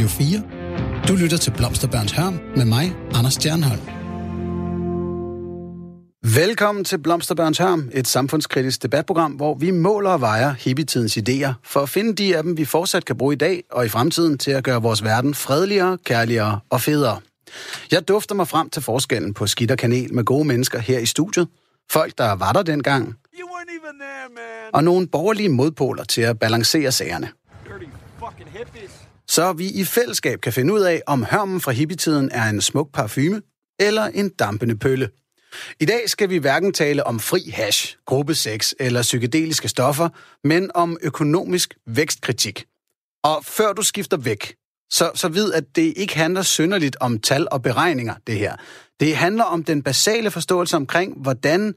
Radio 0.00 0.08
4. 0.08 1.08
Du 1.08 1.16
lytter 1.16 1.36
til 1.36 1.50
Blomsterbørns 1.50 2.12
Hørm 2.12 2.40
med 2.56 2.64
mig, 2.64 2.96
Anders 3.14 3.34
Stjernholm. 3.34 3.80
Velkommen 6.34 6.84
til 6.84 6.98
Blomsterbørns 6.98 7.58
Hørm, 7.58 7.90
et 7.92 8.08
samfundskritisk 8.08 8.82
debatprogram, 8.82 9.32
hvor 9.32 9.54
vi 9.54 9.70
måler 9.70 10.10
og 10.10 10.20
vejer 10.20 10.52
hippietidens 10.52 11.16
idéer, 11.16 11.52
for 11.64 11.80
at 11.80 11.88
finde 11.88 12.14
de 12.14 12.36
af 12.36 12.42
dem, 12.42 12.56
vi 12.56 12.64
fortsat 12.64 13.04
kan 13.04 13.16
bruge 13.16 13.34
i 13.34 13.36
dag 13.36 13.62
og 13.70 13.86
i 13.86 13.88
fremtiden 13.88 14.38
til 14.38 14.50
at 14.50 14.64
gøre 14.64 14.82
vores 14.82 15.04
verden 15.04 15.34
fredeligere, 15.34 15.98
kærligere 16.04 16.60
og 16.70 16.80
federe. 16.80 17.20
Jeg 17.90 18.08
dufter 18.08 18.34
mig 18.34 18.48
frem 18.48 18.70
til 18.70 18.82
forskellen 18.82 19.34
på 19.34 19.46
skidt 19.46 19.70
og 19.70 19.78
kanel 19.78 20.14
med 20.14 20.24
gode 20.24 20.44
mennesker 20.44 20.78
her 20.78 20.98
i 20.98 21.06
studiet. 21.06 21.48
Folk, 21.90 22.18
der 22.18 22.32
var 22.32 22.52
der 22.52 22.62
dengang. 22.62 23.04
There, 23.04 24.70
og 24.72 24.84
nogle 24.84 25.06
borgerlige 25.06 25.48
modpoler 25.48 26.04
til 26.04 26.22
at 26.22 26.38
balancere 26.38 26.92
sagerne. 26.92 27.28
Så 29.30 29.52
vi 29.52 29.70
i 29.70 29.84
fællesskab 29.84 30.40
kan 30.40 30.52
finde 30.52 30.74
ud 30.74 30.80
af, 30.80 31.02
om 31.06 31.24
hørmen 31.24 31.60
fra 31.60 31.72
hippietiden 31.72 32.30
er 32.32 32.48
en 32.48 32.60
smuk 32.60 32.88
parfume 32.92 33.42
eller 33.80 34.04
en 34.04 34.28
dampende 34.28 34.78
pølle. 34.78 35.10
I 35.80 35.84
dag 35.84 36.10
skal 36.10 36.30
vi 36.30 36.36
hverken 36.36 36.72
tale 36.72 37.06
om 37.06 37.20
fri 37.20 37.50
hash, 37.54 37.96
gruppesex 38.06 38.72
eller 38.80 39.02
psykedeliske 39.02 39.68
stoffer, 39.68 40.08
men 40.44 40.70
om 40.74 40.96
økonomisk 41.02 41.74
vækstkritik. 41.86 42.64
Og 43.24 43.44
før 43.44 43.72
du 43.72 43.82
skifter 43.82 44.16
væk, 44.16 44.54
så, 44.90 45.10
så 45.14 45.28
vid, 45.28 45.52
at 45.52 45.64
det 45.76 45.92
ikke 45.96 46.16
handler 46.16 46.42
synderligt 46.42 46.96
om 47.00 47.18
tal 47.18 47.48
og 47.50 47.62
beregninger, 47.62 48.14
det 48.26 48.38
her. 48.38 48.56
Det 49.00 49.16
handler 49.16 49.44
om 49.44 49.64
den 49.64 49.82
basale 49.82 50.30
forståelse 50.30 50.76
omkring, 50.76 51.22
hvordan 51.22 51.74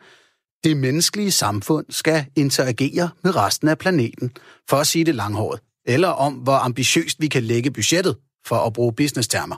det 0.63 0.77
menneskelige 0.77 1.31
samfund 1.31 1.85
skal 1.89 2.25
interagere 2.35 3.09
med 3.23 3.35
resten 3.35 3.67
af 3.67 3.77
planeten, 3.77 4.31
for 4.69 4.77
at 4.77 4.87
sige 4.87 5.05
det 5.05 5.15
langhåret, 5.15 5.59
eller 5.85 6.07
om, 6.07 6.33
hvor 6.33 6.53
ambitiøst 6.53 7.21
vi 7.21 7.27
kan 7.27 7.43
lægge 7.43 7.71
budgettet, 7.71 8.15
for 8.45 8.55
at 8.55 8.73
bruge 8.73 8.93
business-termer. 8.93 9.55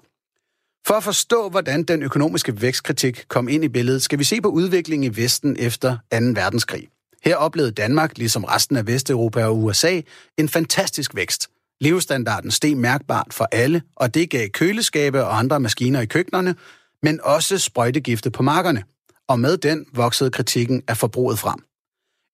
For 0.87 0.93
at 0.93 1.03
forstå, 1.03 1.49
hvordan 1.49 1.83
den 1.83 2.03
økonomiske 2.03 2.61
vækstkritik 2.61 3.25
kom 3.27 3.49
ind 3.49 3.63
i 3.63 3.67
billedet, 3.67 4.01
skal 4.01 4.19
vi 4.19 4.23
se 4.23 4.41
på 4.41 4.49
udviklingen 4.49 5.11
i 5.11 5.17
Vesten 5.17 5.55
efter 5.59 5.91
2. 5.91 5.97
verdenskrig. 6.11 6.87
Her 7.23 7.35
oplevede 7.35 7.71
Danmark, 7.71 8.17
ligesom 8.17 8.43
resten 8.43 8.75
af 8.77 8.87
Vesteuropa 8.87 9.45
og 9.45 9.63
USA, 9.63 10.01
en 10.37 10.49
fantastisk 10.49 11.15
vækst. 11.15 11.49
Levestandarden 11.81 12.51
steg 12.51 12.77
mærkbart 12.77 13.27
for 13.31 13.47
alle, 13.51 13.81
og 13.95 14.13
det 14.13 14.29
gav 14.29 14.49
køleskabe 14.49 15.23
og 15.23 15.37
andre 15.37 15.59
maskiner 15.59 16.01
i 16.01 16.05
køkkenerne, 16.05 16.55
men 17.03 17.19
også 17.23 17.57
sprøjtegifte 17.57 18.31
på 18.31 18.43
markerne. 18.43 18.83
Og 19.27 19.39
med 19.39 19.57
den 19.57 19.85
voksede 19.93 20.31
kritikken 20.31 20.83
af 20.87 20.97
forbruget 20.97 21.39
frem. 21.39 21.59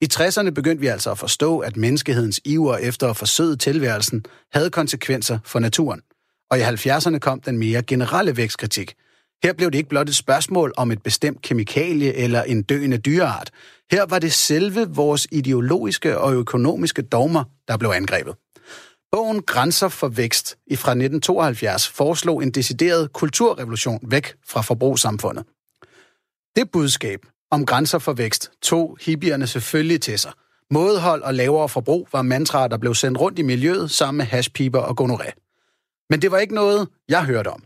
I 0.02 0.07
60'erne 0.13 0.49
begyndte 0.49 0.81
vi 0.81 0.88
altså 0.88 1.11
at 1.11 1.17
forstå, 1.17 1.59
at 1.59 1.77
menneskehedens 1.77 2.41
iver 2.45 2.77
efter 2.77 3.09
at 3.09 3.17
forsøge 3.17 3.55
tilværelsen 3.55 4.25
havde 4.53 4.69
konsekvenser 4.69 5.39
for 5.45 5.59
naturen 5.59 6.02
og 6.52 6.59
i 6.59 6.61
70'erne 6.61 7.17
kom 7.17 7.41
den 7.41 7.58
mere 7.58 7.83
generelle 7.83 8.38
vækstkritik. 8.38 8.93
Her 9.43 9.53
blev 9.53 9.71
det 9.71 9.77
ikke 9.77 9.89
blot 9.89 10.09
et 10.09 10.16
spørgsmål 10.16 10.73
om 10.77 10.91
et 10.91 11.03
bestemt 11.03 11.41
kemikalie 11.41 12.13
eller 12.13 12.43
en 12.43 12.63
døende 12.63 12.97
dyreart. 12.97 13.52
Her 13.91 14.05
var 14.05 14.19
det 14.19 14.33
selve 14.33 14.89
vores 14.89 15.27
ideologiske 15.31 16.17
og 16.17 16.33
økonomiske 16.33 17.02
dogmer, 17.02 17.43
der 17.67 17.77
blev 17.77 17.89
angrebet. 17.89 18.36
Bogen 19.11 19.41
Grænser 19.41 19.88
for 19.88 20.08
vækst 20.08 20.58
fra 20.75 20.91
1972 20.91 21.88
foreslog 21.88 22.43
en 22.43 22.52
decideret 22.52 23.13
kulturrevolution 23.13 23.99
væk 24.03 24.33
fra 24.47 24.61
forbrugssamfundet. 24.61 25.45
Det 26.55 26.71
budskab 26.71 27.19
om 27.52 27.66
grænser 27.66 27.99
for 27.99 28.13
vækst 28.13 28.52
tog 28.61 28.97
hippierne 29.02 29.47
selvfølgelig 29.47 30.02
til 30.02 30.19
sig. 30.19 30.31
Mådehold 30.71 31.21
og 31.21 31.33
lavere 31.33 31.69
forbrug 31.69 32.08
var 32.11 32.21
mantraer, 32.21 32.67
der 32.67 32.77
blev 32.77 32.95
sendt 32.95 33.19
rundt 33.19 33.39
i 33.39 33.41
miljøet 33.41 33.91
sammen 33.91 34.17
med 34.17 34.25
hashpiber 34.25 34.80
og 34.80 35.02
gonoré. 35.02 35.31
Men 36.09 36.21
det 36.21 36.31
var 36.31 36.38
ikke 36.38 36.55
noget, 36.55 36.88
jeg 37.09 37.25
hørte 37.25 37.47
om. 37.47 37.63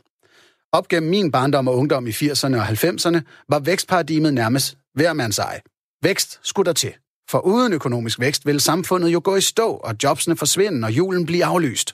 Op 0.72 0.88
gennem 0.88 1.09
min 1.09 1.31
barndom 1.31 1.67
og 1.67 1.77
ungdom 1.77 2.08
i 2.08 2.09
80'erne 2.09 2.55
og 2.55 2.67
90'erne 2.67 3.20
var 3.49 3.60
vækstparadigmet 3.60 4.33
nærmest 4.33 4.77
hver 4.93 5.14
mands 5.14 5.39
ej. 5.39 5.61
Vækst 6.04 6.39
skulle 6.43 6.65
der 6.65 6.73
til. 6.73 6.93
For 7.30 7.39
uden 7.39 7.73
økonomisk 7.73 8.20
vækst 8.20 8.45
ville 8.45 8.61
samfundet 8.61 9.10
jo 9.10 9.21
gå 9.23 9.36
i 9.36 9.42
stå, 9.42 9.67
og 9.67 9.95
jobsene 10.04 10.37
forsvinde, 10.37 10.86
og 10.86 10.92
julen 10.92 11.26
blive 11.26 11.45
aflyst. 11.45 11.93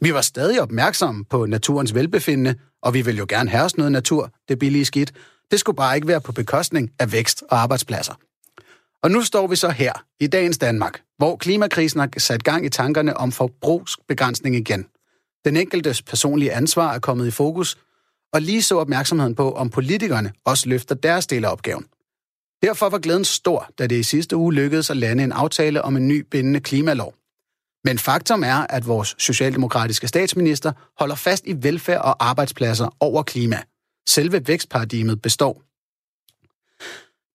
Vi 0.00 0.14
var 0.14 0.20
stadig 0.20 0.62
opmærksomme 0.62 1.24
på 1.24 1.46
naturens 1.46 1.94
velbefindende, 1.94 2.54
og 2.82 2.94
vi 2.94 3.02
ville 3.02 3.18
jo 3.18 3.26
gerne 3.28 3.50
have 3.50 3.64
os 3.64 3.76
noget 3.76 3.92
natur, 3.92 4.30
det 4.48 4.58
billige 4.58 4.84
skidt. 4.84 5.12
Det 5.50 5.60
skulle 5.60 5.76
bare 5.76 5.96
ikke 5.96 6.08
være 6.08 6.20
på 6.20 6.32
bekostning 6.32 6.90
af 6.98 7.12
vækst 7.12 7.42
og 7.50 7.58
arbejdspladser. 7.58 8.14
Og 9.02 9.10
nu 9.10 9.22
står 9.22 9.46
vi 9.46 9.56
så 9.56 9.68
her, 9.68 9.92
i 10.20 10.26
dagens 10.26 10.58
Danmark, 10.58 11.02
hvor 11.18 11.36
klimakrisen 11.36 12.00
har 12.00 12.08
sat 12.18 12.44
gang 12.44 12.66
i 12.66 12.68
tankerne 12.68 13.16
om 13.16 13.32
forbrugsbegrænsning 13.32 14.56
igen. 14.56 14.86
Den 15.44 15.56
enkeltes 15.56 16.02
personlige 16.02 16.52
ansvar 16.52 16.94
er 16.94 16.98
kommet 16.98 17.26
i 17.26 17.30
fokus, 17.30 17.78
og 18.32 18.42
lige 18.42 18.62
så 18.62 18.78
opmærksomheden 18.78 19.34
på, 19.34 19.52
om 19.52 19.70
politikerne 19.70 20.32
også 20.44 20.68
løfter 20.68 20.94
deres 20.94 21.26
del 21.26 21.44
af 21.44 21.52
opgaven. 21.52 21.86
Derfor 22.62 22.88
var 22.88 22.98
glæden 22.98 23.24
stor, 23.24 23.70
da 23.78 23.86
det 23.86 23.96
i 23.96 24.02
sidste 24.02 24.36
uge 24.36 24.54
lykkedes 24.54 24.90
at 24.90 24.96
lande 24.96 25.24
en 25.24 25.32
aftale 25.32 25.82
om 25.82 25.96
en 25.96 26.08
ny 26.08 26.26
bindende 26.30 26.60
klimalov. 26.60 27.14
Men 27.84 27.98
faktum 27.98 28.42
er, 28.44 28.66
at 28.70 28.86
vores 28.86 29.14
socialdemokratiske 29.18 30.08
statsminister 30.08 30.72
holder 30.98 31.14
fast 31.14 31.46
i 31.46 31.54
velfærd 31.62 32.00
og 32.00 32.28
arbejdspladser 32.28 32.96
over 33.00 33.22
klima. 33.22 33.62
Selve 34.08 34.46
vækstparadigmet 34.46 35.22
består. 35.22 35.62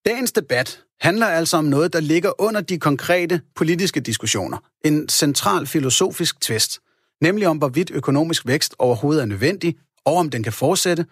Dagens 0.06 0.32
debat 0.32 0.84
handler 1.02 1.26
altså 1.26 1.58
om 1.58 1.66
noget, 1.66 1.94
der 1.94 2.00
ligger 2.00 2.42
under 2.42 2.62
de 2.62 2.80
konkrete 2.80 3.42
politiske 3.56 4.00
diskussioner. 4.00 4.58
En 4.86 5.10
central 5.10 5.68
filosofisk 5.68 6.42
tvist– 6.42 6.80
nemlig 7.22 7.48
om 7.48 7.58
hvorvidt 7.58 7.92
økonomisk 7.92 8.48
vækst 8.48 8.76
overhovedet 8.80 9.22
er 9.22 9.26
nødvendig, 9.26 9.76
og 10.06 10.16
om 10.16 10.30
den 10.30 10.44
kan 10.44 10.54
fortsætte, 10.54 11.06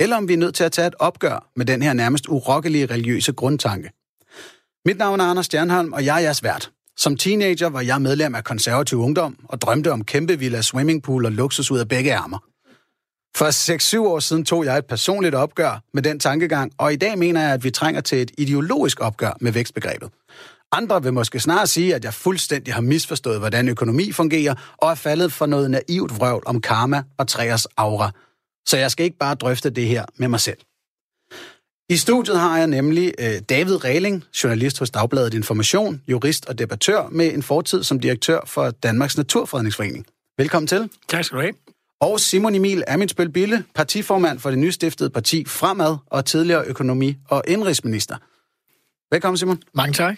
eller 0.00 0.16
om 0.16 0.28
vi 0.28 0.32
er 0.32 0.36
nødt 0.38 0.54
til 0.54 0.64
at 0.64 0.72
tage 0.72 0.86
et 0.86 0.94
opgør 0.98 1.50
med 1.56 1.66
den 1.66 1.82
her 1.82 1.92
nærmest 1.92 2.28
urokkelige 2.28 2.86
religiøse 2.86 3.32
grundtanke. 3.32 3.90
Mit 4.84 4.98
navn 4.98 5.20
er 5.20 5.24
Anders 5.24 5.46
Stjernholm, 5.46 5.92
og 5.92 6.04
jeg 6.04 6.16
er 6.16 6.20
jeres 6.20 6.42
vært. 6.42 6.70
Som 6.96 7.16
teenager 7.16 7.66
var 7.68 7.80
jeg 7.80 8.02
medlem 8.02 8.34
af 8.34 8.44
konservativ 8.44 8.98
ungdom 8.98 9.36
og 9.44 9.60
drømte 9.60 9.92
om 9.92 10.04
kæmpe 10.04 10.38
villa, 10.38 10.62
swimmingpool 10.62 11.26
og 11.26 11.32
luksus 11.32 11.70
ud 11.70 11.78
af 11.78 11.88
begge 11.88 12.10
ærmer. 12.10 12.47
For 13.38 13.98
6-7 14.04 14.08
år 14.08 14.18
siden 14.18 14.44
tog 14.44 14.64
jeg 14.64 14.78
et 14.78 14.86
personligt 14.86 15.34
opgør 15.34 15.82
med 15.94 16.02
den 16.02 16.20
tankegang, 16.20 16.72
og 16.78 16.92
i 16.92 16.96
dag 16.96 17.18
mener 17.18 17.40
jeg, 17.40 17.52
at 17.52 17.64
vi 17.64 17.70
trænger 17.70 18.00
til 18.00 18.22
et 18.22 18.30
ideologisk 18.38 19.00
opgør 19.00 19.36
med 19.40 19.52
vækstbegrebet. 19.52 20.10
Andre 20.72 21.02
vil 21.02 21.12
måske 21.12 21.40
snart 21.40 21.68
sige, 21.68 21.94
at 21.94 22.04
jeg 22.04 22.14
fuldstændig 22.14 22.74
har 22.74 22.80
misforstået, 22.80 23.38
hvordan 23.38 23.68
økonomi 23.68 24.12
fungerer, 24.12 24.54
og 24.76 24.90
er 24.90 24.94
faldet 24.94 25.32
for 25.32 25.46
noget 25.46 25.70
naivt 25.70 26.16
vrøvl 26.16 26.42
om 26.46 26.60
karma 26.60 27.02
og 27.18 27.28
træers 27.28 27.66
aura. 27.76 28.10
Så 28.66 28.76
jeg 28.76 28.90
skal 28.90 29.04
ikke 29.04 29.18
bare 29.18 29.34
drøfte 29.34 29.70
det 29.70 29.86
her 29.86 30.04
med 30.16 30.28
mig 30.28 30.40
selv. 30.40 30.58
I 31.88 31.96
studiet 31.96 32.38
har 32.38 32.58
jeg 32.58 32.66
nemlig 32.66 33.12
øh, 33.18 33.40
David 33.48 33.84
Reling, 33.84 34.24
journalist 34.44 34.78
hos 34.78 34.90
Dagbladet 34.90 35.34
Information, 35.34 36.02
jurist 36.08 36.46
og 36.46 36.58
debattør 36.58 37.08
med 37.10 37.34
en 37.34 37.42
fortid 37.42 37.82
som 37.82 38.00
direktør 38.00 38.40
for 38.46 38.70
Danmarks 38.70 39.16
Naturfredningsforening. 39.16 40.06
Velkommen 40.38 40.66
til. 40.66 40.90
Tak 41.08 41.24
skal 41.24 41.36
du 41.36 41.42
have. 41.42 41.67
Og 42.00 42.20
Simon 42.20 42.54
Emil 42.54 42.84
Amitsbøl 42.88 43.28
Bille, 43.28 43.64
partiformand 43.74 44.38
for 44.38 44.50
det 44.50 44.58
nystiftede 44.58 45.10
parti 45.10 45.44
Fremad 45.44 45.96
og 46.06 46.24
tidligere 46.24 46.64
økonomi- 46.64 47.16
og 47.28 47.42
indrigsminister. 47.48 48.16
Velkommen, 49.12 49.38
Simon. 49.38 49.62
Mange 49.74 49.92
tak. 49.92 50.16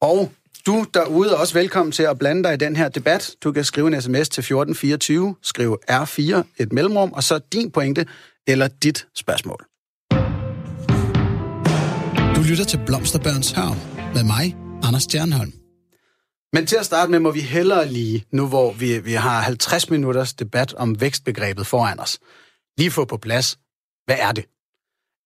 Og 0.00 0.32
du 0.66 0.84
derude 0.94 1.30
er 1.30 1.36
også 1.36 1.54
velkommen 1.54 1.92
til 1.92 2.02
at 2.02 2.18
blande 2.18 2.44
dig 2.44 2.54
i 2.54 2.56
den 2.56 2.76
her 2.76 2.88
debat. 2.88 3.34
Du 3.44 3.52
kan 3.52 3.64
skrive 3.64 3.86
en 3.86 4.02
sms 4.02 4.28
til 4.28 4.40
1424, 4.40 5.34
skriv 5.42 5.78
R4, 5.90 6.42
et 6.58 6.72
mellemrum, 6.72 7.12
og 7.12 7.22
så 7.22 7.40
din 7.52 7.70
pointe 7.70 8.06
eller 8.46 8.68
dit 8.68 9.06
spørgsmål. 9.14 9.64
Du 12.36 12.42
lytter 12.48 12.64
til 12.64 12.80
Blomsterbørns 12.86 13.50
Hørm 13.50 13.76
med 14.14 14.24
mig, 14.24 14.56
Anders 14.82 15.02
Stjernholm. 15.02 15.61
Men 16.52 16.66
til 16.66 16.76
at 16.76 16.86
starte 16.86 17.10
med 17.10 17.20
må 17.20 17.30
vi 17.30 17.40
hellere 17.40 17.88
lige, 17.88 18.24
nu 18.30 18.48
hvor 18.48 18.72
vi, 18.72 18.98
vi 18.98 19.12
har 19.12 19.40
50 19.40 19.90
minutters 19.90 20.32
debat 20.32 20.74
om 20.74 21.00
vækstbegrebet 21.00 21.66
foran 21.66 22.00
os, 22.00 22.18
lige 22.78 22.90
få 22.90 23.04
på 23.04 23.16
plads, 23.16 23.58
hvad 24.06 24.16
er 24.18 24.32
det? 24.32 24.44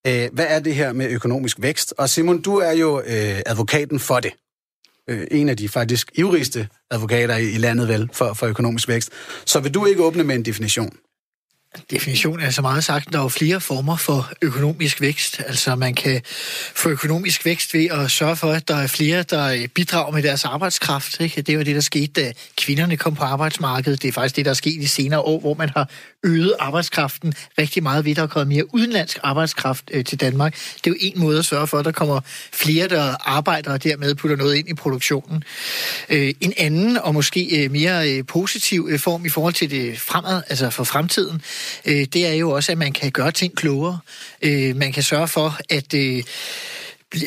Øh, 0.07 0.29
hvad 0.33 0.45
er 0.49 0.59
det 0.59 0.75
her 0.75 0.93
med 0.93 1.09
økonomisk 1.09 1.61
vækst? 1.61 1.93
Og 1.97 2.09
Simon, 2.09 2.41
du 2.41 2.57
er 2.57 2.71
jo 2.71 2.99
øh, 2.99 3.41
advokaten 3.45 3.99
for 3.99 4.19
det. 4.19 4.31
Øh, 5.09 5.27
en 5.31 5.49
af 5.49 5.57
de 5.57 5.69
faktisk 5.69 6.11
ivrigste 6.13 6.67
advokater 6.91 7.37
i, 7.37 7.49
i 7.49 7.57
landet 7.57 7.87
vel 7.87 8.09
for, 8.13 8.33
for 8.33 8.47
økonomisk 8.47 8.87
vækst. 8.87 9.09
Så 9.45 9.59
vil 9.59 9.73
du 9.73 9.85
ikke 9.85 10.03
åbne 10.03 10.23
med 10.23 10.35
en 10.35 10.45
definition? 10.45 10.97
Definition 11.91 12.39
er 12.39 12.49
så 12.49 12.61
meget 12.61 12.83
sagt, 12.83 13.13
der 13.13 13.19
er 13.19 13.23
jo 13.23 13.29
flere 13.29 13.61
former 13.61 13.95
for 13.95 14.31
økonomisk 14.41 15.01
vækst. 15.01 15.41
Altså 15.47 15.75
man 15.75 15.93
kan 15.93 16.21
få 16.75 16.89
økonomisk 16.89 17.45
vækst 17.45 17.73
ved 17.73 17.85
at 17.85 18.11
sørge 18.11 18.35
for, 18.35 18.51
at 18.51 18.67
der 18.67 18.75
er 18.75 18.87
flere, 18.87 19.23
der 19.23 19.45
øh, 19.45 19.67
bidrager 19.67 20.11
med 20.11 20.23
deres 20.23 20.45
arbejdskraft. 20.45 21.19
Ikke? 21.19 21.41
Det 21.41 21.57
var 21.57 21.63
det, 21.63 21.75
der 21.75 21.81
skete, 21.81 22.21
da 22.21 22.33
kvinderne 22.57 22.97
kom 22.97 23.15
på 23.15 23.23
arbejdsmarkedet. 23.23 24.01
Det 24.01 24.07
er 24.07 24.11
faktisk 24.11 24.35
det, 24.35 24.45
der 24.45 24.51
er 24.51 24.55
sket 24.55 24.81
i 24.81 24.85
senere 24.85 25.19
år, 25.19 25.39
hvor 25.39 25.53
man 25.53 25.69
har 25.69 25.89
øget 26.23 26.53
arbejdskraften 26.59 27.33
rigtig 27.57 27.83
meget 27.83 28.05
ved, 28.05 28.11
at 28.11 28.17
der 28.17 28.23
er 28.23 28.27
kommet 28.27 28.47
mere 28.47 28.73
udenlandsk 28.75 29.19
arbejdskraft 29.23 29.83
øh, 29.93 30.05
til 30.05 30.19
Danmark. 30.19 30.53
Det 30.53 30.87
er 30.87 30.91
jo 30.91 30.95
en 30.99 31.19
måde 31.19 31.39
at 31.39 31.45
sørge 31.45 31.67
for, 31.67 31.77
at 31.77 31.85
der 31.85 31.91
kommer 31.91 32.21
flere, 32.53 32.87
der 32.87 33.15
arbejder 33.29 33.71
og 33.71 33.83
dermed 33.83 34.15
putter 34.15 34.37
noget 34.37 34.55
ind 34.55 34.69
i 34.69 34.73
produktionen. 34.73 35.43
Øh, 36.09 36.33
en 36.41 36.53
anden 36.57 36.97
og 36.97 37.13
måske 37.13 37.69
mere 37.71 38.23
positiv 38.23 38.97
form 38.97 39.25
i 39.25 39.29
forhold 39.29 39.53
til 39.53 39.71
det 39.71 39.99
fremad, 39.99 40.41
altså 40.49 40.69
for 40.69 40.83
fremtiden, 40.83 41.41
øh, 41.85 42.05
det 42.13 42.27
er 42.27 42.33
jo 42.33 42.51
også, 42.51 42.71
at 42.71 42.77
man 42.77 42.93
kan 42.93 43.11
gøre 43.11 43.31
ting 43.31 43.55
klogere. 43.55 43.99
Øh, 44.41 44.75
man 44.75 44.91
kan 44.93 45.03
sørge 45.03 45.27
for, 45.27 45.57
at... 45.69 45.93
Øh, 45.93 46.23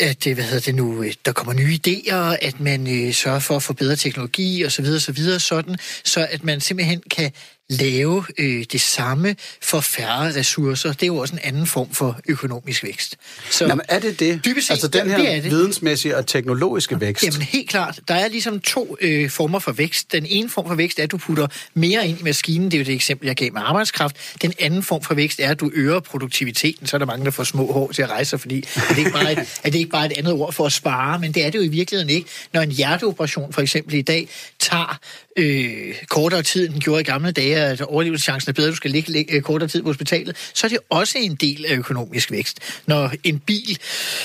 at 0.00 0.26
øh, 0.26 0.34
hvad 0.34 0.44
hedder 0.44 0.60
det 0.60 0.74
nu, 0.74 1.02
øh, 1.02 1.12
der 1.24 1.32
kommer 1.32 1.52
nye 1.52 1.78
idéer, 1.86 2.36
at 2.42 2.60
man 2.60 3.06
øh, 3.06 3.14
sørger 3.14 3.38
for 3.38 3.56
at 3.56 3.62
få 3.62 3.72
bedre 3.72 3.96
teknologi 3.96 4.64
osv. 4.64 4.98
så 4.98 5.12
videre, 5.12 5.40
sådan, 5.40 5.76
så 6.04 6.26
at 6.30 6.44
man 6.44 6.60
simpelthen 6.60 7.02
kan 7.10 7.32
lave 7.70 8.24
øh, 8.38 8.64
det 8.72 8.80
samme 8.80 9.36
for 9.62 9.80
færre 9.80 10.34
ressourcer. 10.34 10.92
Det 10.92 11.02
er 11.02 11.06
jo 11.06 11.16
også 11.16 11.34
en 11.34 11.40
anden 11.42 11.66
form 11.66 11.90
for 11.94 12.20
økonomisk 12.28 12.84
vækst. 12.84 13.16
Så 13.50 13.66
Jamen, 13.66 13.84
er 13.88 13.98
det 13.98 14.20
det? 14.20 14.40
Set, 14.44 14.70
altså 14.70 14.88
den 14.88 15.10
her 15.10 15.18
det 15.18 15.36
er 15.36 15.40
det. 15.40 15.50
vidensmæssige 15.50 16.16
og 16.16 16.26
teknologiske 16.26 17.00
vækst? 17.00 17.24
Jamen 17.24 17.42
helt 17.42 17.70
klart. 17.70 18.00
Der 18.08 18.14
er 18.14 18.28
ligesom 18.28 18.60
to 18.60 18.96
øh, 19.00 19.30
former 19.30 19.58
for 19.58 19.72
vækst. 19.72 20.12
Den 20.12 20.26
ene 20.28 20.50
form 20.50 20.68
for 20.68 20.74
vækst 20.74 20.98
er, 20.98 21.02
at 21.02 21.10
du 21.10 21.16
putter 21.16 21.46
mere 21.74 22.08
ind 22.08 22.20
i 22.20 22.22
maskinen. 22.22 22.70
Det 22.70 22.74
er 22.74 22.78
jo 22.78 22.84
det 22.84 22.94
eksempel, 22.94 23.26
jeg 23.26 23.36
gav 23.36 23.52
med 23.52 23.62
arbejdskraft. 23.64 24.16
Den 24.42 24.52
anden 24.58 24.82
form 24.82 25.02
for 25.02 25.14
vækst 25.14 25.40
er, 25.40 25.50
at 25.50 25.60
du 25.60 25.70
øger 25.74 26.00
produktiviteten. 26.00 26.86
Så 26.86 26.96
er 26.96 26.98
der 26.98 27.06
mange, 27.06 27.24
der 27.24 27.30
får 27.30 27.44
små 27.44 27.72
hår 27.72 27.92
til 27.92 28.02
at 28.02 28.10
rejse 28.10 28.38
fordi 28.38 28.64
er 28.76 28.80
det, 28.88 28.98
ikke 28.98 29.10
bare 29.10 29.32
et, 29.32 29.38
er 29.64 29.70
det 29.70 29.78
ikke 29.78 29.90
bare 29.90 30.06
et 30.06 30.12
andet 30.12 30.32
ord 30.32 30.52
for 30.52 30.66
at 30.66 30.72
spare? 30.72 31.18
Men 31.18 31.32
det 31.32 31.44
er 31.46 31.50
det 31.50 31.58
jo 31.58 31.64
i 31.64 31.68
virkeligheden 31.68 32.10
ikke. 32.10 32.28
Når 32.52 32.60
en 32.60 32.70
hjerteoperation 32.70 33.52
for 33.52 33.60
eksempel 33.60 33.94
i 33.94 34.02
dag 34.02 34.28
tager 34.58 34.98
øh, 35.36 35.94
kortere 36.08 36.42
tid, 36.42 36.64
end 36.64 36.72
den 36.72 36.80
gjorde 36.80 37.00
i 37.00 37.04
gamle 37.04 37.32
dage, 37.32 37.59
at 37.60 37.80
overlevelseschancen 37.80 38.50
er 38.50 38.52
bedre, 38.52 38.70
du 38.70 38.76
skal 38.76 38.90
ligge, 38.90 39.12
ligge 39.12 39.34
øh, 39.34 39.42
kortere 39.42 39.68
tid 39.68 39.82
på 39.82 39.88
hospitalet, 39.88 40.36
så 40.54 40.66
er 40.66 40.68
det 40.68 40.78
også 40.90 41.18
en 41.18 41.34
del 41.34 41.66
af 41.68 41.74
økonomisk 41.74 42.30
vækst. 42.30 42.58
Når 42.86 43.12
en 43.24 43.38
bil... 43.38 43.78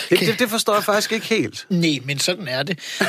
Det, 0.09 0.19
kan... 0.19 0.27
det, 0.27 0.39
det 0.39 0.49
forstår 0.49 0.73
jeg 0.73 0.83
faktisk 0.83 1.11
ikke 1.11 1.25
helt. 1.25 1.65
Nej, 1.69 1.99
men 2.05 2.19
sådan 2.19 2.47
er 2.47 2.63
det. 2.63 2.79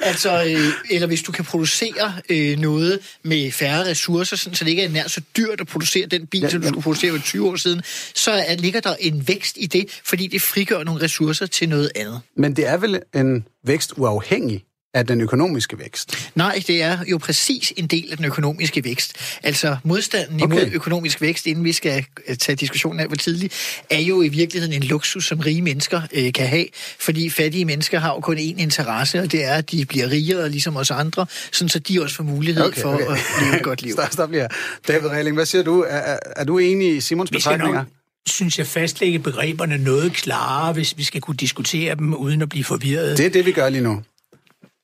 altså, 0.00 0.44
øh, 0.44 0.72
eller 0.90 1.06
hvis 1.06 1.22
du 1.22 1.32
kan 1.32 1.44
producere 1.44 2.12
øh, 2.28 2.58
noget 2.58 3.00
med 3.22 3.52
færre 3.52 3.84
ressourcer, 3.84 4.36
sådan, 4.36 4.54
så 4.54 4.64
det 4.64 4.70
ikke 4.70 4.82
er 4.82 4.88
nær 4.88 5.08
så 5.08 5.20
dyrt 5.36 5.60
at 5.60 5.66
producere 5.66 6.06
den 6.06 6.26
bil, 6.26 6.40
ja, 6.40 6.48
som 6.48 6.60
du 6.60 6.68
skulle 6.68 6.82
producere 6.82 7.10
for 7.10 7.18
20 7.18 7.48
år 7.48 7.56
siden, 7.56 7.82
så 8.14 8.30
er, 8.30 8.56
ligger 8.56 8.80
der 8.80 8.94
en 9.00 9.28
vækst 9.28 9.56
i 9.60 9.66
det, 9.66 10.00
fordi 10.04 10.26
det 10.26 10.42
frigør 10.42 10.84
nogle 10.84 11.02
ressourcer 11.02 11.46
til 11.46 11.68
noget 11.68 11.90
andet. 11.96 12.20
Men 12.36 12.56
det 12.56 12.66
er 12.66 12.76
vel 12.76 13.00
en 13.14 13.46
vækst 13.64 13.92
uafhængig 13.96 14.64
af 14.96 15.06
den 15.06 15.20
økonomiske 15.20 15.78
vækst? 15.78 16.30
Nej, 16.34 16.62
det 16.66 16.82
er 16.82 16.98
jo 17.10 17.18
præcis 17.18 17.72
en 17.76 17.86
del 17.86 18.08
af 18.10 18.16
den 18.16 18.26
økonomiske 18.26 18.84
vækst. 18.84 19.12
Altså 19.42 19.76
modstanden 19.82 20.42
okay. 20.42 20.54
imod 20.54 20.70
økonomisk 20.72 21.20
vækst, 21.20 21.46
inden 21.46 21.64
vi 21.64 21.72
skal 21.72 22.04
øh, 22.28 22.36
tage 22.36 22.56
diskussionen 22.56 23.00
af 23.00 23.06
hvor 23.06 23.16
tidligt, 23.16 23.82
er 23.90 24.00
jo 24.00 24.22
i 24.22 24.28
virkeligheden 24.28 24.74
en 24.74 24.82
luksus, 24.82 25.26
som 25.26 25.38
rige 25.38 25.62
mennesker 25.62 26.00
øh, 26.12 26.32
kan 26.32 26.46
have, 26.46 26.66
fordi 26.98 27.30
fattige 27.30 27.64
mennesker 27.64 27.98
har 27.98 28.14
jo 28.14 28.20
kun 28.20 28.36
én 28.36 28.62
interesse, 28.62 29.20
og 29.20 29.32
det 29.32 29.44
er, 29.44 29.54
at 29.54 29.70
de 29.70 29.84
bliver 29.84 30.10
rigere, 30.10 30.48
ligesom 30.48 30.76
os 30.76 30.90
andre, 30.90 31.26
sådan 31.52 31.68
så 31.68 31.78
de 31.78 32.02
også 32.02 32.16
får 32.16 32.24
mulighed 32.24 32.64
okay, 32.64 32.80
for 32.80 32.94
okay. 32.94 33.04
at 33.04 33.18
leve 33.42 33.56
et 33.56 33.62
godt 33.62 33.82
liv. 33.82 33.92
stop, 33.92 34.12
stop 34.12 34.30
lige 34.30 34.48
David 34.88 35.08
Reiling, 35.08 35.36
hvad 35.36 35.46
siger 35.46 35.62
du? 35.62 35.82
Er, 35.82 35.96
er, 35.96 36.18
er 36.36 36.44
du 36.44 36.58
enig 36.58 36.96
i 36.96 37.00
Simons 37.00 37.30
betragtninger? 37.30 37.84
synes 38.28 38.58
jeg, 38.58 38.66
fastlægge 38.66 39.18
begreberne 39.18 39.78
noget 39.78 40.12
klarere, 40.12 40.72
hvis 40.72 40.94
vi 40.96 41.04
skal 41.04 41.20
kunne 41.20 41.36
diskutere 41.36 41.94
dem 41.94 42.14
uden 42.14 42.42
at 42.42 42.48
blive 42.48 42.64
forvirret. 42.64 43.18
Det 43.18 43.26
er 43.26 43.30
det, 43.30 43.46
vi 43.46 43.52
gør 43.52 43.68
lige 43.68 43.82
nu. 43.82 44.02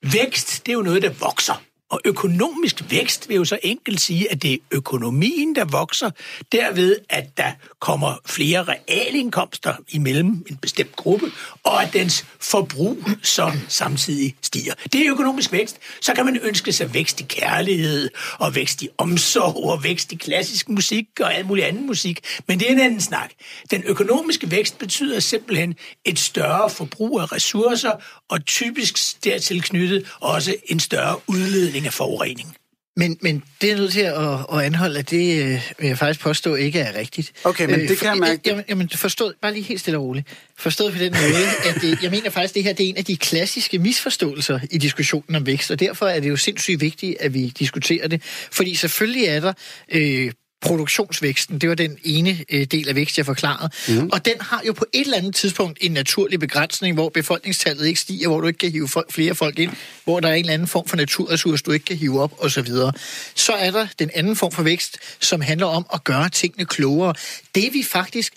Vækst, 0.02 0.66
det 0.66 0.72
er 0.72 0.76
jo 0.76 0.82
noget, 0.82 1.02
der 1.02 1.10
vokser. 1.20 1.62
Og 1.92 2.00
økonomisk 2.04 2.82
vækst 2.90 3.28
vil 3.28 3.34
jo 3.36 3.44
så 3.44 3.58
enkelt 3.62 4.00
sige, 4.00 4.32
at 4.32 4.42
det 4.42 4.52
er 4.52 4.56
økonomien, 4.70 5.54
der 5.54 5.64
vokser, 5.64 6.10
derved 6.52 6.96
at 7.08 7.36
der 7.36 7.52
kommer 7.80 8.14
flere 8.26 8.64
realindkomster 8.64 9.74
imellem 9.88 10.46
en 10.50 10.56
bestemt 10.56 10.96
gruppe, 10.96 11.26
og 11.64 11.82
at 11.82 11.92
dens 11.92 12.24
forbrug 12.40 12.98
så 13.22 13.52
samtidig 13.68 14.34
stiger. 14.42 14.74
Det 14.92 15.06
er 15.06 15.12
økonomisk 15.12 15.52
vækst. 15.52 15.78
Så 16.00 16.14
kan 16.14 16.24
man 16.24 16.38
ønske 16.42 16.72
sig 16.72 16.94
vækst 16.94 17.20
i 17.20 17.24
kærlighed, 17.24 18.10
og 18.38 18.54
vækst 18.54 18.82
i 18.82 18.88
omsorg, 18.98 19.70
og 19.70 19.84
vækst 19.84 20.12
i 20.12 20.16
klassisk 20.16 20.68
musik 20.68 21.06
og 21.20 21.34
alt 21.34 21.46
muligt 21.46 21.66
anden 21.66 21.86
musik. 21.86 22.20
Men 22.48 22.60
det 22.60 22.68
er 22.68 22.72
en 22.72 22.80
anden 22.80 23.00
snak. 23.00 23.30
Den 23.70 23.84
økonomiske 23.84 24.50
vækst 24.50 24.78
betyder 24.78 25.20
simpelthen 25.20 25.74
et 26.04 26.18
større 26.18 26.70
forbrug 26.70 27.20
af 27.20 27.32
ressourcer, 27.32 27.92
og 28.28 28.44
typisk 28.44 29.24
dertil 29.24 29.62
knyttet 29.62 30.12
også 30.20 30.54
en 30.66 30.80
større 30.80 31.20
udledning 31.26 31.81
udledning 31.82 31.86
af 31.86 31.92
forurening. 31.92 32.56
Men, 32.96 33.18
men 33.20 33.42
det 33.60 33.72
er 33.72 33.76
nødt 33.76 33.92
til 33.92 34.00
at, 34.00 34.38
at 34.52 34.64
anholde, 34.64 34.98
at 34.98 35.10
det 35.10 35.42
øh, 35.42 35.60
vil 35.78 35.88
jeg 35.88 35.98
faktisk 35.98 36.20
påstå 36.20 36.54
ikke 36.54 36.78
er 36.80 36.98
rigtigt. 36.98 37.32
Okay, 37.44 37.66
men 37.66 37.80
det 37.80 37.90
øh, 37.90 37.96
kan 37.96 38.08
jeg 38.08 38.16
mærke. 38.16 38.40
Jamen, 38.46 38.64
jamen 38.68 38.88
forstået, 38.90 39.34
bare 39.42 39.52
lige 39.52 39.62
helt 39.62 39.80
stille 39.80 39.98
og 39.98 40.04
roligt. 40.04 40.28
Forstået 40.58 40.92
på 40.92 40.98
den 40.98 41.12
måde, 41.12 41.46
at 41.68 41.80
det, 41.82 42.02
jeg 42.02 42.10
mener 42.10 42.30
faktisk, 42.30 42.50
at 42.50 42.54
det 42.54 42.64
her 42.64 42.72
det 42.72 42.86
er 42.86 42.90
en 42.90 42.96
af 42.96 43.04
de 43.04 43.16
klassiske 43.16 43.78
misforståelser 43.78 44.60
i 44.70 44.78
diskussionen 44.78 45.36
om 45.36 45.46
vækst, 45.46 45.70
og 45.70 45.80
derfor 45.80 46.06
er 46.06 46.20
det 46.20 46.28
jo 46.28 46.36
sindssygt 46.36 46.80
vigtigt, 46.80 47.16
at 47.20 47.34
vi 47.34 47.48
diskuterer 47.48 48.08
det. 48.08 48.22
Fordi 48.52 48.74
selvfølgelig 48.74 49.24
er 49.24 49.40
der 49.40 49.52
øh, 49.88 50.32
produktionsvæksten. 50.62 51.58
Det 51.58 51.68
var 51.68 51.74
den 51.74 51.98
ene 52.04 52.44
øh, 52.50 52.64
del 52.64 52.88
af 52.88 52.94
vækst, 52.94 53.18
jeg 53.18 53.26
forklarede. 53.26 53.70
Mm. 53.88 54.10
Og 54.12 54.24
den 54.24 54.34
har 54.40 54.62
jo 54.66 54.72
på 54.72 54.84
et 54.92 55.00
eller 55.00 55.16
andet 55.16 55.34
tidspunkt 55.34 55.78
en 55.80 55.92
naturlig 55.92 56.40
begrænsning, 56.40 56.94
hvor 56.94 57.08
befolkningstallet 57.08 57.86
ikke 57.86 58.00
stiger, 58.00 58.28
hvor 58.28 58.40
du 58.40 58.46
ikke 58.46 58.58
kan 58.58 58.70
hive 58.70 58.88
folk, 58.88 59.12
flere 59.12 59.34
folk 59.34 59.58
ind, 59.58 59.70
hvor 60.04 60.20
der 60.20 60.28
er 60.28 60.34
en 60.34 60.40
eller 60.40 60.52
anden 60.52 60.68
form 60.68 60.88
for 60.88 60.96
naturressource, 60.96 61.62
du 61.62 61.70
ikke 61.70 61.84
kan 61.84 61.96
hive 61.96 62.20
op, 62.20 62.32
osv. 62.38 62.66
Så, 62.66 62.92
så 63.34 63.52
er 63.52 63.70
der 63.70 63.86
den 63.98 64.10
anden 64.14 64.36
form 64.36 64.52
for 64.52 64.62
vækst, 64.62 64.98
som 65.20 65.40
handler 65.40 65.66
om 65.66 65.86
at 65.94 66.04
gøre 66.04 66.28
tingene 66.28 66.66
klogere. 66.66 67.14
Det 67.54 67.66
er 67.66 67.70
vi 67.70 67.82
faktisk 67.82 68.32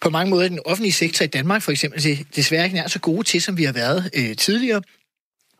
på 0.00 0.10
mange 0.10 0.30
måder 0.30 0.44
i 0.44 0.48
den 0.48 0.60
offentlige 0.64 0.92
sektor 0.92 1.24
i 1.24 1.28
Danmark 1.28 1.62
for 1.62 1.72
eksempel 1.72 2.26
desværre 2.36 2.64
ikke 2.64 2.76
nær 2.76 2.88
så 2.88 2.98
gode 2.98 3.24
til, 3.24 3.42
som 3.42 3.56
vi 3.56 3.64
har 3.64 3.72
været 3.72 4.10
øh, 4.14 4.36
tidligere. 4.36 4.82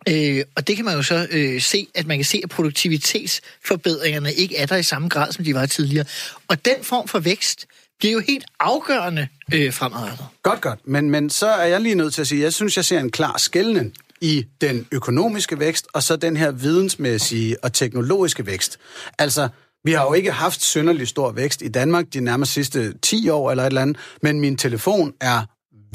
Øh, 0.09 0.45
og 0.57 0.67
det 0.67 0.77
kan 0.77 0.85
man 0.85 0.97
jo 0.97 1.03
så 1.03 1.27
øh, 1.31 1.61
se, 1.61 1.87
at 1.95 2.07
man 2.07 2.19
kan 2.19 2.25
se, 2.25 2.41
at 2.45 2.51
produktivitetsforbedringerne 2.51 4.33
ikke 4.33 4.57
er 4.57 4.67
der 4.67 4.77
i 4.77 4.83
samme 4.83 5.09
grad, 5.09 5.33
som 5.33 5.45
de 5.45 5.55
var 5.55 5.67
tidligere. 5.67 6.05
Og 6.49 6.65
den 6.65 6.75
form 6.83 7.09
for 7.09 7.19
vækst 7.19 7.67
bliver 7.99 8.13
jo 8.13 8.21
helt 8.29 8.45
afgørende 8.61 9.29
øh, 9.55 9.73
fremadrettet. 9.73 10.27
Godt, 10.43 10.61
godt. 10.61 10.79
Men, 10.85 11.11
men 11.11 11.31
så 11.31 11.47
er 11.47 11.67
jeg 11.67 11.81
lige 11.81 11.95
nødt 11.95 12.15
til 12.15 12.21
at 12.21 12.27
sige, 12.27 12.39
at 12.39 12.45
jeg 12.45 12.53
synes, 12.53 12.77
jeg 12.77 12.85
ser 12.85 13.01
en 13.01 13.11
klar 13.11 13.39
skældning 13.39 13.95
i 14.21 14.47
den 14.61 14.87
økonomiske 14.93 15.59
vækst, 15.59 15.87
og 15.93 16.03
så 16.03 16.17
den 16.17 16.37
her 16.37 16.51
vidensmæssige 16.51 17.65
og 17.65 17.73
teknologiske 17.73 18.47
vækst. 18.47 18.79
Altså, 19.19 19.49
vi 19.85 19.93
har 19.93 20.05
jo 20.05 20.13
ikke 20.13 20.33
haft 20.33 20.63
synderlig 20.63 21.09
stor 21.09 21.33
vækst 21.33 21.63
i 21.63 21.69
Danmark 21.69 22.05
de 22.13 22.21
nærmeste 22.21 22.55
sidste 22.55 22.99
10 22.99 23.29
år 23.29 23.51
eller 23.51 23.63
et 23.63 23.67
eller 23.67 23.83
andet, 23.83 23.97
men 24.23 24.41
min 24.41 24.57
telefon 24.57 25.13
er 25.21 25.43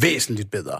væsentligt 0.01 0.51
bedre. 0.51 0.79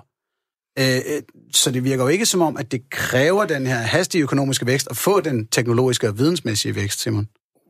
Øh, 0.80 0.95
øh, 0.95 1.22
så 1.51 1.72
det 1.72 1.83
virker 1.83 2.04
jo 2.04 2.10
ikke 2.10 2.25
som 2.25 2.42
om, 2.42 2.57
at 2.57 2.72
det 2.72 2.89
kræver 2.89 3.45
den 3.45 3.68
her 3.68 3.77
hastige 3.77 4.22
økonomiske 4.22 4.66
vækst 4.66 4.88
at 4.89 4.98
få 4.98 5.22
den 5.22 5.48
teknologiske 5.48 6.07
og 6.07 6.18
vidensmæssige 6.18 6.75
vækst, 6.75 7.01
Simon. 7.01 7.27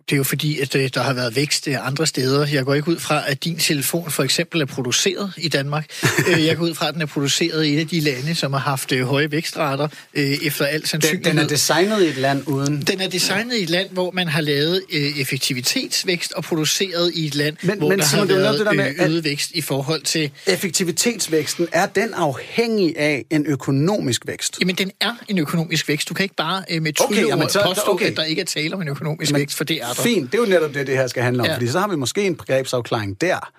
Det 0.09 0.15
er 0.15 0.17
jo 0.17 0.23
fordi, 0.23 0.59
at 0.59 0.75
øh, 0.75 0.89
der 0.93 1.03
har 1.03 1.13
været 1.13 1.35
vækst 1.35 1.67
andre 1.67 2.07
steder. 2.07 2.47
Jeg 2.47 2.65
går 2.65 2.73
ikke 2.73 2.87
ud 2.87 2.99
fra, 2.99 3.23
at 3.27 3.43
din 3.43 3.57
telefon 3.57 4.11
for 4.11 4.23
eksempel 4.23 4.61
er 4.61 4.65
produceret 4.65 5.33
i 5.37 5.49
Danmark. 5.49 5.85
Øh, 6.27 6.45
jeg 6.45 6.57
går 6.57 6.65
ud 6.65 6.75
fra, 6.75 6.87
at 6.87 6.93
den 6.93 7.01
er 7.01 7.05
produceret 7.05 7.65
i 7.65 7.73
et 7.73 7.79
af 7.79 7.87
de 7.87 7.99
lande, 7.99 8.35
som 8.35 8.53
har 8.53 8.59
haft 8.59 8.91
øh, 8.91 9.07
høje 9.07 9.31
vækstrater 9.31 9.87
efter 10.13 10.65
alt 10.65 10.87
sandsynlighed. 10.87 11.23
Den, 11.23 11.37
den 11.37 11.45
er 11.45 11.47
designet 11.47 12.01
i 12.01 12.07
et 12.07 12.17
land 12.17 12.47
uden... 12.47 12.81
Den 12.81 13.01
er 13.01 13.09
designet 13.09 13.55
i 13.55 13.63
et 13.63 13.69
land, 13.69 13.89
hvor 13.91 14.11
man 14.11 14.27
har 14.27 14.41
lavet 14.41 14.83
effektivitetsvækst 15.17 16.31
og 16.31 16.43
produceret 16.43 17.11
i 17.13 17.25
et 17.25 17.35
land, 17.35 17.57
men, 17.61 17.77
hvor 17.77 17.89
men, 17.89 17.99
der 17.99 18.05
Simon, 18.05 18.29
har 18.29 18.35
været 18.35 18.59
det 18.59 18.65
der 18.65 18.73
med, 18.73 18.93
øget 18.99 19.23
vækst 19.23 19.51
i 19.51 19.61
forhold 19.61 20.01
til... 20.01 20.31
Effektivitetsvæksten, 20.47 21.67
er 21.71 21.85
den 21.85 22.13
afhængig 22.13 22.99
af 22.99 23.25
en 23.29 23.45
økonomisk 23.45 24.27
vækst? 24.27 24.57
Jamen, 24.59 24.75
den 24.75 24.91
er 25.01 25.13
en 25.27 25.37
økonomisk 25.37 25.87
vækst. 25.87 26.09
Du 26.09 26.13
kan 26.13 26.23
ikke 26.23 26.35
bare 26.35 26.79
med 26.79 26.93
trylleord 26.93 27.33
okay, 27.33 27.67
påstå, 27.67 27.91
okay. 27.91 28.05
at 28.05 28.17
der 28.17 28.23
ikke 28.23 28.41
er 28.41 28.45
tale 28.45 28.75
om 28.75 28.81
en 28.81 28.87
økonomisk 28.87 29.31
men, 29.31 29.39
vækst, 29.39 29.57
for 29.57 29.63
det 29.63 29.81
er 29.81 29.94
der. 29.97 30.03
Fint, 30.03 30.31
det 30.31 30.37
er 30.37 30.43
jo 30.43 30.49
netop 30.49 30.73
det, 30.73 30.87
det 30.87 30.97
her 30.97 31.07
skal 31.07 31.23
handle 31.23 31.41
om, 31.41 31.47
ja. 31.47 31.55
fordi 31.55 31.67
så 31.67 31.79
har 31.79 31.87
vi 31.87 31.95
måske 31.95 32.25
en 32.25 32.35
begrebsafklaring 32.35 33.21
der. 33.21 33.51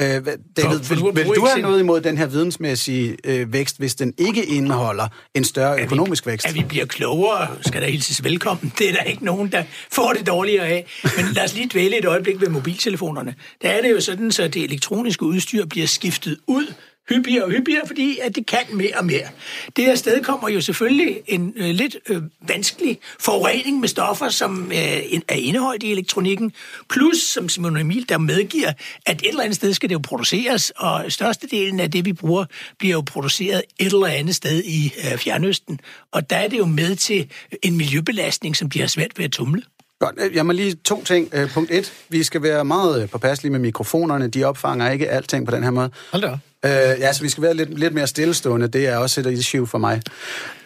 Øh, 0.00 0.08
David, 0.08 0.82
for 0.82 0.94
vil, 0.94 1.24
vil 1.24 1.34
du 1.36 1.46
have 1.46 1.62
noget 1.62 1.80
imod 1.80 2.00
den 2.00 2.18
her 2.18 2.26
vidensmæssige 2.26 3.16
øh, 3.24 3.52
vækst, 3.52 3.78
hvis 3.78 3.94
den 3.94 4.14
ikke 4.18 4.44
indeholder 4.44 5.08
en 5.34 5.44
større 5.44 5.76
at 5.76 5.84
økonomisk 5.84 6.26
vi, 6.26 6.30
vækst? 6.30 6.46
At 6.46 6.54
vi 6.54 6.64
bliver 6.68 6.86
klogere, 6.86 7.48
skal 7.60 7.82
der 7.82 7.88
hilses 7.88 8.24
velkommen. 8.24 8.72
Det 8.78 8.88
er 8.88 8.92
der 8.92 9.02
ikke 9.02 9.24
nogen, 9.24 9.52
der 9.52 9.64
får 9.92 10.12
det 10.12 10.26
dårligere 10.26 10.66
af. 10.66 10.86
Men 11.16 11.24
lad 11.32 11.44
os 11.44 11.54
lige 11.54 11.68
dvæle 11.72 11.98
et 11.98 12.04
øjeblik 12.04 12.40
ved 12.40 12.48
mobiltelefonerne. 12.48 13.34
Der 13.62 13.68
er 13.68 13.82
det 13.82 13.90
jo 13.90 14.00
sådan, 14.00 14.32
så 14.32 14.48
det 14.48 14.64
elektroniske 14.64 15.22
udstyr 15.24 15.66
bliver 15.66 15.86
skiftet 15.86 16.38
ud 16.46 16.66
hyppigere 17.08 17.44
og 17.44 17.50
hyppigere, 17.50 17.86
fordi 17.86 18.18
at 18.22 18.36
det 18.36 18.46
kan 18.46 18.64
mere 18.72 18.92
og 18.96 19.04
mere. 19.04 19.28
Det 19.76 19.84
her 19.84 19.94
sted 19.94 20.24
kommer 20.24 20.48
jo 20.48 20.60
selvfølgelig 20.60 21.20
en 21.26 21.52
øh, 21.56 21.70
lidt 21.70 21.96
øh, 22.08 22.22
vanskelig 22.48 22.98
forurening 23.20 23.80
med 23.80 23.88
stoffer, 23.88 24.28
som 24.28 24.72
øh, 24.72 25.20
er 25.28 25.34
indeholdt 25.34 25.82
i 25.82 25.92
elektronikken, 25.92 26.52
plus, 26.90 27.18
som 27.18 27.48
Simon 27.48 27.76
Emil 27.76 28.08
der 28.08 28.18
medgiver, 28.18 28.72
at 29.06 29.22
et 29.22 29.28
eller 29.28 29.42
andet 29.42 29.56
sted 29.56 29.74
skal 29.74 29.88
det 29.88 29.94
jo 29.94 30.00
produceres, 30.04 30.72
og 30.76 31.04
størstedelen 31.08 31.80
af 31.80 31.90
det, 31.90 32.04
vi 32.04 32.12
bruger, 32.12 32.44
bliver 32.78 32.92
jo 32.92 33.00
produceret 33.00 33.62
et 33.78 33.92
eller 33.92 34.06
andet 34.06 34.34
sted 34.34 34.62
i 34.64 34.92
øh, 34.98 35.18
Fjernøsten, 35.18 35.80
og 36.12 36.30
der 36.30 36.36
er 36.36 36.48
det 36.48 36.58
jo 36.58 36.66
med 36.66 36.96
til 36.96 37.30
en 37.62 37.76
miljøbelastning, 37.76 38.56
som 38.56 38.70
de 38.70 38.80
har 38.80 38.86
svært 38.86 39.18
ved 39.18 39.24
at 39.24 39.32
tumle. 39.32 39.62
Godt, 39.98 40.14
øh, 40.18 40.36
jeg 40.36 40.46
må 40.46 40.52
lige 40.52 40.74
to 40.74 41.04
ting. 41.04 41.28
Øh, 41.32 41.50
punkt 41.50 41.70
et, 41.70 41.92
vi 42.08 42.22
skal 42.22 42.42
være 42.42 42.64
meget 42.64 43.02
øh, 43.02 43.08
påpasselige 43.08 43.52
med 43.52 43.60
mikrofonerne. 43.60 44.28
De 44.28 44.44
opfanger 44.44 44.90
ikke 44.90 45.08
alting 45.08 45.46
på 45.46 45.54
den 45.54 45.62
her 45.62 45.70
måde. 45.70 45.90
Hold 46.12 46.22
da. 46.22 46.38
Øh, 46.64 46.70
ja, 46.70 47.12
så 47.12 47.22
vi 47.22 47.28
skal 47.28 47.42
være 47.42 47.54
lidt, 47.54 47.78
lidt 47.78 47.94
mere 47.94 48.06
stillestående. 48.06 48.68
Det 48.68 48.86
er 48.86 48.96
også 48.96 49.20
et 49.20 49.26
issue 49.26 49.66
for 49.66 49.78
mig. 49.78 50.02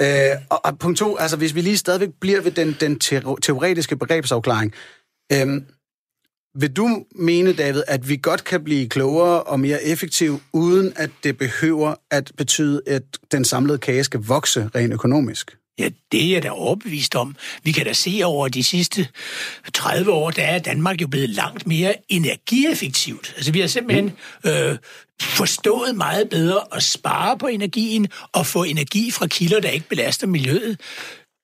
Øh, 0.01 0.09
og, 0.51 0.65
og 0.65 0.79
punkt 0.79 0.99
to, 0.99 1.17
altså 1.17 1.37
hvis 1.37 1.55
vi 1.55 1.61
lige 1.61 1.77
stadigvæk 1.77 2.09
bliver 2.21 2.41
ved 2.41 2.51
den, 2.51 2.77
den 2.81 2.99
teoretiske 3.43 3.97
begrebsafklaring. 3.97 4.75
Øh, 5.33 5.63
vil 6.55 6.77
du 6.77 7.05
mene, 7.15 7.53
David, 7.53 7.83
at 7.87 8.09
vi 8.09 8.19
godt 8.23 8.45
kan 8.45 8.65
blive 8.65 8.89
klogere 8.89 9.43
og 9.43 9.61
mere 9.61 9.85
effektive, 9.85 10.41
uden 10.53 10.93
at 10.97 11.11
det 11.25 11.39
behøver 11.39 11.95
at 12.11 12.33
betyde, 12.37 12.83
at 12.87 13.03
den 13.33 13.45
samlede 13.45 13.79
kage 13.79 14.05
skal 14.05 14.21
vokse 14.21 14.71
rent 14.75 14.93
økonomisk? 14.93 15.58
Ja, 15.79 15.89
det 16.13 16.25
er 16.25 16.33
jeg 16.33 16.43
da 16.43 16.51
overbevist 16.51 17.15
om. 17.15 17.37
Vi 17.63 17.73
kan 17.73 17.87
da 17.87 17.93
se 17.93 18.21
over 18.25 18.49
de 18.49 18.65
sidste 18.65 19.09
30 19.75 20.13
år, 20.13 20.31
der 20.31 20.43
er 20.43 20.59
Danmark 20.59 21.01
jo 21.03 21.09
blevet 21.09 21.31
langt 21.31 21.67
mere 21.67 21.95
energieffektivt. 22.09 23.33
Altså 23.37 23.53
vi 23.53 23.61
har 23.61 23.67
simpelthen 23.67 24.13
øh, 24.47 24.79
forstået 25.21 25.97
meget 25.97 26.29
bedre 26.29 26.61
at 26.73 26.83
spare 26.83 27.39
på 27.39 27.47
energien 27.47 28.09
og 28.33 28.47
få 28.47 28.63
energi 28.63 29.11
fra 29.11 29.27
kilder, 29.27 29.61
der 29.61 29.69
ikke 29.69 29.89
belaster 29.89 30.27
miljøet. 30.27 30.81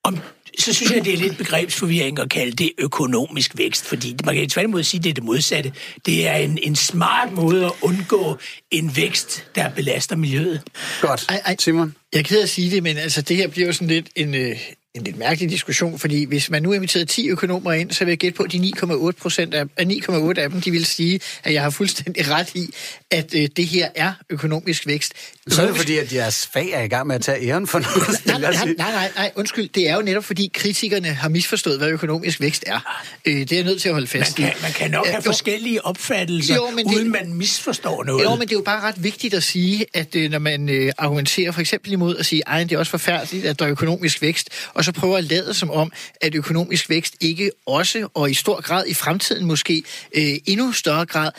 Om 0.03 0.19
så 0.59 0.73
synes 0.73 0.91
jeg, 0.91 1.05
det 1.05 1.13
er 1.13 1.17
lidt 1.17 1.37
begrebsforvirring 1.37 2.19
at 2.19 2.29
kalde 2.29 2.51
det 2.51 2.71
økonomisk 2.77 3.57
vækst, 3.57 3.85
fordi 3.85 4.15
man 4.25 4.35
kan 4.35 4.49
tværtimod 4.49 4.83
sige, 4.83 4.99
at 4.99 5.03
det 5.03 5.09
er 5.09 5.13
det 5.13 5.23
modsatte. 5.23 5.71
Det 6.05 6.27
er 6.27 6.35
en, 6.35 6.59
en 6.61 6.75
smart 6.75 7.31
måde 7.31 7.65
at 7.65 7.71
undgå 7.81 8.37
en 8.71 8.95
vækst, 8.95 9.47
der 9.55 9.69
belaster 9.69 10.15
miljøet. 10.15 10.61
Godt. 11.01 11.25
Ej, 11.29 11.41
ej. 11.45 11.55
Simon? 11.59 11.95
Jeg 12.13 12.19
er 12.19 12.23
ked 12.23 12.39
af 12.39 12.43
at 12.43 12.49
sige 12.49 12.71
det, 12.71 12.83
men 12.83 12.97
altså, 12.97 13.21
det 13.21 13.37
her 13.37 13.47
bliver 13.47 13.67
jo 13.67 13.73
sådan 13.73 13.87
lidt 13.87 14.09
en, 14.15 14.35
øh, 14.35 14.57
en 14.95 15.03
lidt 15.03 15.17
mærkelig 15.17 15.49
diskussion, 15.49 15.99
fordi 15.99 16.23
hvis 16.23 16.49
man 16.49 16.63
nu 16.63 16.73
inviterede 16.73 17.05
10 17.05 17.29
økonomer 17.29 17.71
ind, 17.71 17.91
så 17.91 18.05
vil 18.05 18.11
jeg 18.11 18.17
gætte 18.17 18.37
på, 18.37 18.43
at 18.43 18.51
de 18.51 18.71
9,8 18.77 19.11
procent 19.11 19.53
af, 19.53 19.65
9,8 19.81 20.39
af 20.39 20.49
dem, 20.49 20.61
de 20.61 20.71
vil 20.71 20.85
sige, 20.85 21.19
at 21.43 21.53
jeg 21.53 21.63
har 21.63 21.69
fuldstændig 21.69 22.29
ret 22.35 22.55
i, 22.55 22.73
at 23.11 23.35
øh, 23.35 23.49
det 23.57 23.67
her 23.67 23.89
er 23.95 24.13
økonomisk 24.29 24.87
vækst. 24.87 25.13
Så 25.47 25.61
er 25.61 25.67
det 25.67 25.75
fordi, 25.77 25.97
at 25.97 26.13
jeres 26.13 26.49
fag 26.53 26.69
er 26.71 26.81
i 26.81 26.87
gang 26.87 27.07
med 27.07 27.15
at 27.15 27.21
tage 27.21 27.49
æren 27.49 27.67
for 27.67 27.79
noget. 27.79 28.25
Nej, 28.25 28.39
nej, 28.39 28.73
nej, 28.77 28.91
nej, 28.91 29.11
nej, 29.15 29.31
undskyld. 29.35 29.69
Det 29.69 29.89
er 29.89 29.95
jo 29.95 30.01
netop, 30.01 30.23
fordi 30.23 30.51
kritikerne 30.53 31.07
har 31.07 31.29
misforstået, 31.29 31.77
hvad 31.77 31.87
økonomisk 31.89 32.41
vækst 32.41 32.63
er. 32.67 32.79
Øh, 33.25 33.33
det 33.33 33.51
er 33.51 33.55
jeg 33.55 33.65
nødt 33.65 33.81
til 33.81 33.89
at 33.89 33.93
holde 33.93 34.07
fast 34.07 34.39
man 34.39 34.49
kan, 34.49 34.61
Man 34.61 34.71
kan 34.71 34.91
nok 34.91 35.05
have 35.05 35.15
jo. 35.15 35.21
forskellige 35.21 35.85
opfattelser, 35.85 36.55
jo, 36.55 36.69
men 36.69 36.85
uden 36.85 36.97
det, 36.97 37.11
man 37.11 37.33
misforstår 37.33 38.03
noget. 38.03 38.23
Jo, 38.23 38.35
men 38.35 38.41
det 38.41 38.51
er 38.51 38.55
jo 38.55 38.63
bare 38.65 38.81
ret 38.81 39.03
vigtigt 39.03 39.33
at 39.33 39.43
sige, 39.43 39.85
at 39.93 40.15
øh, 40.15 40.31
når 40.31 40.39
man 40.39 40.69
øh, 40.69 40.91
argumenterer 40.97 41.51
for 41.51 41.61
eksempel 41.61 41.91
imod 41.91 42.17
at 42.17 42.25
sige, 42.25 42.49
at 42.49 42.69
det 42.69 42.75
er 42.75 42.79
også 42.79 42.89
forfærdeligt, 42.89 43.45
at 43.45 43.59
der 43.59 43.65
er 43.65 43.71
økonomisk 43.71 44.21
vækst, 44.21 44.49
og 44.73 44.84
så 44.85 44.91
prøver 44.91 45.17
at 45.17 45.23
lade 45.23 45.53
som 45.53 45.71
om, 45.71 45.91
at 46.21 46.35
økonomisk 46.35 46.89
vækst 46.89 47.15
ikke 47.19 47.51
også, 47.65 48.07
og 48.13 48.31
i 48.31 48.33
stor 48.33 48.61
grad 48.61 48.87
i 48.87 48.93
fremtiden 48.93 49.45
måske, 49.45 49.83
øh, 50.15 50.33
endnu 50.45 50.71
større 50.71 51.05
grad, 51.05 51.31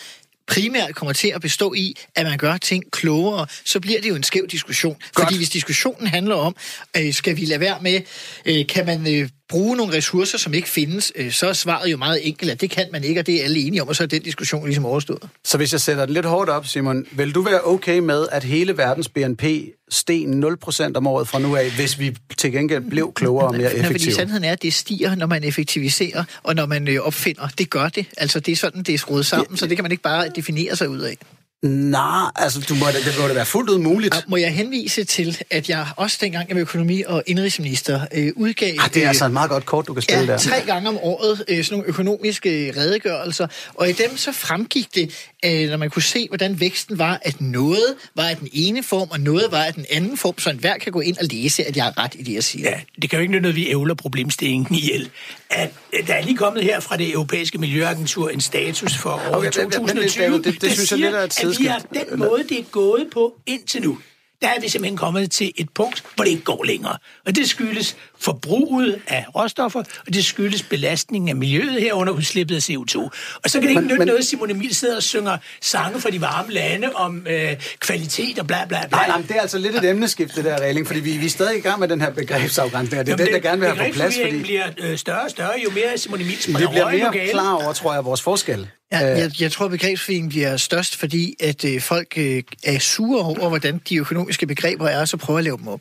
primært 0.46 0.94
kommer 0.94 1.12
til 1.12 1.28
at 1.28 1.40
bestå 1.40 1.74
i, 1.74 1.96
at 2.14 2.26
man 2.26 2.38
gør 2.38 2.56
ting 2.56 2.84
klogere, 2.90 3.46
så 3.64 3.80
bliver 3.80 4.00
det 4.00 4.08
jo 4.08 4.14
en 4.14 4.22
skæv 4.22 4.46
diskussion. 4.46 4.96
Godt. 5.14 5.26
Fordi 5.26 5.36
hvis 5.36 5.50
diskussionen 5.50 6.06
handler 6.06 6.34
om, 6.34 6.56
øh, 6.96 7.12
skal 7.12 7.36
vi 7.36 7.44
lade 7.44 7.60
være 7.60 7.78
med, 7.82 8.00
øh, 8.46 8.66
kan 8.66 8.86
man 8.86 9.14
øh, 9.14 9.28
bruge 9.48 9.76
nogle 9.76 9.96
ressourcer, 9.96 10.38
som 10.38 10.54
ikke 10.54 10.68
findes, 10.68 11.12
øh, 11.16 11.32
så 11.32 11.48
er 11.48 11.52
svaret 11.52 11.90
jo 11.90 11.96
meget 11.96 12.28
enkelt, 12.28 12.50
at 12.50 12.60
det 12.60 12.70
kan 12.70 12.84
man 12.92 13.04
ikke, 13.04 13.20
og 13.20 13.26
det 13.26 13.40
er 13.40 13.44
alle 13.44 13.58
enige 13.58 13.82
om, 13.82 13.88
og 13.88 13.96
så 13.96 14.02
er 14.02 14.06
den 14.06 14.22
diskussion 14.22 14.64
ligesom 14.64 14.86
overstået. 14.86 15.22
Så 15.44 15.56
hvis 15.56 15.72
jeg 15.72 15.80
sætter 15.80 16.06
det 16.06 16.14
lidt 16.14 16.26
hårdt 16.26 16.50
op, 16.50 16.66
Simon, 16.66 17.06
vil 17.12 17.34
du 17.34 17.42
være 17.42 17.60
okay 17.64 17.98
med, 17.98 18.26
at 18.32 18.44
hele 18.44 18.78
verdens 18.78 19.08
BNP 19.08 19.44
sten 19.90 20.44
0% 20.44 20.92
om 20.94 21.06
året 21.06 21.28
fra 21.28 21.38
nu 21.38 21.56
af, 21.56 21.70
hvis 21.70 21.98
vi 21.98 22.16
til 22.38 22.52
gengæld 22.52 22.90
blev 22.90 23.12
klogere 23.12 23.46
og 23.46 23.56
mere 23.56 23.74
effektive? 23.74 23.92
Fordi 23.92 24.12
sandheden 24.12 24.44
er, 24.44 24.52
at 24.52 24.62
det 24.62 24.74
stiger, 24.74 25.14
når 25.14 25.26
man 25.26 25.44
effektiviserer, 25.44 26.24
og 26.42 26.54
når 26.54 26.66
man 26.66 26.88
øh, 26.88 27.00
opfinder. 27.00 27.48
Det 27.58 27.70
gør 27.70 27.88
det. 27.88 28.06
Altså, 28.16 28.40
det 28.40 28.52
er 28.52 28.56
sådan, 28.56 28.82
det 28.82 28.94
er 28.94 28.98
skruet 28.98 29.26
sammen, 29.26 29.50
ja. 29.50 29.56
så 29.56 29.66
det 29.66 29.76
kan 29.76 29.84
man 29.84 29.90
ikke 29.90 30.02
bare 30.02 30.28
definere 30.28 30.76
sig 30.76 30.88
ud 30.88 31.00
af. 31.00 31.16
Nej, 31.62 32.30
altså 32.36 32.60
du 32.68 32.74
må, 32.74 32.86
det 32.86 33.14
må 33.20 33.28
da 33.28 33.34
være 33.34 33.46
fuldt 33.46 33.70
ud 33.70 33.78
muligt. 33.78 34.14
Og 34.14 34.22
må 34.28 34.36
jeg 34.36 34.54
henvise 34.54 35.04
til, 35.04 35.38
at 35.50 35.68
jeg 35.68 35.86
også 35.96 36.18
dengang 36.20 36.48
jeg 36.48 36.56
var 36.56 36.62
økonomi- 36.62 37.02
og 37.06 37.22
indrigsminister 37.26 38.00
øh, 38.14 38.32
udgav... 38.36 38.74
Ah, 38.78 38.94
det 38.94 39.04
er 39.04 39.08
altså 39.08 39.24
et 39.24 39.32
meget 39.32 39.50
godt 39.50 39.66
kort, 39.66 39.86
du 39.86 39.94
kan 39.94 40.02
spille 40.02 40.20
ja, 40.20 40.32
der. 40.32 40.38
tre 40.38 40.60
gange 40.66 40.88
om 40.88 40.98
året 41.02 41.44
øh, 41.48 41.64
sådan 41.64 41.78
nogle 41.78 41.88
økonomiske 41.88 42.72
redegørelser, 42.76 43.46
og 43.74 43.88
i 43.88 43.92
dem 43.92 44.16
så 44.16 44.32
fremgik 44.32 44.94
det, 44.94 45.30
øh, 45.44 45.70
når 45.70 45.76
man 45.76 45.90
kunne 45.90 46.02
se, 46.02 46.28
hvordan 46.28 46.60
væksten 46.60 46.98
var, 46.98 47.20
at 47.22 47.40
noget 47.40 47.94
var 48.14 48.28
af 48.28 48.36
den 48.36 48.48
ene 48.52 48.82
form, 48.82 49.08
og 49.10 49.20
noget 49.20 49.46
var 49.50 49.64
af 49.64 49.74
den 49.74 49.86
anden 49.90 50.16
form, 50.16 50.38
så 50.38 50.50
enhver 50.50 50.78
kan 50.78 50.92
gå 50.92 51.00
ind 51.00 51.16
og 51.18 51.24
læse, 51.30 51.64
at 51.64 51.76
jeg 51.76 51.84
har 51.84 51.98
ret 51.98 52.14
i 52.14 52.22
det, 52.22 52.34
jeg 52.34 52.44
siger. 52.44 52.70
Ja, 52.70 52.80
det 53.02 53.10
kan 53.10 53.16
jo 53.16 53.20
ikke 53.20 53.32
nytte 53.32 53.42
noget, 53.42 53.56
vi 53.56 53.68
ævler 53.68 53.94
problemstillingen 53.94 54.74
ihjel. 54.74 55.10
At, 55.50 55.70
der 56.06 56.14
er 56.14 56.22
lige 56.22 56.36
kommet 56.36 56.64
her 56.64 56.80
fra 56.80 56.96
det 56.96 57.12
europæiske 57.12 57.58
miljøagentur 57.58 58.28
en 58.28 58.40
status 58.40 58.96
for 58.96 59.10
år 59.10 59.36
okay, 59.36 59.50
2020, 59.50 60.26
det, 60.26 60.44
det, 60.44 60.54
det, 60.54 60.62
det 60.62 60.72
synes 60.72 60.90
jeg 60.90 60.98
lidt 60.98 61.14
er 61.14 61.20
et 61.20 61.32
at 61.50 61.58
vi 61.58 61.66
har 61.66 61.78
den 61.78 62.18
måde, 62.18 62.42
det 62.48 62.58
er 62.58 62.64
gået 62.70 63.08
på 63.12 63.34
indtil 63.46 63.82
nu 63.82 63.98
der 64.42 64.48
er 64.48 64.60
vi 64.60 64.68
simpelthen 64.68 64.96
kommet 64.96 65.30
til 65.30 65.52
et 65.56 65.68
punkt, 65.70 66.04
hvor 66.14 66.24
det 66.24 66.30
ikke 66.30 66.42
går 66.42 66.64
længere. 66.64 66.98
Og 67.26 67.36
det 67.36 67.48
skyldes 67.48 67.96
forbruget 68.20 69.02
af 69.06 69.26
råstoffer, 69.34 69.80
og 70.06 70.14
det 70.14 70.24
skyldes 70.24 70.62
belastningen 70.62 71.28
af 71.28 71.36
miljøet 71.36 71.82
herunder 71.82 72.12
udslippet 72.12 72.54
af 72.54 72.70
CO2. 72.70 72.98
Og 72.98 73.10
så 73.46 73.60
kan 73.60 73.62
det 73.62 73.68
ikke 73.68 73.74
men, 73.74 73.84
nytte 73.84 73.98
men, 73.98 74.08
noget, 74.08 74.26
Simon 74.26 74.50
Emil 74.50 74.74
sidder 74.74 74.96
og 74.96 75.02
synger 75.02 75.36
sange 75.60 76.00
fra 76.00 76.10
de 76.10 76.20
varme 76.20 76.52
lande 76.52 76.92
om 76.94 77.26
øh, 77.26 77.52
kvalitet 77.78 78.38
og 78.38 78.46
bla 78.46 78.64
bla 78.64 78.86
bla. 78.88 78.98
Nej, 78.98 79.06
nej, 79.06 79.20
det 79.20 79.36
er 79.36 79.40
altså 79.40 79.58
lidt 79.58 79.76
et 79.76 79.90
emneskift, 79.90 80.36
det 80.36 80.44
der 80.44 80.60
regling, 80.60 80.86
fordi 80.86 81.00
vi, 81.00 81.16
vi 81.16 81.26
er 81.26 81.30
stadig 81.30 81.58
i 81.58 81.60
gang 81.60 81.80
med 81.80 81.88
den 81.88 82.00
her 82.00 82.10
begrebsafgrænsning, 82.10 83.06
det 83.06 83.12
er 83.12 83.16
Jamen, 83.16 83.26
den, 83.26 83.34
der 83.34 83.48
gerne 83.48 83.60
vil 83.60 83.68
have 83.68 83.90
på 83.90 83.94
plads. 83.94 84.14
Fordi... 84.24 84.42
bliver 84.42 84.66
øh, 84.78 84.98
større 84.98 85.24
og 85.24 85.30
større, 85.30 85.52
jo 85.64 85.70
mere 85.70 85.98
Simon 85.98 86.20
Emil 86.20 86.38
Vi 86.46 86.52
bliver 86.52 86.90
mere 86.90 87.28
klar 87.28 87.52
over, 87.52 87.72
tror 87.72 87.94
jeg, 87.94 88.04
vores 88.04 88.22
forskel. 88.22 88.68
Ja, 88.92 88.98
jeg, 88.98 89.30
jeg 89.40 89.52
tror, 89.52 89.64
at 89.64 89.70
begrebsforvirringen 89.70 90.28
bliver 90.28 90.56
størst, 90.56 90.96
fordi 90.96 91.36
at 91.40 91.64
øh, 91.64 91.80
folk 91.80 92.14
øh, 92.16 92.42
er 92.64 92.78
sure 92.78 93.24
over, 93.24 93.48
hvordan 93.48 93.80
de 93.88 93.96
økonomiske 93.96 94.46
begreber 94.46 94.88
er, 94.88 95.00
og 95.00 95.08
så 95.08 95.16
prøver 95.16 95.38
at 95.38 95.44
lave 95.44 95.56
dem 95.56 95.68
op. 95.68 95.80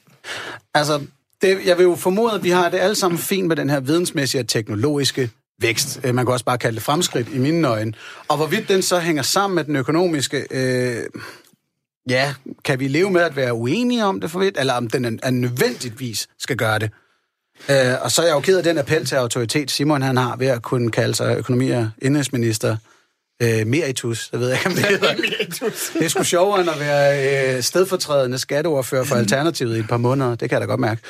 Altså, 0.73 1.01
det, 1.41 1.65
jeg 1.65 1.77
vil 1.77 1.83
jo 1.83 1.95
formode, 1.95 2.33
at 2.33 2.43
vi 2.43 2.49
har 2.49 2.69
det 2.69 2.77
alle 2.77 2.95
sammen 2.95 3.17
fint 3.17 3.47
med 3.47 3.55
den 3.55 3.69
her 3.69 3.79
vidensmæssige 3.79 4.41
og 4.41 4.47
teknologiske 4.47 5.29
vækst. 5.61 5.99
Øh, 6.03 6.15
man 6.15 6.25
kan 6.25 6.33
også 6.33 6.45
bare 6.45 6.57
kalde 6.57 6.75
det 6.75 6.83
fremskridt 6.83 7.27
i 7.33 7.37
mine 7.37 7.67
øjne. 7.67 7.93
Og 8.27 8.37
hvorvidt 8.37 8.69
den 8.69 8.81
så 8.81 8.99
hænger 8.99 9.23
sammen 9.23 9.55
med 9.55 9.63
den 9.63 9.75
økonomiske... 9.75 10.45
Øh, 10.51 11.03
ja, 12.09 12.33
kan 12.63 12.79
vi 12.79 12.87
leve 12.87 13.11
med 13.11 13.21
at 13.21 13.35
være 13.35 13.53
uenige 13.53 14.05
om 14.05 14.21
det 14.21 14.31
for 14.31 14.39
vidt, 14.39 14.57
eller 14.59 14.73
om 14.73 14.87
den 14.87 15.19
er 15.23 15.29
nødvendigvis 15.29 16.27
skal 16.39 16.57
gøre 16.57 16.79
det? 16.79 16.91
Øh, 17.69 18.01
og 18.01 18.11
så 18.11 18.21
er 18.21 18.25
jeg 18.25 18.33
jo 18.33 18.39
ked 18.39 18.57
af 18.57 18.63
den 18.63 18.77
appel 18.77 19.05
til 19.05 19.15
autoritet, 19.15 19.71
Simon 19.71 20.01
han 20.01 20.17
har 20.17 20.35
ved 20.35 20.47
at 20.47 20.61
kunne 20.61 20.91
kalde 20.91 21.15
sig 21.15 21.37
økonomi- 21.37 21.69
og 21.69 21.89
indrigsminister 22.01 22.77
øh, 23.41 23.67
meritus. 23.67 24.29
Jeg 24.31 24.39
ved 24.39 24.51
ikke, 24.51 24.65
om 24.65 24.71
det 24.71 24.85
hedder. 24.85 25.13
det 25.93 26.05
er 26.05 26.07
sgu 26.07 26.23
sjovere 26.23 26.61
end 26.61 26.69
at 26.69 26.79
være 26.79 27.55
øh, 27.55 27.63
stedfortrædende 27.63 28.37
skatteordfører 28.37 29.03
for 29.03 29.15
Alternativet 29.15 29.77
i 29.77 29.79
et 29.79 29.87
par 29.87 29.97
måneder. 29.97 30.35
Det 30.35 30.49
kan 30.49 30.51
jeg 30.51 30.61
da 30.61 30.65
godt 30.65 30.79
mærke. 30.79 31.01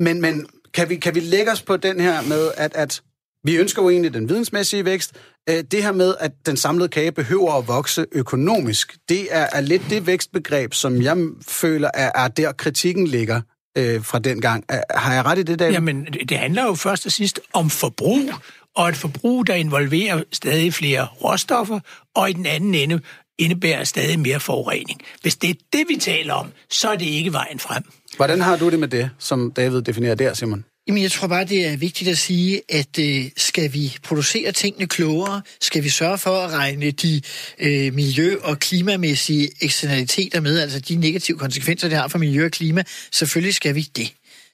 Men, 0.00 0.20
men 0.20 0.46
kan, 0.74 0.88
vi, 0.88 0.96
kan 0.96 1.14
vi 1.14 1.20
lægge 1.20 1.52
os 1.52 1.62
på 1.62 1.76
den 1.76 2.00
her 2.00 2.22
med, 2.22 2.50
at, 2.56 2.74
at 2.74 3.02
vi 3.44 3.56
ønsker 3.56 3.82
jo 3.82 3.90
egentlig 3.90 4.14
den 4.14 4.28
vidensmæssige 4.28 4.84
vækst. 4.84 5.12
Øh, 5.48 5.64
det 5.70 5.82
her 5.82 5.92
med, 5.92 6.14
at 6.20 6.32
den 6.46 6.56
samlede 6.56 6.88
kage 6.88 7.12
behøver 7.12 7.52
at 7.52 7.68
vokse 7.68 8.06
økonomisk, 8.12 8.96
det 9.08 9.28
er, 9.30 9.46
er 9.52 9.60
lidt 9.60 9.82
det 9.90 10.06
vækstbegreb, 10.06 10.74
som 10.74 11.02
jeg 11.02 11.16
føler 11.48 11.90
er, 11.94 12.10
er 12.14 12.28
der 12.28 12.52
kritikken 12.52 13.06
ligger 13.06 13.40
øh, 13.78 14.04
fra 14.04 14.18
den 14.18 14.40
gang. 14.40 14.64
Har 14.90 15.14
jeg 15.14 15.24
ret 15.24 15.38
i 15.38 15.42
det, 15.42 15.58
David? 15.58 15.72
Jamen, 15.72 16.04
det 16.04 16.38
handler 16.38 16.64
jo 16.64 16.74
først 16.74 17.06
og 17.06 17.12
sidst 17.12 17.40
om 17.52 17.70
forbrug, 17.70 18.30
og 18.76 18.88
et 18.88 18.96
forbrug, 18.96 19.46
der 19.46 19.54
involverer 19.54 20.22
stadig 20.32 20.74
flere 20.74 21.06
råstoffer, 21.24 21.80
og 22.14 22.30
i 22.30 22.32
den 22.32 22.46
anden 22.46 22.74
ende 22.74 23.00
indebærer 23.38 23.84
stadig 23.84 24.20
mere 24.20 24.40
forurening. 24.40 25.00
Hvis 25.22 25.36
det 25.36 25.50
er 25.50 25.54
det, 25.72 25.84
vi 25.88 25.96
taler 25.96 26.34
om, 26.34 26.52
så 26.70 26.88
er 26.88 26.96
det 26.96 27.06
ikke 27.06 27.32
vejen 27.32 27.58
frem. 27.58 27.82
Hvordan 28.16 28.40
har 28.40 28.56
du 28.56 28.70
det 28.70 28.78
med 28.78 28.88
det, 28.88 29.10
som 29.18 29.52
David 29.56 29.82
definerer 29.82 30.14
der, 30.14 30.34
Simon? 30.34 30.64
Jamen, 30.88 31.02
jeg 31.02 31.10
tror 31.10 31.28
bare, 31.28 31.44
det 31.44 31.66
er 31.66 31.76
vigtigt 31.76 32.10
at 32.10 32.18
sige, 32.18 32.62
at 32.68 32.98
øh, 32.98 33.24
skal 33.36 33.72
vi 33.72 33.96
producere 34.02 34.52
tingene 34.52 34.86
klogere, 34.86 35.42
skal 35.60 35.84
vi 35.84 35.88
sørge 35.88 36.18
for 36.18 36.36
at 36.36 36.50
regne 36.50 36.90
de 36.90 37.22
øh, 37.58 37.94
miljø- 37.94 38.38
og 38.42 38.58
klimamæssige 38.58 39.50
eksternaliteter 39.60 40.40
med, 40.40 40.58
altså 40.58 40.80
de 40.80 40.96
negative 40.96 41.38
konsekvenser, 41.38 41.88
det 41.88 41.98
har 41.98 42.08
for 42.08 42.18
miljø 42.18 42.44
og 42.44 42.50
klima, 42.50 42.82
selvfølgelig 43.12 43.54
skal 43.54 43.74
vi 43.74 43.82
det. 43.96 44.12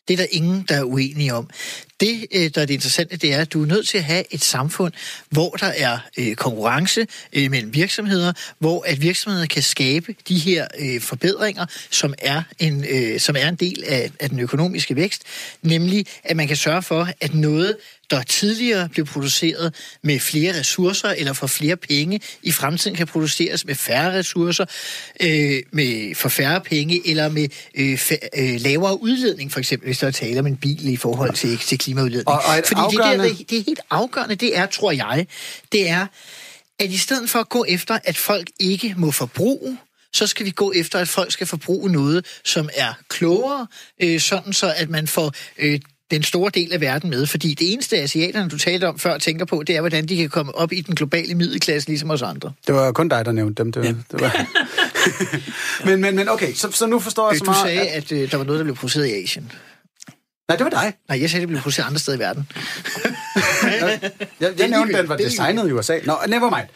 Det 0.09 0.15
er 0.15 0.19
der 0.19 0.27
ingen, 0.31 0.65
der 0.69 0.77
er 0.77 0.83
uenige 0.83 1.35
om. 1.35 1.51
Det, 2.01 2.27
øh, 2.35 2.51
der 2.55 2.63
er 2.63 2.67
det 2.67 2.75
interessante, 2.75 3.17
det 3.17 3.35
er, 3.35 3.41
at 3.41 3.53
du 3.53 3.63
er 3.63 3.67
nødt 3.67 3.89
til 3.89 3.99
at 3.99 4.05
have 4.05 4.25
et 4.35 4.45
samfund, 4.45 4.93
hvor 5.31 5.51
der 5.51 5.67
er 5.67 5.99
øh, 6.19 6.35
konkurrence 6.35 7.07
øh, 7.33 7.51
mellem 7.51 7.75
virksomheder, 7.75 8.33
hvor 8.59 8.85
at 8.87 9.03
virksomheder 9.03 9.47
kan 9.47 9.63
skabe 9.63 10.15
de 10.29 10.39
her 10.39 10.67
øh, 10.79 11.01
forbedringer, 11.01 11.67
som 11.91 12.15
er 12.19 12.43
en, 12.59 12.85
øh, 12.91 13.21
som 13.21 13.37
er 13.39 13.49
en 13.49 13.55
del 13.55 13.85
af, 13.87 14.11
af 14.21 14.31
den 14.31 14.39
økonomiske 14.39 14.97
vækst, 14.97 15.23
nemlig 15.63 16.07
at 16.25 16.37
man 16.37 16.49
kan 16.49 16.57
sørge 16.57 16.83
for, 16.83 17.09
at 17.21 17.35
noget 17.35 17.77
der 18.11 18.23
tidligere 18.23 18.89
blev 18.89 19.07
produceret 19.07 19.75
med 20.03 20.21
flere 20.21 20.59
ressourcer 20.59 21.09
eller 21.09 21.33
for 21.33 21.47
flere 21.47 21.77
penge, 21.77 22.21
i 22.43 22.53
fremtiden 22.53 22.97
kan 22.97 23.07
produceres 23.07 23.65
med 23.65 23.75
færre 23.75 24.13
ressourcer, 24.13 24.65
øh, 25.21 25.63
med 25.73 26.15
for 26.15 26.29
færre 26.29 26.61
penge 26.61 27.11
eller 27.11 27.29
med 27.29 27.49
øh, 27.75 27.95
fa- 27.95 28.29
øh, 28.41 28.61
lavere 28.61 29.03
udledning, 29.03 29.53
for 29.53 29.59
eksempel 29.59 29.87
hvis 29.87 29.99
der 29.99 30.07
er 30.07 30.11
tale 30.11 30.41
om 30.41 30.47
en 30.47 30.57
bil 30.57 30.89
i 30.89 30.97
forhold 30.97 31.35
til, 31.35 31.59
til 31.59 31.79
klimaudledning. 31.79 32.29
Og, 32.29 32.35
og 32.35 32.63
Fordi 32.67 32.81
afgørende... 32.81 33.25
det, 33.25 33.39
der, 33.39 33.45
det 33.45 33.59
er 33.59 33.63
helt 33.67 33.81
afgørende, 33.91 34.35
det 34.35 34.57
er, 34.57 34.67
tror 34.67 34.93
jeg, 34.93 35.27
det 35.73 35.89
er, 35.89 36.07
at 36.79 36.91
i 36.91 36.99
stedet 36.99 37.31
for 37.31 37.39
at 37.39 37.49
gå 37.49 37.65
efter, 37.69 37.99
at 38.05 38.17
folk 38.17 38.51
ikke 38.61 38.95
må 38.97 39.11
forbruge, 39.11 39.79
så 40.13 40.27
skal 40.27 40.47
vi 40.47 40.51
gå 40.51 40.73
efter, 40.73 40.99
at 40.99 41.09
folk 41.09 41.33
skal 41.33 41.47
forbruge 41.47 41.93
noget, 41.93 42.27
som 42.45 42.69
er 42.75 42.95
klogere, 43.09 43.67
øh, 44.03 44.21
sådan 44.21 44.53
så 44.53 44.75
at 44.77 44.91
man 44.91 45.07
får 45.07 45.33
øh, 45.59 45.81
den 46.11 46.23
store 46.23 46.51
del 46.55 46.73
af 46.73 46.81
verden 46.81 47.11
med. 47.11 47.27
Fordi 47.27 47.55
det 47.55 47.73
eneste, 47.73 47.97
asiaterne, 47.97 48.49
du 48.49 48.59
talte 48.59 48.89
om 48.89 48.99
før, 48.99 49.19
tænker 49.19 49.45
på, 49.45 49.63
det 49.63 49.77
er, 49.77 49.81
hvordan 49.81 50.07
de 50.07 50.17
kan 50.17 50.29
komme 50.29 50.55
op 50.55 50.73
i 50.73 50.81
den 50.81 50.95
globale 50.95 51.35
middelklasse, 51.35 51.89
ligesom 51.89 52.11
os 52.11 52.23
andre. 52.23 52.53
Det 52.67 52.75
var 52.75 52.93
kun 52.93 53.09
dig, 53.09 53.25
der 53.25 53.33
nævnte 53.33 53.63
dem. 53.63 53.73
Det 53.73 53.83
var, 53.83 53.89
ja. 53.89 53.95
det 54.11 54.21
var... 54.21 54.47
men, 55.87 56.01
men, 56.01 56.17
men 56.17 56.29
okay, 56.29 56.53
så, 56.55 56.71
så 56.73 56.87
nu 56.87 56.99
forstår 56.99 57.31
jeg 57.31 57.39
så 57.39 57.45
Du 57.45 57.51
meget... 57.51 57.63
sagde, 57.63 57.89
at 57.89 58.13
øh, 58.13 58.31
der 58.31 58.37
var 58.37 58.45
noget, 58.45 58.59
der 58.59 58.65
blev 58.65 58.77
produceret 58.77 59.07
i 59.07 59.23
Asien. 59.23 59.53
Nej, 60.49 60.57
det 60.57 60.65
var 60.65 60.71
dig. 60.71 60.93
Nej, 61.09 61.21
jeg 61.21 61.31
sagde, 61.31 61.41
at 61.41 61.41
det 61.41 61.49
blev 61.49 61.61
produceret 61.61 61.87
andre 61.87 61.99
steder 61.99 62.17
i 62.17 62.21
verden. 62.21 62.49
Jeg, 64.41 64.53
jeg 64.59 64.69
nævnte, 64.69 64.99
den 64.99 65.09
var 65.09 65.17
designet 65.17 65.69
i 65.69 65.73
USA. 65.73 65.99
Nå, 66.05 66.19
never 66.29 66.57
mind. 66.57 66.69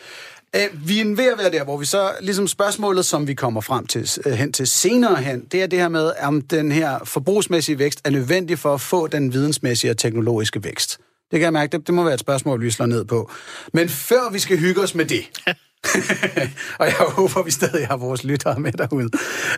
Uh, 0.56 0.88
vi 0.88 1.00
er 1.00 1.04
ved 1.04 1.32
at 1.32 1.38
være 1.38 1.50
der, 1.50 1.64
hvor 1.64 1.76
vi 1.76 1.84
så, 1.84 2.12
ligesom 2.20 2.48
spørgsmålet, 2.48 3.04
som 3.04 3.26
vi 3.26 3.34
kommer 3.34 3.60
frem 3.60 3.86
til, 3.86 4.10
uh, 4.26 4.32
hen 4.32 4.52
til 4.52 4.66
senere 4.66 5.16
hen, 5.16 5.44
det 5.44 5.62
er 5.62 5.66
det 5.66 5.78
her 5.78 5.88
med, 5.88 6.12
om 6.22 6.40
den 6.40 6.72
her 6.72 6.98
forbrugsmæssige 7.04 7.78
vækst 7.78 8.00
er 8.04 8.10
nødvendig 8.10 8.58
for 8.58 8.74
at 8.74 8.80
få 8.80 9.06
den 9.06 9.32
vidensmæssige 9.32 9.90
og 9.90 9.98
teknologiske 9.98 10.64
vækst. 10.64 10.98
Det 11.30 11.40
kan 11.40 11.42
jeg 11.42 11.52
mærke, 11.52 11.72
det, 11.76 11.86
det 11.86 11.94
må 11.94 12.04
være 12.04 12.14
et 12.14 12.20
spørgsmål, 12.20 12.62
vi 12.62 12.70
slår 12.70 12.86
ned 12.86 13.04
på. 13.04 13.30
Men 13.72 13.88
før 13.88 14.30
vi 14.32 14.38
skal 14.38 14.58
hygge 14.58 14.80
os 14.80 14.94
med 14.94 15.04
det, 15.04 15.24
og 16.80 16.86
jeg 16.86 16.94
håber, 17.08 17.42
vi 17.42 17.50
stadig 17.50 17.86
har 17.86 17.96
vores 17.96 18.24
lyttere 18.24 18.60
med 18.60 18.72
derude, 18.72 19.10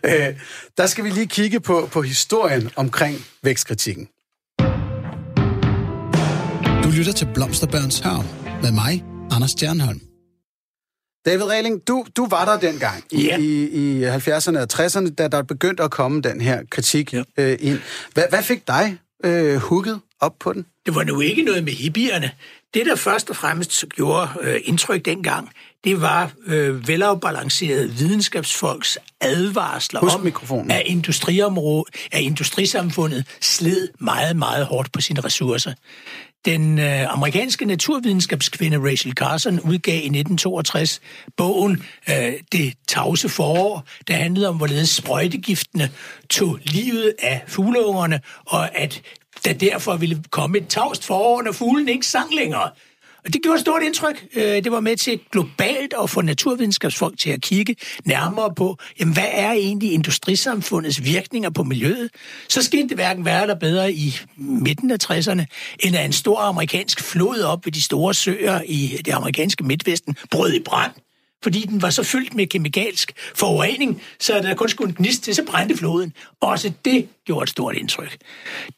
uh, 0.04 0.36
der 0.76 0.86
skal 0.86 1.04
vi 1.04 1.10
lige 1.10 1.26
kigge 1.26 1.60
på, 1.60 1.88
på 1.92 2.02
historien 2.02 2.70
omkring 2.76 3.24
vækstkritikken. 3.42 4.08
Du 6.84 6.90
lytter 6.90 7.12
til 7.16 7.28
Blomsterbørns 7.34 7.98
Hørm 7.98 8.24
med 8.62 8.72
mig, 8.72 9.04
Anders 9.30 9.50
Stjernholm. 9.50 10.13
David 11.26 11.42
Regling, 11.44 11.88
du, 11.88 12.04
du 12.16 12.26
var 12.30 12.44
der 12.44 12.70
dengang 12.70 13.04
i, 13.12 13.22
Ja. 13.24 13.38
i, 13.38 13.64
i 13.64 14.04
70'erne 14.04 14.58
og 14.58 14.66
60'erne, 14.72 15.14
da 15.14 15.28
der 15.28 15.42
begyndte 15.42 15.82
at 15.82 15.90
komme 15.90 16.22
den 16.22 16.40
her 16.40 16.62
kritik 16.70 17.12
Ja. 17.12 17.22
øh, 17.38 17.58
ind. 17.60 17.78
Hvad, 18.14 18.24
hvad 18.30 18.42
fik 18.42 18.68
dig 18.68 18.98
øh, 19.24 19.56
hugget 19.56 20.00
op 20.20 20.32
på 20.40 20.52
den? 20.52 20.66
Det 20.86 20.94
var 20.94 21.04
nu 21.04 21.20
ikke 21.20 21.42
noget 21.42 21.64
med 21.64 21.72
hippierne. 21.72 22.30
Det, 22.74 22.86
der 22.86 22.96
først 22.96 23.30
og 23.30 23.36
fremmest 23.36 23.84
gjorde 23.88 24.28
øh, 24.40 24.60
indtryk 24.64 25.04
dengang, 25.04 25.50
det 25.84 26.00
var 26.00 26.32
øh, 26.46 26.88
velafbalancerede 26.88 27.90
videnskabsfolks 27.90 28.98
advarsler 29.20 30.00
Husk 30.00 30.14
om, 30.14 30.20
mikrofonen. 30.20 30.70
at, 30.70 30.82
industriområde, 30.86 31.84
at 32.12 32.20
industrisamfundet 32.22 33.24
sled 33.40 33.88
meget, 34.00 34.36
meget 34.36 34.66
hårdt 34.66 34.92
på 34.92 35.00
sine 35.00 35.20
ressourcer. 35.20 35.72
Den 36.44 36.78
øh, 36.78 37.12
amerikanske 37.14 37.64
naturvidenskabskvinde 37.64 38.90
Rachel 38.90 39.12
Carson 39.12 39.60
udgav 39.60 39.94
i 39.94 39.98
1962 39.98 41.00
bogen 41.36 41.82
øh, 42.10 42.32
Det 42.52 42.74
tavse 42.88 43.28
forår, 43.28 43.84
der 44.08 44.14
handlede 44.14 44.48
om, 44.48 44.56
hvorledes 44.56 44.90
sprøjtegiftene 44.90 45.90
tog 46.30 46.58
livet 46.62 47.14
af 47.22 47.44
fugleungerne, 47.46 48.20
og 48.44 48.78
at 48.78 49.02
der 49.44 49.52
derfor 49.52 49.96
ville 49.96 50.22
komme 50.30 50.58
et 50.58 50.68
tavst 50.68 51.04
forår, 51.04 51.42
når 51.42 51.52
fuglen 51.52 51.88
ikke 51.88 52.06
sang 52.06 52.34
længere. 52.34 52.70
Og 53.24 53.32
det 53.32 53.42
gjorde 53.42 53.54
et 53.54 53.60
stort 53.60 53.82
indtryk. 53.82 54.26
Øh, 54.36 54.64
det 54.64 54.72
var 54.72 54.80
med 54.80 54.96
til 54.96 55.20
globalt 55.32 55.94
at 56.02 56.10
få 56.10 56.20
naturvidenskabsfolk 56.20 57.18
til 57.18 57.30
at 57.30 57.40
kigge 57.40 57.76
nærmere 58.04 58.54
på, 58.54 58.76
jamen 59.00 59.14
hvad 59.14 59.28
er 59.30 59.52
egentlig 59.52 59.92
industrisamfundets 59.92 61.04
virkninger 61.04 61.50
på 61.50 61.62
miljøet? 61.62 62.10
Så 62.48 62.62
skete 62.62 62.88
det 62.88 62.96
hverken 62.96 63.24
værre 63.24 63.42
eller 63.42 63.54
bedre 63.54 63.92
i 63.92 64.16
midten 64.36 64.90
af 64.90 64.96
60'erne, 65.04 65.44
end 65.80 65.96
at 65.96 66.04
en 66.04 66.12
stor 66.12 66.38
amerikansk 66.38 67.02
flod 67.02 67.40
op 67.40 67.66
ved 67.66 67.72
de 67.72 67.82
store 67.82 68.14
søer 68.14 68.60
i 68.66 69.00
det 69.04 69.12
amerikanske 69.12 69.64
midtvesten 69.64 70.16
brød 70.30 70.52
i 70.52 70.60
brand 70.60 70.92
fordi 71.44 71.60
den 71.60 71.82
var 71.82 71.90
så 71.90 72.02
fyldt 72.02 72.34
med 72.34 72.46
kemikalsk 72.46 73.12
forurening, 73.34 74.02
så 74.20 74.32
der 74.42 74.54
kun 74.54 74.68
skulle 74.68 74.88
en 74.88 74.94
gnist 74.94 75.22
til, 75.22 75.34
så 75.34 75.44
brændte 75.44 75.76
floden. 75.76 76.12
Også 76.40 76.72
det 76.84 77.08
gjorde 77.24 77.42
et 77.42 77.48
stort 77.48 77.76
indtryk. 77.76 78.16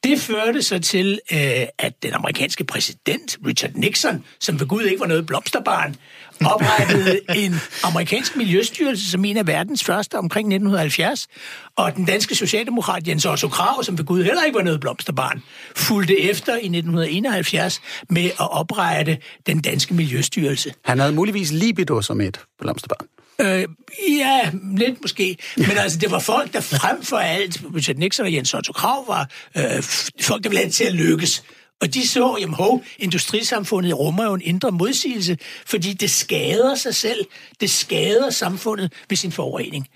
Det 0.05 0.21
førte 0.21 0.63
så 0.63 0.79
til, 0.79 1.21
øh, 1.33 1.67
at 1.79 2.03
den 2.03 2.13
amerikanske 2.13 2.65
præsident, 2.65 3.39
Richard 3.47 3.71
Nixon, 3.75 4.25
som 4.41 4.61
ved 4.61 4.67
Gud 4.67 4.83
ikke 4.83 5.01
var 5.01 5.07
noget 5.07 5.27
blomsterbarn, 5.27 5.97
oprettede 6.45 7.21
en 7.35 7.55
amerikansk 7.83 8.37
miljøstyrelse 8.37 9.11
som 9.11 9.25
en 9.25 9.37
af 9.37 9.47
verdens 9.47 9.85
første 9.85 10.15
omkring 10.15 10.47
1970, 10.47 11.29
og 11.77 11.97
den 11.97 12.05
danske 12.05 12.35
socialdemokrat 12.35 13.09
Jens 13.09 13.27
Otto 13.27 13.49
Krav, 13.49 13.83
som 13.83 13.99
ved 13.99 14.05
Gud 14.05 14.25
heller 14.25 14.43
ikke 14.43 14.57
var 14.57 14.63
noget 14.63 14.81
blomsterbarn, 14.81 15.43
fulgte 15.77 16.21
efter 16.21 16.53
i 16.53 16.57
1971 16.57 17.81
med 18.11 18.25
at 18.25 18.51
oprette 18.51 19.19
den 19.47 19.61
danske 19.61 19.95
miljøstyrelse. 19.95 20.75
Han 20.85 20.99
havde 20.99 21.13
muligvis 21.13 21.53
libido 21.53 22.03
som 22.03 22.21
et 22.21 22.41
blomsterbarn. 22.59 23.07
Øh, 23.41 23.65
ja, 24.09 24.51
lidt 24.77 25.03
måske. 25.03 25.37
Men 25.57 25.71
altså, 25.79 25.99
det 25.99 26.11
var 26.11 26.19
folk, 26.19 26.53
der 26.53 26.61
frem 26.61 27.03
for 27.03 27.17
alt, 27.17 27.63
Richard 27.75 27.97
Nixon 27.97 28.27
og 28.27 28.33
Jens 28.33 28.55
Otto 28.55 28.73
Krav, 28.73 29.09
var 29.09 29.31
øh, 29.57 29.83
folk, 30.21 30.45
der 30.45 30.49
ville 30.49 30.63
have 30.63 30.71
til 30.71 30.85
at 30.85 30.95
lykkes. 30.95 31.43
Og 31.81 31.95
de 31.95 32.09
så, 32.09 32.37
jamen 32.41 32.55
hov, 32.55 32.85
industrisamfundet 32.99 33.99
rummer 33.99 34.25
jo 34.25 34.35
en 34.35 34.43
indre 34.45 34.73
modsigelse, 34.73 35.39
fordi 35.67 35.93
det 35.93 36.11
skader 36.11 36.75
sig 36.75 36.95
selv. 36.95 37.27
Det 37.61 37.71
skader 37.71 38.31
samfundet 38.31 38.93
ved 39.09 39.17
sin 39.17 39.33
forurening. 39.33 39.89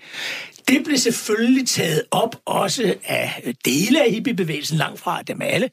Det 0.67 0.83
blev 0.85 0.97
selvfølgelig 0.97 1.67
taget 1.67 2.03
op 2.11 2.35
også 2.45 2.95
af 3.03 3.53
dele 3.65 4.03
af 4.03 4.11
hippiebevægelsen, 4.11 4.77
langt 4.77 4.99
fra 4.99 5.21
dem 5.21 5.41
alle, 5.41 5.69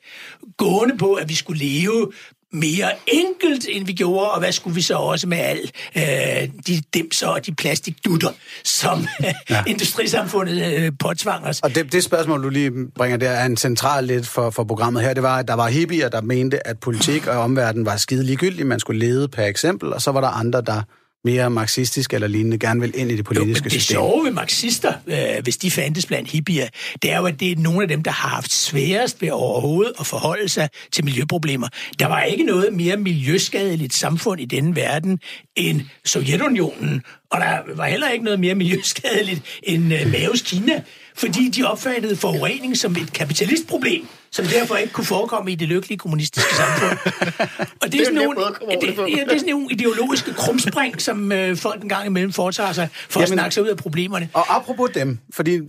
gående 0.57 0.99
på, 0.99 1.15
at 1.15 1.29
vi 1.29 1.35
skulle 1.35 1.65
leve 1.65 2.13
mere 2.53 2.91
enkelt, 3.07 3.67
end 3.71 3.87
vi 3.87 3.93
gjorde, 3.93 4.31
og 4.31 4.39
hvad 4.39 4.53
skulle 4.53 4.75
vi 4.75 4.83
så 4.83 4.95
også 4.95 5.27
med 5.27 5.39
al 5.39 5.71
øh, 5.97 6.49
de 6.67 6.83
dimser 6.95 7.27
og 7.27 7.47
de 7.47 7.55
plastikdutter, 7.55 8.31
som 8.65 9.07
ja. 9.51 9.65
industrisamfundet 9.67 10.75
øh, 10.75 10.93
påtvang 11.01 11.45
os. 11.45 11.61
Og 11.61 11.75
det, 11.75 11.93
det 11.93 12.05
spørgsmål, 12.05 12.43
du 12.43 12.49
lige 12.49 12.73
bringer 12.97 13.17
der, 13.17 13.31
er 13.31 13.47
en 13.47 13.57
central 13.57 14.05
lidt 14.05 14.27
for, 14.27 14.51
for 14.51 14.65
programmet 14.65 15.03
her. 15.03 15.15
Det 15.15 15.23
var, 15.23 15.39
at 15.39 15.49
der 15.49 15.55
var 15.55 15.69
hippier, 15.69 16.09
der 16.09 16.21
mente, 16.21 16.67
at 16.67 16.79
politik 16.81 17.27
og 17.27 17.39
omverden 17.39 17.87
var 17.87 17.97
skide 17.97 18.25
ligegyldig. 18.25 18.67
Man 18.67 18.81
skulle 18.81 19.01
lede 19.07 19.29
per 19.29 19.45
eksempel, 19.45 19.93
og 19.93 20.03
så 20.03 20.13
var 20.13 20.21
der 20.21 20.29
andre, 20.29 20.61
der 20.61 20.83
mere 21.25 21.51
marxistisk 21.51 22.15
eller 22.15 22.29
lignende, 22.29 22.59
gerne 22.59 22.81
vil 22.81 22.93
ind 22.95 23.11
i 23.11 23.17
det 23.17 23.25
politiske 23.25 23.65
men 23.65 23.71
det 23.71 23.73
system. 23.73 23.95
sjove 23.95 24.25
ved 24.25 24.33
marxister, 24.33 24.93
øh, 25.07 25.43
hvis 25.43 25.57
de 25.57 25.71
fandtes 25.71 26.07
blandt 26.07 26.31
hippier, 26.31 26.67
det 27.03 27.13
er 27.13 27.19
jo, 27.19 27.27
at 27.27 27.41
det 27.41 27.53
er 27.53 27.57
nogle 27.57 27.83
af 27.83 27.89
dem, 27.89 28.03
der 28.03 28.11
har 28.11 28.29
haft 28.29 28.53
sværest 28.53 29.23
ved 29.23 29.31
overhovedet 29.31 29.93
at 30.01 30.07
forholde 30.07 30.49
sig 30.49 30.69
til 30.93 31.05
miljøproblemer. 31.05 31.69
Der 31.99 32.07
var 32.07 32.23
ikke 32.23 32.45
noget 32.45 32.73
mere 32.73 32.97
miljøskadeligt 32.97 33.95
samfund 33.95 34.41
i 34.41 34.45
denne 34.45 34.77
verden 34.77 35.19
end 35.57 35.81
Sovjetunionen, 36.05 37.03
og 37.31 37.41
der 37.41 37.59
var 37.77 37.87
heller 37.87 38.09
ikke 38.09 38.25
noget 38.25 38.41
mere 38.41 38.55
miljøskadeligt 38.55 39.43
end 39.63 39.95
øh, 39.95 40.13
Maos 40.13 40.43
Kina, 40.43 40.83
fordi 41.19 41.49
de 41.49 41.65
opfattede 41.65 42.17
forurening 42.17 42.77
som 42.77 42.93
et 42.93 43.13
kapitalistproblem, 43.13 44.07
som 44.31 44.45
derfor 44.45 44.77
ikke 44.77 44.93
kunne 44.93 45.05
forekomme 45.05 45.53
i 45.53 45.55
det 45.55 45.69
lykkelige 45.69 45.99
kommunistiske 45.99 46.55
samfund. 46.55 46.99
Og 47.83 47.93
det 47.93 48.01
er, 48.01 48.05
sådan 48.05 48.19
nem 48.19 48.29
nogle, 48.29 48.47
at 48.71 48.79
det, 48.81 48.97
det 48.97 48.99
ja, 48.99 49.25
det 49.25 49.33
er 49.33 49.39
sådan 49.39 49.53
nogle 49.53 49.67
ideologiske 49.71 50.35
krumspring, 50.35 51.01
som 51.01 51.33
øh, 51.33 51.57
folk 51.57 51.83
en 51.83 51.89
gang 51.89 52.07
imellem 52.07 52.33
foretager 52.33 52.73
sig 52.73 52.89
for 52.93 53.21
at 53.21 53.25
Jamen- 53.27 53.37
snakke 53.39 53.55
sig 53.55 53.63
ud 53.63 53.69
af 53.69 53.77
problemerne. 53.77 54.29
Og 54.33 54.57
apropos 54.57 54.91
dem, 54.95 55.19
fordi 55.35 55.61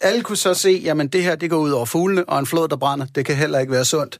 alle 0.00 0.22
kunne 0.22 0.36
så 0.36 0.54
se, 0.54 0.80
jamen 0.84 1.08
det 1.08 1.22
her, 1.22 1.36
det 1.36 1.50
går 1.50 1.58
ud 1.58 1.70
over 1.70 1.86
fuglene, 1.86 2.28
og 2.28 2.38
en 2.38 2.46
flod, 2.46 2.68
der 2.68 2.76
brænder, 2.76 3.06
det 3.14 3.26
kan 3.26 3.36
heller 3.36 3.58
ikke 3.58 3.72
være 3.72 3.84
sundt. 3.84 4.18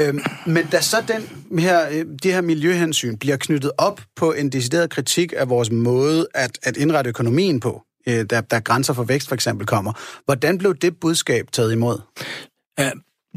Øhm, 0.00 0.22
men 0.46 0.66
da 0.72 0.80
så 0.80 0.96
den 1.08 1.58
her, 1.58 1.88
øh, 1.90 2.04
de 2.22 2.32
her 2.32 2.40
miljøhensyn 2.40 3.16
bliver 3.16 3.36
knyttet 3.36 3.70
op 3.78 4.00
på 4.16 4.32
en 4.32 4.48
decideret 4.48 4.90
kritik 4.90 5.32
af 5.36 5.48
vores 5.48 5.70
måde 5.70 6.26
at, 6.34 6.58
at 6.62 6.76
indrette 6.76 7.08
økonomien 7.08 7.60
på, 7.60 7.82
øh, 8.06 8.26
der, 8.30 8.40
der 8.40 8.60
grænser 8.60 8.92
for 8.92 9.04
vækst 9.04 9.28
for 9.28 9.34
eksempel 9.34 9.66
kommer, 9.66 9.92
hvordan 10.24 10.58
blev 10.58 10.74
det 10.74 11.00
budskab 11.00 11.52
taget 11.52 11.72
imod? 11.72 12.00
Uh, 12.80 12.86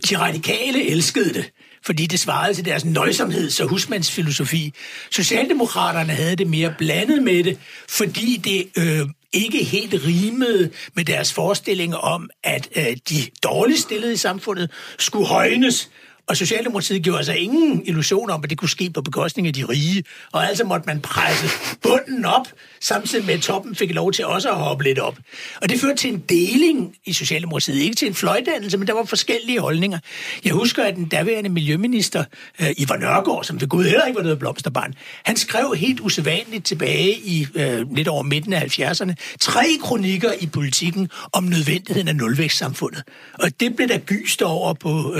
de 0.09 0.17
radikale 0.17 0.89
elskede 0.89 1.33
det, 1.33 1.51
fordi 1.85 2.05
det 2.05 2.19
svarede 2.19 2.53
til 2.53 2.65
deres 2.65 2.85
nøjsomheds- 2.85 3.63
og 3.63 3.69
husmandsfilosofi. 3.69 4.73
Socialdemokraterne 5.11 6.13
havde 6.13 6.35
det 6.35 6.47
mere 6.47 6.73
blandet 6.77 7.23
med 7.23 7.43
det, 7.43 7.59
fordi 7.89 8.37
det 8.37 8.83
øh, 8.83 9.07
ikke 9.33 9.63
helt 9.63 9.93
rimede 10.05 10.71
med 10.93 11.05
deres 11.05 11.33
forestilling 11.33 11.95
om, 11.95 12.29
at 12.43 12.69
øh, 12.75 12.97
de 13.09 13.15
dårligt 13.43 13.79
stillede 13.79 14.13
i 14.13 14.17
samfundet 14.17 14.71
skulle 14.99 15.27
højnes, 15.27 15.89
og 16.27 16.37
Socialdemokratiet 16.37 17.03
gjorde 17.03 17.23
sig 17.23 17.37
ingen 17.37 17.85
illusion 17.85 18.29
om, 18.29 18.43
at 18.43 18.49
det 18.49 18.57
kunne 18.57 18.69
ske 18.69 18.89
på 18.89 19.01
bekostning 19.01 19.47
af 19.47 19.53
de 19.53 19.65
rige. 19.65 20.03
Og 20.31 20.47
altså 20.47 20.63
måtte 20.63 20.85
man 20.87 21.01
presse 21.01 21.47
bunden 21.81 22.25
op, 22.25 22.47
samtidig 22.81 23.25
med 23.25 23.33
at 23.33 23.41
toppen 23.41 23.75
fik 23.75 23.93
lov 23.93 24.11
til 24.11 24.25
også 24.25 24.49
at 24.49 24.55
hoppe 24.55 24.83
lidt 24.83 24.99
op. 24.99 25.17
Og 25.61 25.69
det 25.69 25.79
førte 25.79 25.95
til 25.95 26.13
en 26.13 26.19
deling 26.19 26.95
i 27.05 27.13
Socialdemokratiet. 27.13 27.81
Ikke 27.81 27.95
til 27.95 28.07
en 28.07 28.13
fløjdannelse, 28.13 28.77
men 28.77 28.87
der 28.87 28.93
var 28.93 29.03
forskellige 29.03 29.59
holdninger. 29.59 29.99
Jeg 30.45 30.53
husker, 30.53 30.83
at 30.83 30.95
den 30.95 31.05
daværende 31.05 31.49
miljøminister, 31.49 32.23
øh, 32.61 32.67
Ivar 32.77 32.97
Nørgaard, 32.97 33.43
som 33.43 33.61
ved 33.61 33.67
Gud 33.67 33.83
heller 33.83 34.05
ikke 34.05 34.17
var 34.17 34.23
noget 34.23 34.39
blomsterbarn, 34.39 34.93
han 35.23 35.37
skrev 35.37 35.75
helt 35.77 35.99
usædvanligt 35.99 36.65
tilbage 36.65 37.11
i 37.19 37.47
øh, 37.55 37.95
lidt 37.95 38.07
over 38.07 38.23
midten 38.23 38.53
af 38.53 38.79
70'erne 38.79 39.13
tre 39.39 39.65
kronikker 39.81 40.31
i 40.39 40.47
politikken 40.47 41.09
om 41.31 41.43
nødvendigheden 41.43 42.07
af 42.07 42.15
nulvækstsamfundet. 42.15 43.03
Og 43.33 43.59
det 43.59 43.75
blev 43.75 43.87
der 43.87 43.97
gyst 43.97 44.41
over 44.41 44.73
på 44.73 44.89
uh, 44.89 45.19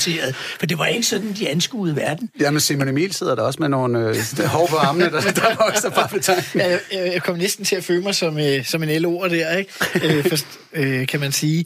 LO-hovedkvarteret, 0.00 0.34
for 0.58 0.66
det 0.66 0.78
var 0.78 0.86
ikke 0.86 1.06
sådan, 1.06 1.32
de 1.32 1.48
anskuede 1.48 1.96
verden. 1.96 2.30
Jamen, 2.40 2.60
Simon 2.60 2.88
Emil 2.88 3.12
sidder 3.12 3.34
der 3.34 3.42
også 3.42 3.56
med 3.60 3.68
nogle 3.68 3.98
øh, 3.98 4.44
hår 4.54 4.66
på 4.66 4.76
armene, 4.76 5.04
der, 5.04 5.20
der 5.20 5.42
var 5.42 5.72
også 5.74 5.90
bare. 5.90 6.38
Jeg, 6.54 6.80
jeg, 6.92 7.12
jeg 7.12 7.22
kom 7.22 7.36
næsten 7.36 7.64
til 7.64 7.76
at 7.76 7.84
føle 7.84 8.02
mig 8.02 8.14
som, 8.14 8.38
øh, 8.38 8.64
som 8.64 8.82
en 8.82 9.04
LO'er 9.04 9.28
der, 9.28 9.56
ikke? 9.56 9.70
Øh, 10.02 10.28
for, 10.28 10.36
øh, 10.72 11.06
kan 11.06 11.20
man 11.20 11.32
sige. 11.32 11.64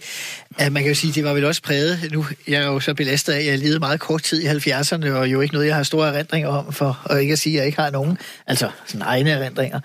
At 0.59 0.73
man 0.73 0.83
kan 0.83 0.91
jo 0.91 0.95
sige, 0.95 1.13
det 1.13 1.25
var 1.25 1.33
vel 1.33 1.45
også 1.45 1.63
præget. 1.63 2.09
Nu 2.13 2.27
jeg 2.49 2.63
er 2.63 2.67
jo 2.67 2.81
så 2.81 2.95
belastet 2.95 3.33
af, 3.33 3.39
at 3.39 3.47
jeg 3.47 3.59
levede 3.59 3.79
meget 3.79 4.01
kort 4.01 4.23
tid 4.23 4.43
i 4.43 4.47
70'erne, 4.47 5.11
og 5.11 5.29
jo 5.29 5.41
ikke 5.41 5.55
noget, 5.55 5.67
jeg 5.67 5.77
har 5.77 5.83
store 5.83 6.09
erindringer 6.09 6.49
om, 6.49 6.73
for 6.73 7.01
og 7.05 7.21
ikke 7.21 7.33
at 7.33 7.39
sige, 7.39 7.55
at 7.55 7.59
jeg 7.59 7.67
ikke 7.67 7.79
har 7.79 7.91
nogen, 7.91 8.19
altså 8.47 8.71
sådan 8.87 9.03
egne 9.03 9.31
erindringer. 9.31 9.81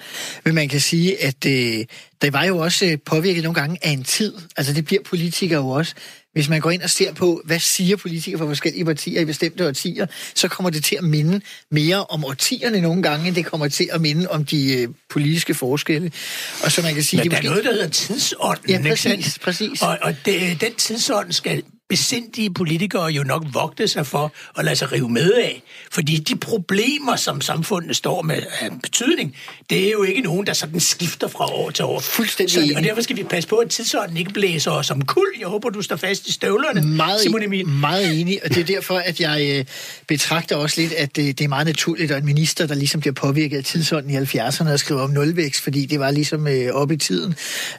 Men 0.45 0.55
man 0.55 0.69
kan 0.69 0.79
sige, 0.79 1.23
at 1.23 1.45
øh, 1.45 1.85
det 2.21 2.33
var 2.33 2.43
jo 2.43 2.57
også 2.57 2.85
øh, 2.85 2.97
påvirket 3.05 3.43
nogle 3.43 3.59
gange 3.59 3.77
af 3.81 3.89
en 3.89 4.03
tid. 4.03 4.33
Altså 4.57 4.73
det 4.73 4.85
bliver 4.85 5.03
politikere 5.03 5.59
jo 5.59 5.69
også. 5.69 5.93
Hvis 6.33 6.49
man 6.49 6.61
går 6.61 6.71
ind 6.71 6.81
og 6.81 6.89
ser 6.89 7.13
på, 7.13 7.41
hvad 7.45 7.59
siger 7.59 7.97
politikere 7.97 8.37
fra 8.39 8.45
forskellige 8.45 8.85
partier 8.85 9.21
i 9.21 9.25
bestemte 9.25 9.67
årtier, 9.67 10.05
så 10.35 10.47
kommer 10.47 10.69
det 10.69 10.83
til 10.83 10.95
at 10.95 11.03
minde 11.03 11.41
mere 11.71 12.05
om 12.05 12.25
årtierne 12.25 12.81
nogle 12.81 13.03
gange, 13.03 13.27
end 13.27 13.35
det 13.35 13.45
kommer 13.45 13.67
til 13.67 13.89
at 13.91 14.01
minde 14.01 14.27
om 14.29 14.45
de 14.45 14.73
øh, 14.73 14.87
politiske 15.09 15.53
forskelle. 15.53 16.11
Og 16.63 16.71
så 16.71 16.81
man 16.81 16.93
kan 16.93 17.03
sige... 17.03 17.17
Men 17.17 17.23
det 17.23 17.31
der 17.31 17.37
er 17.37 17.43
noget, 17.43 17.63
der 17.63 17.71
hedder 17.71 17.89
tidsånden. 17.89 18.69
Ja, 18.69 18.77
ikke 18.77 18.89
præcis, 18.89 19.25
sandt? 19.25 19.41
præcis. 19.41 19.81
Og, 19.81 19.97
og 20.01 20.15
det, 20.25 20.61
den 20.61 20.75
tidsånd 20.75 21.31
skal 21.31 21.63
besindige 21.89 22.53
politikere 22.53 23.05
jo 23.05 23.23
nok 23.23 23.45
vogte 23.53 23.87
sig 23.87 24.07
for 24.07 24.33
at 24.57 24.65
lade 24.65 24.75
sig 24.75 24.91
rive 24.91 25.09
med 25.09 25.33
af. 25.33 25.63
Fordi 25.91 26.17
de 26.17 26.35
problemer, 26.35 27.15
som 27.15 27.41
samfundet 27.41 27.95
står 27.95 28.21
med 28.21 28.41
af 28.61 28.69
betydning, 28.83 29.35
det 29.69 29.87
er 29.87 29.91
jo 29.91 30.03
ikke 30.03 30.21
nogen, 30.21 30.47
der 30.47 30.53
sådan 30.53 30.79
skifter 30.79 31.27
fra 31.27 31.45
år 31.45 31.69
til 31.69 31.85
år. 31.85 31.99
Fuldstændig 31.99 32.53
Så, 32.53 32.73
og 32.75 32.83
derfor 32.83 33.01
skal 33.01 33.15
vi 33.15 33.23
passe 33.23 33.49
på, 33.49 33.55
at 33.55 33.69
tidsånden 33.69 34.17
ikke 34.17 34.33
blæser 34.33 34.71
os 34.71 34.87
som 34.87 35.05
kul. 35.05 35.27
Jeg 35.39 35.47
håber, 35.47 35.69
du 35.69 35.81
står 35.81 35.95
fast 35.95 36.27
i 36.27 36.31
støvlerne, 36.31 36.81
meget, 36.81 37.21
Simon 37.21 37.43
Emil. 37.43 37.67
meget 37.67 38.19
enig, 38.21 38.39
og 38.43 38.49
det 38.49 38.57
er 38.57 38.63
derfor, 38.63 38.97
at 38.97 39.19
jeg 39.19 39.57
øh, 39.59 39.65
betragter 40.07 40.55
også 40.55 40.81
lidt, 40.81 40.93
at 40.93 41.15
det, 41.15 41.39
det 41.39 41.45
er 41.45 41.49
meget 41.49 41.67
naturligt, 41.67 42.11
at 42.11 42.17
en 42.17 42.25
minister, 42.25 42.67
der 42.67 42.75
ligesom 42.75 43.01
bliver 43.01 43.13
påvirket 43.13 43.57
af 43.57 43.63
tidsånden 43.63 44.11
i 44.11 44.17
70'erne 44.17 44.69
og 44.69 44.79
skriver 44.79 45.01
om 45.01 45.09
nulvækst, 45.09 45.61
fordi 45.61 45.85
det 45.85 45.99
var 45.99 46.11
ligesom 46.11 46.47
øh, 46.47 46.73
op 46.73 46.91
i 46.91 46.97
tiden. 46.97 47.35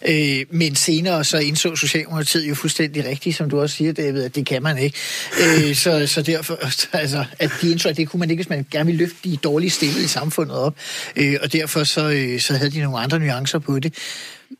Øh, 0.08 0.44
men 0.50 0.74
senere 0.74 1.24
så 1.24 1.38
indså 1.38 1.76
Socialdemokratiet 1.76 2.48
jo 2.48 2.54
fuldstændig 2.54 3.04
rigtigt, 3.04 3.36
som 3.36 3.50
du 3.50 3.60
også 3.60 3.76
siger, 3.76 3.92
David, 4.02 4.22
at 4.22 4.34
det 4.34 4.46
kan 4.46 4.62
man 4.62 4.78
ikke. 4.78 4.98
Øh, 5.40 5.74
så, 5.74 6.06
så 6.06 6.22
derfor, 6.22 6.58
altså, 6.92 7.24
at 7.38 7.50
de 7.62 7.70
indså, 7.70 7.88
at 7.88 7.96
det 7.96 8.08
kunne 8.08 8.20
man 8.20 8.30
ikke, 8.30 8.40
hvis 8.40 8.50
man 8.50 8.66
gerne 8.70 8.86
ville 8.86 8.98
løfte 8.98 9.16
de 9.24 9.36
dårligt 9.36 9.72
stillede 9.72 10.04
i 10.04 10.06
samfundet 10.06 10.56
op. 10.56 10.74
Øh, 11.16 11.36
og 11.42 11.52
derfor 11.52 11.84
så, 11.84 12.10
øh, 12.10 12.40
så 12.40 12.54
havde 12.54 12.70
de 12.70 12.80
nogle 12.80 12.98
andre 12.98 13.18
nuancer 13.18 13.58
på 13.58 13.78
det. 13.78 13.94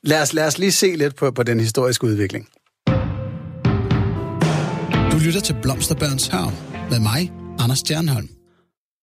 Lad 0.03 0.23
os, 0.23 0.33
lad 0.33 0.47
os 0.47 0.59
lige 0.59 0.73
se 0.73 0.97
lidt 0.97 1.17
på, 1.17 1.31
på 1.31 1.43
den 1.43 1.61
historiske 1.61 2.05
udvikling. 2.05 2.49
Du 5.13 5.19
lytter 5.25 5.41
til 5.41 5.57
Blomsterbørns 5.63 6.27
Havn 6.27 6.55
med 6.91 7.01
mig, 7.01 7.33
Anders 7.59 7.79
Stjernholm. 7.79 8.40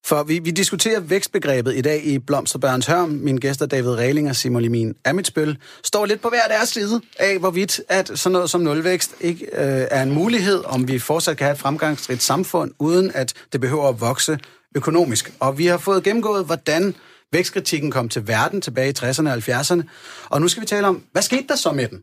For 0.07 0.23
vi, 0.23 0.39
vi 0.39 0.51
diskuterer 0.51 0.99
vækstbegrebet 0.99 1.75
i 1.75 1.81
dag 1.81 2.05
i 2.05 2.19
Blomsterbørns 2.19 2.85
Hørm. 2.85 3.09
Mine 3.09 3.39
gæster 3.39 3.65
David 3.65 3.89
Rehling 3.89 4.29
og 4.29 4.35
Simon 4.35 4.61
Limin 4.61 4.93
Amitsbøl 5.05 5.57
står 5.83 6.05
lidt 6.05 6.21
på 6.21 6.29
hver 6.29 6.47
deres 6.49 6.69
side 6.69 7.01
af, 7.19 7.39
hvorvidt 7.39 7.81
at 7.89 8.11
sådan 8.15 8.31
noget 8.31 8.49
som 8.49 8.61
nulvækst 8.61 9.15
ikke 9.21 9.45
øh, 9.45 9.87
er 9.91 10.03
en 10.03 10.11
mulighed, 10.11 10.63
om 10.65 10.87
vi 10.87 10.99
fortsat 10.99 11.37
kan 11.37 11.45
have 11.45 11.53
et 11.53 11.59
fremgangsrigt 11.59 12.23
samfund, 12.23 12.71
uden 12.79 13.11
at 13.13 13.33
det 13.51 13.61
behøver 13.61 13.89
at 13.89 14.01
vokse 14.01 14.39
økonomisk. 14.75 15.33
Og 15.39 15.57
vi 15.57 15.65
har 15.65 15.77
fået 15.77 16.03
gennemgået, 16.03 16.45
hvordan 16.45 16.95
vækstkritikken 17.31 17.91
kom 17.91 18.09
til 18.09 18.27
verden 18.27 18.61
tilbage 18.61 18.89
i 18.89 18.93
60'erne 18.99 19.29
og 19.29 19.37
70'erne. 19.37 19.81
Og 20.29 20.41
nu 20.41 20.47
skal 20.47 20.61
vi 20.61 20.67
tale 20.67 20.87
om, 20.87 21.03
hvad 21.11 21.21
skete 21.21 21.47
der 21.47 21.55
så 21.55 21.71
med 21.71 21.87
den? 21.87 21.99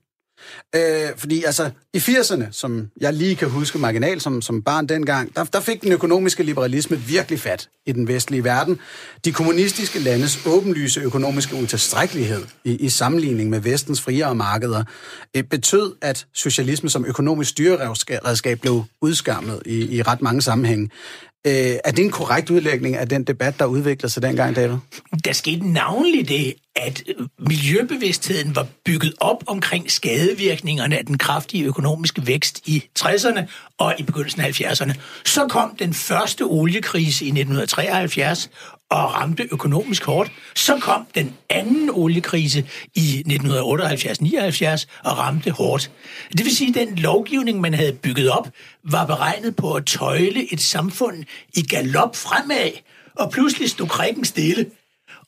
Øh, 0.77 1.09
fordi 1.17 1.45
altså, 1.45 1.71
i 1.95 1.99
80'erne, 1.99 2.45
som 2.51 2.91
jeg 3.01 3.13
lige 3.13 3.37
kan 3.37 3.51
huske 3.51 3.79
marginal 3.79 4.21
som, 4.21 4.43
som 4.43 4.63
barn 4.63 4.87
dengang, 4.87 5.37
der, 5.37 5.45
der 5.45 5.61
fik 5.61 5.83
den 5.83 5.93
økonomiske 5.93 6.43
liberalisme 6.43 6.97
virkelig 6.97 7.41
fat 7.41 7.69
i 7.87 7.93
den 7.93 8.09
vestlige 8.09 8.45
verden. 8.45 8.79
De 9.25 9.33
kommunistiske 9.33 9.99
landes 9.99 10.47
åbenlyse 10.47 11.01
økonomiske 11.01 11.57
utilstrækkelighed 11.57 12.43
i, 12.65 12.77
i 12.77 12.89
sammenligning 12.89 13.51
med 13.51 13.61
vestens 13.61 14.01
friere 14.01 14.35
markeder 14.35 14.85
øh, 15.37 15.43
betød, 15.43 15.93
at 16.03 16.27
socialisme 16.33 16.91
som 16.91 17.05
økonomisk 17.05 17.51
styreredskab 17.51 18.61
blev 18.61 18.85
udskammet 19.01 19.63
i, 19.67 19.97
i 19.97 20.03
ret 20.03 20.23
mange 20.23 20.43
sammenhænge. 20.43 20.91
Øh, 21.47 21.77
er 21.85 21.91
det 21.91 22.05
en 22.05 22.11
korrekt 22.11 22.51
udlægning 22.51 22.97
af 22.97 23.09
den 23.09 23.25
debat, 23.25 23.59
der 23.59 23.65
udviklede 23.65 24.13
sig 24.13 24.23
dengang, 24.23 24.57
David? 24.57 24.77
Der 25.25 25.33
skete 25.33 25.73
navnlig 25.73 26.29
det, 26.29 26.55
at 26.77 27.03
miljøbevidstheden 27.39 28.57
var 28.57 28.67
bygget 28.85 29.15
op 29.21 29.45
omkring 29.47 29.91
skadevirkningerne 29.91 30.99
af 30.99 31.07
den 31.07 31.19
kraftige 31.19 31.65
økonomiske 31.65 32.27
vækst 32.27 32.61
i 32.67 32.85
60'erne 32.99 33.41
og 33.79 33.95
i 33.99 34.03
begyndelsen 34.03 34.41
af 34.41 34.61
70'erne. 34.61 34.93
Så 35.25 35.47
kom 35.49 35.77
den 35.79 35.95
første 35.95 36.43
oliekrise 36.43 37.25
i 37.25 37.29
1973 37.29 38.51
og 38.95 39.15
ramte 39.15 39.49
økonomisk 39.51 40.05
hårdt. 40.05 40.33
Så 40.55 40.79
kom 40.81 41.07
den 41.15 41.35
anden 41.51 41.91
oliekrise 41.91 42.67
i 42.95 43.25
1978-79 43.29 44.87
og 45.05 45.19
ramte 45.19 45.51
hårdt. 45.51 45.91
Det 46.33 46.45
vil 46.45 46.57
sige, 46.57 46.69
at 46.69 46.89
den 46.89 46.99
lovgivning, 46.99 47.61
man 47.61 47.75
havde 47.75 47.93
bygget 47.93 48.31
op, 48.31 48.49
var 48.85 49.07
beregnet 49.07 49.57
på 49.57 49.73
at 49.73 49.87
tøjle 49.87 50.53
et 50.53 50.61
samfund 50.61 51.25
i 51.55 51.63
galop 51.63 52.17
fremad, 52.17 52.71
og 53.15 53.31
pludselig 53.31 53.71
stod 53.71 53.87
krikken 53.87 54.25
stille. 54.25 54.67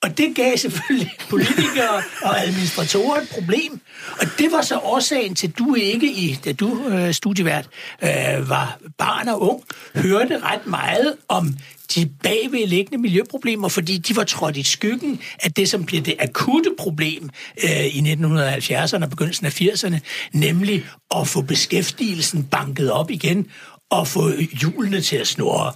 Og 0.02 0.18
det 0.18 0.34
gav 0.34 0.56
selvfølgelig 0.56 1.12
politikere 1.30 2.02
og 2.22 2.42
administratorer 2.42 3.20
et 3.20 3.28
problem. 3.28 3.80
Og 4.20 4.26
det 4.38 4.52
var 4.52 4.62
så 4.62 4.78
årsagen 4.78 5.34
til, 5.34 5.48
at 5.48 5.58
du 5.58 5.74
ikke, 5.74 6.12
i, 6.12 6.38
da 6.44 6.52
du 6.52 6.88
øh, 6.88 7.14
studievært 7.14 7.68
øh, 8.02 8.48
var 8.48 8.78
barn 8.98 9.28
og 9.28 9.42
ung, 9.42 9.62
hørte 9.94 10.38
ret 10.42 10.66
meget 10.66 11.16
om 11.28 11.56
de 11.94 12.06
bagvedliggende 12.22 12.98
miljøproblemer, 12.98 13.68
fordi 13.68 13.98
de 13.98 14.16
var 14.16 14.24
trådt 14.24 14.56
i 14.56 14.62
skyggen 14.62 15.20
af 15.42 15.52
det, 15.52 15.68
som 15.68 15.84
blev 15.84 16.02
det 16.02 16.14
akutte 16.18 16.70
problem 16.78 17.30
øh, 17.64 17.86
i 17.86 18.00
1970'erne 18.00 19.02
og 19.02 19.10
begyndelsen 19.10 19.46
af 19.46 19.60
80'erne, 19.60 19.98
nemlig 20.32 20.84
at 21.16 21.28
få 21.28 21.42
beskæftigelsen 21.42 22.44
banket 22.44 22.90
op 22.90 23.10
igen 23.10 23.46
og 23.90 24.08
få 24.08 24.30
hjulene 24.60 25.00
til 25.00 25.16
at 25.16 25.26
snurre. 25.26 25.72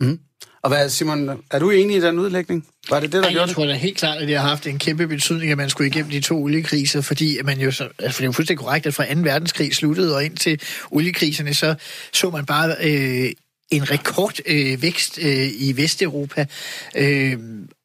Mm. 0.00 0.18
Og 0.62 0.68
hvad, 0.70 0.88
Simon, 0.88 1.30
er 1.50 1.58
du 1.58 1.70
enig 1.70 1.96
i 1.96 2.00
den 2.00 2.18
udlægning? 2.18 2.66
Var 2.90 3.00
det 3.00 3.12
det, 3.12 3.22
der 3.22 3.28
Ej, 3.28 3.32
gjorde 3.32 3.40
jeg 3.40 3.48
det? 3.48 3.54
tror 3.54 3.66
da 3.66 3.72
helt 3.72 3.98
klart, 3.98 4.18
at 4.18 4.28
det 4.28 4.38
har 4.38 4.48
haft 4.48 4.66
en 4.66 4.78
kæmpe 4.78 5.06
betydning, 5.06 5.50
at 5.50 5.56
man 5.56 5.70
skulle 5.70 5.90
igennem 5.90 6.10
de 6.10 6.20
to 6.20 6.42
oliekriser, 6.42 7.00
fordi 7.00 7.38
at 7.38 7.44
man 7.44 7.60
jo 7.60 7.70
så, 7.70 7.84
altså, 7.84 8.14
for 8.14 8.20
det 8.20 8.20
er 8.20 8.24
jo 8.24 8.32
fuldstændig 8.32 8.64
korrekt, 8.64 8.86
at 8.86 8.94
fra 8.94 9.14
2. 9.14 9.20
verdenskrig 9.20 9.74
sluttede 9.74 10.14
og 10.16 10.24
ind 10.24 10.36
til 10.36 10.60
oliekriserne, 10.90 11.54
så 11.54 11.74
så 12.12 12.30
man 12.30 12.46
bare 12.46 12.74
øh, 12.80 13.32
en 13.70 13.90
rekord 13.90 14.34
øh, 14.46 14.78
øh, 15.18 15.48
i 15.58 15.72
Vesteuropa. 15.76 16.46
Øh, 16.96 17.38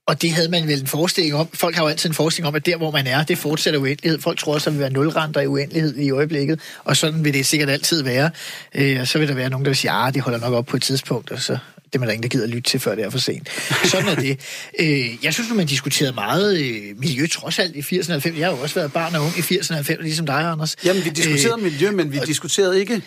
og 0.07 0.21
det 0.21 0.31
havde 0.31 0.49
man 0.49 0.67
vel 0.67 0.79
en 0.81 0.87
forestilling 0.87 1.35
om. 1.35 1.47
Folk 1.53 1.75
har 1.75 1.83
jo 1.83 1.89
altid 1.89 2.09
en 2.09 2.13
forestilling 2.15 2.47
om, 2.47 2.55
at 2.55 2.65
der, 2.65 2.77
hvor 2.77 2.91
man 2.91 3.07
er, 3.07 3.23
det 3.23 3.37
fortsætter 3.37 3.79
uendelighed. 3.79 4.19
Folk 4.21 4.39
tror 4.39 4.53
også, 4.53 4.69
at 4.69 4.73
der 4.73 4.77
vil 4.77 4.79
være 4.79 4.93
nulrenter 4.93 5.41
i 5.41 5.47
uendelighed 5.47 5.97
i 5.97 6.11
øjeblikket, 6.11 6.59
og 6.83 6.97
sådan 6.97 7.23
vil 7.23 7.33
det 7.33 7.45
sikkert 7.45 7.69
altid 7.69 8.03
være. 8.03 8.29
Øh, 8.75 8.99
og 9.01 9.07
så 9.07 9.19
vil 9.19 9.27
der 9.27 9.33
være 9.33 9.49
nogen, 9.49 9.65
der 9.65 9.69
vil 9.69 9.75
sige, 9.75 9.91
at 9.91 10.13
det 10.13 10.21
holder 10.21 10.39
nok 10.39 10.53
op 10.53 10.65
på 10.65 10.77
et 10.77 10.83
tidspunkt, 10.83 11.31
og 11.31 11.41
så 11.41 11.57
det 11.87 11.95
er 11.95 11.99
man 11.99 12.07
der 12.07 12.13
ingen, 12.13 12.23
der 12.23 12.29
gider 12.29 12.47
lytte 12.47 12.69
til, 12.69 12.79
før 12.79 12.95
det 12.95 13.03
er 13.03 13.09
for 13.09 13.17
sent. 13.17 13.49
Sådan 13.85 14.07
er 14.07 14.15
det. 14.15 14.39
Øh, 14.79 15.25
jeg 15.25 15.33
synes, 15.33 15.49
at 15.49 15.55
man 15.55 15.65
diskuterede 15.65 16.13
meget 16.13 16.59
øh, 16.59 16.99
miljø, 16.99 17.27
trods 17.27 17.59
alt 17.59 17.75
i 17.75 17.79
80'erne 17.79 18.13
og 18.13 18.21
90'erne. 18.25 18.39
Jeg 18.39 18.47
har 18.47 18.55
jo 18.55 18.61
også 18.61 18.75
været 18.75 18.93
barn 18.93 19.15
og 19.15 19.23
ung 19.23 19.37
i 19.37 19.41
80'erne 19.41 19.73
og 19.73 19.79
90'erne, 19.79 20.01
ligesom 20.01 20.25
dig, 20.25 20.35
Anders. 20.35 20.75
Jamen, 20.85 21.05
vi 21.05 21.09
diskuterede 21.09 21.57
Øh, 21.57 21.63
miljø, 21.63 21.91
men 21.91 22.11
vi 22.11 22.19
diskuterede 22.25 22.79
ikke 22.79 23.01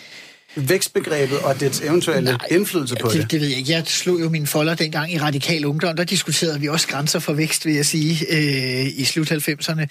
vækstbegrebet 0.55 1.39
og 1.39 1.59
dets 1.59 1.81
eventuelle 1.81 2.31
Nej, 2.31 2.47
indflydelse 2.51 2.95
på 2.95 3.07
det. 3.07 3.21
det. 3.21 3.31
Det 3.31 3.41
ved 3.41 3.47
jeg 3.47 3.57
ikke. 3.57 3.71
Jeg 3.71 3.83
slog 3.85 4.21
jo 4.21 4.29
min 4.29 4.47
folder 4.47 4.75
dengang 4.75 5.13
i 5.13 5.19
Radikal 5.19 5.65
Ungdom. 5.65 5.95
Der 5.95 6.03
diskuterede 6.03 6.59
vi 6.59 6.67
også 6.67 6.87
grænser 6.87 7.19
for 7.19 7.33
vækst, 7.33 7.65
vil 7.65 7.75
jeg 7.75 7.85
sige, 7.85 8.25
øh, 8.29 8.87
i 8.99 9.03
slut 9.03 9.31
90'erne. 9.31 9.85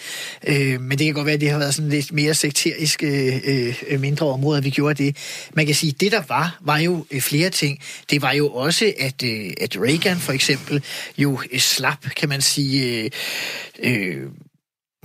Øh, 0.46 0.80
men 0.80 0.98
det 0.98 1.04
kan 1.06 1.14
godt 1.14 1.26
være, 1.26 1.34
at 1.34 1.40
det 1.40 1.50
har 1.50 1.58
været 1.58 1.74
sådan 1.74 1.90
lidt 1.90 2.12
mere 2.12 2.34
sekterisk 2.34 3.02
øh, 3.02 3.74
øh, 3.88 4.00
mindre 4.00 4.26
områder, 4.26 4.60
vi 4.60 4.70
gjorde 4.70 5.04
det. 5.04 5.16
Man 5.54 5.66
kan 5.66 5.74
sige, 5.74 5.92
at 5.94 6.00
det 6.00 6.12
der 6.12 6.22
var, 6.28 6.58
var 6.60 6.78
jo 6.78 7.06
øh, 7.10 7.20
flere 7.20 7.50
ting. 7.50 7.78
Det 8.10 8.22
var 8.22 8.32
jo 8.32 8.48
også, 8.48 8.92
at, 8.98 9.22
øh, 9.22 9.50
at 9.60 9.76
Reagan 9.76 10.16
for 10.16 10.32
eksempel 10.32 10.82
jo 11.18 11.40
øh, 11.52 11.60
slap, 11.60 12.10
kan 12.16 12.28
man 12.28 12.40
sige... 12.40 13.04
Øh, 13.04 13.10
øh, 13.82 14.16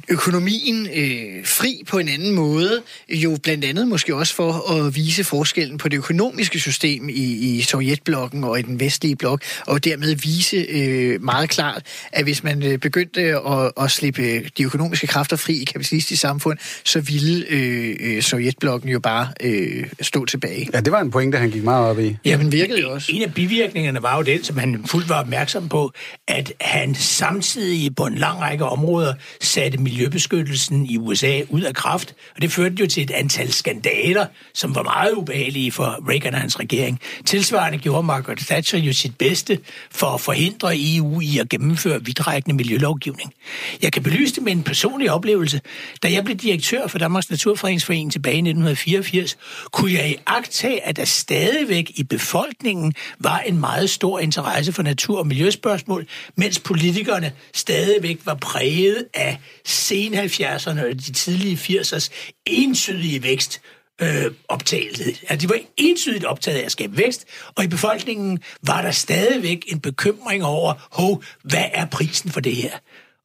økonomien 0.09 0.87
øh, 0.95 1.45
fri 1.45 1.83
på 1.87 1.97
en 1.97 2.09
anden 2.09 2.31
måde, 2.31 2.81
jo 3.09 3.37
blandt 3.43 3.65
andet 3.65 3.87
måske 3.87 4.15
også 4.15 4.33
for 4.33 4.71
at 4.71 4.95
vise 4.95 5.23
forskellen 5.23 5.77
på 5.77 5.89
det 5.89 5.97
økonomiske 5.97 6.59
system 6.59 7.09
i, 7.09 7.55
i 7.57 7.61
Sovjetblokken 7.61 8.43
og 8.43 8.59
i 8.59 8.61
den 8.61 8.79
vestlige 8.79 9.15
blok, 9.15 9.41
og 9.67 9.83
dermed 9.83 10.15
vise 10.15 10.57
øh, 10.57 11.21
meget 11.23 11.49
klart, 11.49 11.83
at 12.11 12.23
hvis 12.23 12.43
man 12.43 12.63
øh, 12.63 12.77
begyndte 12.77 13.21
at, 13.21 13.71
at 13.81 13.91
slippe 13.91 14.41
de 14.57 14.63
økonomiske 14.63 15.07
kræfter 15.07 15.35
fri 15.35 15.53
i 15.53 15.63
kapitalistisk 15.63 16.21
samfund, 16.21 16.57
så 16.83 16.99
ville 16.99 17.45
øh, 17.49 17.95
øh, 17.99 18.21
Sovjetblokken 18.21 18.89
jo 18.89 18.99
bare 18.99 19.27
øh, 19.41 19.85
stå 20.01 20.25
tilbage. 20.25 20.69
Ja, 20.73 20.79
det 20.79 20.91
var 20.91 21.01
en 21.01 21.11
pointe, 21.11 21.37
han 21.37 21.51
gik 21.51 21.63
meget 21.63 21.89
op 21.89 21.99
i. 21.99 22.17
Jamen 22.25 22.51
virkede 22.51 22.81
jo 22.81 22.91
også. 22.91 23.11
En 23.11 23.21
af 23.21 23.33
bivirkningerne 23.33 24.03
var 24.03 24.17
jo 24.17 24.23
den, 24.23 24.43
som 24.43 24.57
han 24.57 24.83
fuldt 24.85 25.09
var 25.09 25.19
opmærksom 25.19 25.69
på, 25.69 25.91
at 26.27 26.53
han 26.61 26.95
samtidig 26.95 27.95
på 27.95 28.05
en 28.05 28.15
lang 28.15 28.41
række 28.41 28.65
områder 28.65 29.13
satte 29.41 29.77
miljøbeskyttelsen 29.95 30.85
i 30.85 30.97
USA 30.97 31.41
ud 31.49 31.61
af 31.61 31.73
kraft, 31.73 32.15
og 32.35 32.41
det 32.41 32.51
førte 32.51 32.75
jo 32.79 32.87
til 32.87 33.03
et 33.03 33.11
antal 33.11 33.51
skandaler, 33.51 34.25
som 34.53 34.75
var 34.75 34.83
meget 34.83 35.11
ubehagelige 35.11 35.71
for 35.71 36.09
Reagan 36.09 36.33
og 36.33 36.39
hans 36.39 36.59
regering. 36.59 36.99
Tilsvarende 37.25 37.77
gjorde 37.77 38.03
Margaret 38.03 38.37
Thatcher 38.37 38.79
jo 38.79 38.93
sit 38.93 39.17
bedste 39.17 39.59
for 39.91 40.07
at 40.07 40.21
forhindre 40.21 40.73
EU 40.75 41.21
i 41.21 41.37
at 41.39 41.49
gennemføre 41.49 42.05
vidtrækkende 42.05 42.55
miljølovgivning. 42.55 43.33
Jeg 43.81 43.91
kan 43.91 44.03
belyse 44.03 44.35
det 44.35 44.43
med 44.43 44.51
en 44.51 44.63
personlig 44.63 45.11
oplevelse. 45.11 45.61
Da 46.03 46.11
jeg 46.11 46.23
blev 46.23 46.37
direktør 46.37 46.87
for 46.87 46.97
Danmarks 46.97 47.29
Naturfredningsforening 47.29 48.11
tilbage 48.11 48.35
i 48.35 48.39
1984, 48.39 49.37
kunne 49.71 49.93
jeg 49.93 50.09
i 50.09 50.15
agtage, 50.25 50.85
at 50.85 50.95
der 50.95 51.05
stadigvæk 51.05 51.91
i 51.95 52.03
befolkningen 52.03 52.93
var 53.19 53.39
en 53.39 53.59
meget 53.59 53.89
stor 53.89 54.19
interesse 54.19 54.73
for 54.73 54.83
natur- 54.83 55.19
og 55.19 55.27
miljøspørgsmål, 55.27 56.07
mens 56.35 56.59
politikerne 56.59 57.31
stadigvæk 57.53 58.19
var 58.25 58.35
præget 58.35 59.05
af 59.13 59.37
sen 59.85 60.13
70'erne 60.13 60.85
og 60.85 60.93
de 60.93 61.13
tidlige 61.13 61.55
80'ers 61.55 62.09
entydige 62.45 63.23
vækst 63.23 63.61
øh, 64.01 64.31
optagethed. 64.47 65.13
Altså, 65.29 65.47
de 65.47 65.49
var 65.49 65.59
entydigt 65.77 66.25
optaget 66.25 66.59
af 66.59 66.65
at 66.65 66.71
skabe 66.71 66.97
vækst, 66.97 67.25
og 67.55 67.63
i 67.63 67.67
befolkningen 67.67 68.39
var 68.63 68.81
der 68.81 68.91
stadigvæk 68.91 69.65
en 69.67 69.79
bekymring 69.79 70.43
over, 70.43 70.73
hov, 70.91 71.23
hvad 71.43 71.65
er 71.73 71.85
prisen 71.85 72.31
for 72.31 72.39
det 72.39 72.55
her? 72.55 72.71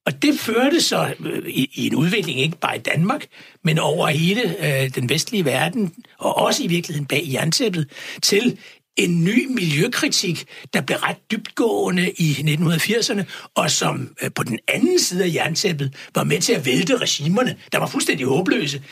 Og 0.07 0.23
det 0.23 0.41
førte 0.41 0.81
så 0.81 1.15
øh, 1.21 1.49
i, 1.49 1.71
i 1.75 1.87
en 1.87 1.95
udvikling, 1.95 2.41
ikke 2.41 2.57
bare 2.57 2.77
i 2.77 2.81
Danmark, 2.81 3.27
men 3.65 3.79
over 3.79 4.07
hele 4.09 4.43
øh, 4.67 4.95
den 4.95 5.09
vestlige 5.09 5.45
verden, 5.45 5.95
og 6.19 6.37
også 6.37 6.63
i 6.63 6.67
virkeligheden 6.67 7.07
bag 7.07 7.29
jerntæppet, 7.33 7.91
til 8.23 8.59
en 8.97 9.25
ny 9.25 9.47
miljøkritik, 9.47 10.45
der 10.75 10.81
blev 10.81 10.99
ret 10.99 11.17
dybtgående 11.31 12.11
i 12.11 12.33
1980'erne, 12.33 13.23
og 13.55 13.71
som 13.71 14.15
øh, 14.23 14.31
på 14.35 14.43
den 14.43 14.59
anden 14.69 14.99
side 14.99 15.25
af 15.25 15.35
jerntæppet 15.35 15.95
var 16.15 16.25
med 16.25 16.41
til 16.41 16.53
at 16.53 16.67
vælte 16.67 16.97
regimerne, 16.97 17.57
der 17.73 17.79
var 17.79 17.87
fuldstændig 17.87 18.27
håbløse. 18.27 18.83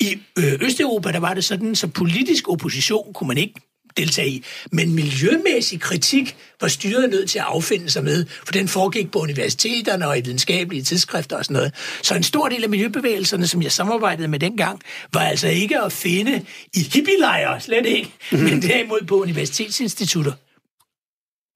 I 0.00 0.18
øh, 0.38 0.52
Østeuropa, 0.60 1.12
der 1.12 1.20
var 1.20 1.34
det 1.34 1.44
sådan, 1.44 1.74
så 1.74 1.88
politisk 1.88 2.48
opposition 2.48 3.12
kunne 3.12 3.28
man 3.28 3.38
ikke 3.38 3.54
deltage 3.96 4.28
i. 4.28 4.44
Men 4.72 4.94
miljømæssig 4.94 5.80
kritik 5.80 6.36
var 6.60 6.68
styret 6.68 7.10
nødt 7.10 7.30
til 7.30 7.38
at 7.38 7.44
affinde 7.48 7.90
sig 7.90 8.04
med, 8.04 8.26
for 8.44 8.52
den 8.52 8.68
foregik 8.68 9.10
på 9.10 9.18
universiteterne 9.18 10.08
og 10.08 10.18
i 10.18 10.20
videnskabelige 10.20 10.82
tidsskrifter 10.82 11.36
og 11.36 11.44
sådan 11.44 11.54
noget. 11.54 11.74
Så 12.02 12.14
en 12.14 12.22
stor 12.22 12.48
del 12.48 12.62
af 12.62 12.68
miljøbevægelserne, 12.70 13.46
som 13.46 13.62
jeg 13.62 13.72
samarbejdede 13.72 14.28
med 14.28 14.38
dengang, 14.38 14.80
var 15.12 15.20
altså 15.20 15.48
ikke 15.48 15.80
at 15.80 15.92
finde 15.92 16.46
i 16.74 16.80
hippielejre, 16.80 17.60
slet 17.60 17.86
ikke, 17.86 18.14
mm-hmm. 18.32 18.48
men 18.48 18.62
derimod 18.62 19.06
på 19.06 19.20
universitetsinstitutter. 19.20 20.32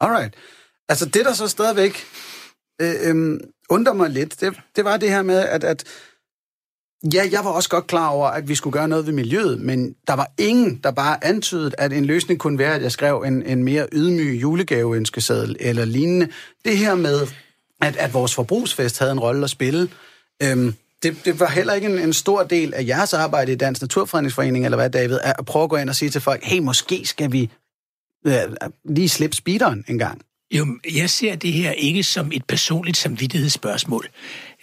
Alright. 0.00 0.34
Altså 0.88 1.06
det, 1.06 1.24
der 1.24 1.32
så 1.32 1.48
stadigvæk 1.48 2.04
øh, 2.80 2.94
øh, 3.02 3.40
undrer 3.70 3.92
mig 3.92 4.10
lidt, 4.10 4.40
det, 4.40 4.54
det 4.76 4.84
var 4.84 4.96
det 4.96 5.10
her 5.10 5.22
med, 5.22 5.38
at, 5.38 5.64
at 5.64 5.84
Ja, 7.14 7.28
jeg 7.32 7.44
var 7.44 7.50
også 7.50 7.68
godt 7.68 7.86
klar 7.86 8.08
over, 8.08 8.28
at 8.28 8.48
vi 8.48 8.54
skulle 8.54 8.72
gøre 8.72 8.88
noget 8.88 9.06
ved 9.06 9.12
miljøet, 9.12 9.60
men 9.60 9.94
der 10.06 10.14
var 10.14 10.30
ingen, 10.38 10.80
der 10.84 10.90
bare 10.90 11.24
antydede, 11.24 11.70
at 11.78 11.92
en 11.92 12.04
løsning 12.04 12.40
kunne 12.40 12.58
være, 12.58 12.74
at 12.74 12.82
jeg 12.82 12.92
skrev 12.92 13.24
en, 13.26 13.42
en 13.42 13.64
mere 13.64 13.86
ydmyg 13.92 14.42
julegaveønskeseddel 14.42 15.56
eller 15.60 15.84
lignende. 15.84 16.28
Det 16.64 16.78
her 16.78 16.94
med, 16.94 17.26
at, 17.82 17.96
at 17.96 18.14
vores 18.14 18.34
forbrugsfest 18.34 18.98
havde 18.98 19.12
en 19.12 19.20
rolle 19.20 19.44
at 19.44 19.50
spille, 19.50 19.88
øhm, 20.42 20.74
det, 21.02 21.24
det 21.24 21.40
var 21.40 21.50
heller 21.50 21.72
ikke 21.72 21.88
en, 21.88 21.98
en 21.98 22.12
stor 22.12 22.42
del 22.42 22.74
af 22.74 22.86
jeres 22.86 23.14
arbejde 23.14 23.52
i 23.52 23.56
Dansk 23.56 23.82
Naturfredningsforening, 23.82 24.64
eller 24.64 24.76
hvad, 24.76 24.90
David, 24.90 25.18
at 25.22 25.46
prøve 25.46 25.62
at 25.62 25.70
gå 25.70 25.76
ind 25.76 25.88
og 25.88 25.96
sige 25.96 26.10
til 26.10 26.20
folk, 26.20 26.44
hey, 26.44 26.58
måske 26.58 27.06
skal 27.06 27.32
vi 27.32 27.50
øh, 28.26 28.34
lige 28.84 29.08
slippe 29.08 29.36
speederen 29.36 29.84
en 29.88 29.98
gang. 29.98 30.22
Jo, 30.50 30.66
jeg 30.94 31.10
ser 31.10 31.36
det 31.36 31.52
her 31.52 31.72
ikke 31.72 32.02
som 32.02 32.30
et 32.32 32.44
personligt 32.44 32.96
samvittighedsspørgsmål. 32.96 34.08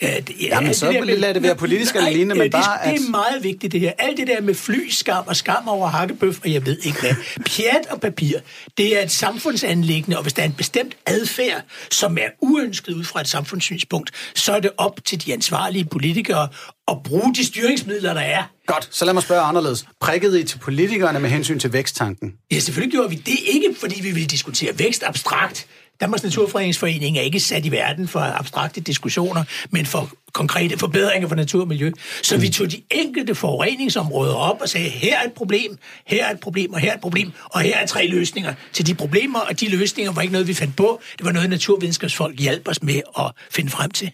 Ja, 0.01 0.19
det, 0.27 0.35
ja, 0.41 0.47
Jamen, 0.47 0.73
så 0.73 0.91
vil 1.05 1.19
lade 1.19 1.33
det 1.33 1.43
være 1.43 1.55
politisk 1.55 1.95
eller 1.95 2.09
lignende, 2.09 2.35
men 2.35 2.51
bare 2.51 2.79
det, 2.83 2.89
at... 2.89 2.99
Det 2.99 3.07
er 3.07 3.11
meget 3.11 3.43
vigtigt, 3.43 3.71
det 3.71 3.79
her. 3.79 3.91
Alt 3.97 4.17
det 4.17 4.27
der 4.27 4.41
med 4.41 4.55
flyskam 4.55 5.23
og 5.27 5.35
skam 5.35 5.67
over 5.67 5.87
hakkebøf, 5.87 6.39
og 6.43 6.53
jeg 6.53 6.65
ved 6.65 6.77
ikke 6.83 6.99
hvad. 6.99 7.15
Pjat 7.45 7.85
og 7.89 8.01
papir, 8.01 8.39
det 8.77 8.97
er 8.97 9.03
et 9.03 9.11
samfundsanlæggende, 9.11 10.17
og 10.17 10.23
hvis 10.23 10.33
der 10.33 10.41
er 10.41 10.45
en 10.45 10.53
bestemt 10.53 10.97
adfærd, 11.05 11.61
som 11.91 12.17
er 12.17 12.27
uønsket 12.41 12.93
ud 12.93 13.03
fra 13.03 13.21
et 13.21 13.27
samfundssynspunkt, 13.27 14.11
så 14.35 14.53
er 14.53 14.59
det 14.59 14.71
op 14.77 15.05
til 15.05 15.25
de 15.25 15.33
ansvarlige 15.33 15.85
politikere 15.85 16.47
at 16.87 16.97
bruge 17.03 17.35
de 17.35 17.45
styringsmidler, 17.45 18.13
der 18.13 18.21
er. 18.21 18.43
Godt, 18.67 18.89
så 18.91 19.05
lad 19.05 19.13
mig 19.13 19.23
spørge 19.23 19.41
anderledes. 19.41 19.85
Prikkede 20.01 20.41
I 20.41 20.43
til 20.43 20.57
politikerne 20.57 21.19
med 21.19 21.29
hensyn 21.29 21.59
til 21.59 21.73
væksttanken? 21.73 22.33
Ja, 22.51 22.59
selvfølgelig 22.59 22.91
gjorde 22.91 23.09
vi 23.09 23.15
det. 23.15 23.39
Ikke 23.53 23.75
fordi 23.79 24.01
vi 24.01 24.11
ville 24.11 24.27
diskutere 24.27 24.79
vækst 24.79 25.03
abstrakt, 25.03 25.67
Danmarks 26.01 26.23
Naturfredningsforening 26.23 27.17
er 27.17 27.21
ikke 27.21 27.39
sat 27.39 27.65
i 27.65 27.71
verden 27.71 28.07
for 28.07 28.19
abstrakte 28.19 28.81
diskussioner, 28.81 29.43
men 29.69 29.85
for 29.85 30.09
konkrete 30.33 30.77
forbedringer 30.77 31.27
for 31.27 31.35
natur 31.35 31.61
og 31.61 31.67
miljø. 31.67 31.91
Så 32.23 32.37
vi 32.37 32.49
tog 32.49 32.71
de 32.71 32.81
enkelte 32.91 33.35
forureningsområder 33.35 34.33
op 34.33 34.61
og 34.61 34.69
sagde, 34.69 34.89
her 34.89 35.19
er 35.19 35.23
et 35.23 35.33
problem, 35.33 35.77
her 36.07 36.25
er 36.25 36.31
et 36.31 36.39
problem, 36.39 36.73
og 36.73 36.79
her 36.79 36.91
er 36.91 36.95
et 36.95 37.01
problem, 37.01 37.31
og 37.45 37.61
her 37.61 37.77
er 37.77 37.85
tre 37.85 38.07
løsninger 38.07 38.53
til 38.73 38.87
de 38.87 38.95
problemer, 38.95 39.39
og 39.39 39.59
de 39.59 39.69
løsninger 39.69 40.11
var 40.11 40.21
ikke 40.21 40.31
noget, 40.31 40.47
vi 40.47 40.53
fandt 40.53 40.75
på. 40.75 41.01
Det 41.17 41.25
var 41.25 41.31
noget, 41.31 41.49
naturvidenskabsfolk 41.49 42.39
hjalp 42.39 42.67
os 42.67 42.83
med 42.83 43.01
at 43.19 43.31
finde 43.51 43.69
frem 43.69 43.91
til. 43.91 44.11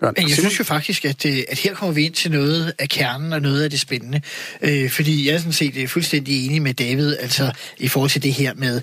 Men 0.00 0.28
jeg 0.28 0.36
synes 0.36 0.58
jo 0.58 0.64
faktisk, 0.64 1.04
at, 1.04 1.26
øh, 1.26 1.38
at 1.48 1.58
her 1.58 1.74
kommer 1.74 1.94
vi 1.94 2.04
ind 2.04 2.14
til 2.14 2.30
noget 2.30 2.72
af 2.78 2.88
kernen 2.88 3.32
og 3.32 3.42
noget 3.42 3.62
af 3.62 3.70
det 3.70 3.80
spændende. 3.80 4.20
Øh, 4.62 4.90
fordi 4.90 5.26
jeg 5.26 5.34
er 5.34 5.38
sådan 5.38 5.52
set 5.52 5.76
øh, 5.76 5.88
fuldstændig 5.88 6.46
enig 6.46 6.62
med 6.62 6.74
David, 6.74 7.16
altså 7.20 7.50
i 7.78 7.88
forhold 7.88 8.10
til 8.10 8.22
det 8.22 8.32
her 8.32 8.54
med, 8.54 8.80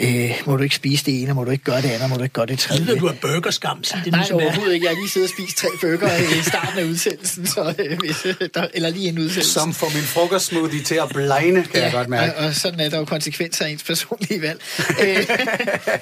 øh, 0.00 0.42
må 0.46 0.56
du 0.56 0.62
ikke 0.62 0.74
spise 0.74 1.04
det 1.04 1.22
ene, 1.22 1.34
må 1.34 1.44
du 1.44 1.50
ikke 1.50 1.64
gøre 1.64 1.82
det 1.82 1.88
andet, 1.88 2.10
må 2.10 2.16
du 2.16 2.22
ikke 2.22 2.32
gøre 2.32 2.46
det 2.46 2.58
tredje. 2.58 2.84
Lider 2.84 2.98
du 2.98 3.08
af 3.08 3.18
burgerskam? 3.18 3.82
Det 4.04 4.12
Nej, 4.12 4.28
overhovedet 4.32 4.74
ikke. 4.74 4.86
Jeg 4.86 4.94
har 4.94 5.00
lige 5.00 5.10
siddet 5.10 5.30
og 5.30 5.34
spist 5.38 5.56
tre 5.56 5.68
burger 5.80 6.38
i 6.40 6.42
starten 6.42 6.78
af 6.78 6.84
udsendelsen, 6.84 7.46
så, 7.46 7.74
øh, 7.78 7.98
hvis, 7.98 8.16
der, 8.54 8.66
eller 8.74 8.90
lige 8.90 9.08
en 9.08 9.18
udsendelse. 9.18 9.52
Som 9.52 9.74
får 9.74 9.90
min 9.94 10.02
frokostsmoothie 10.02 10.82
til 10.82 10.94
at 10.94 11.08
blegne, 11.14 11.64
kan 11.64 11.70
ja, 11.74 11.82
jeg 11.82 11.92
godt 11.92 12.08
mærke. 12.08 12.34
Og, 12.36 12.46
og 12.46 12.54
sådan 12.54 12.80
er 12.80 12.88
der 12.88 12.98
jo 12.98 13.04
konsekvenser 13.04 13.64
af 13.64 13.70
ens 13.70 13.82
personlige 13.82 14.42
valg. 14.42 14.60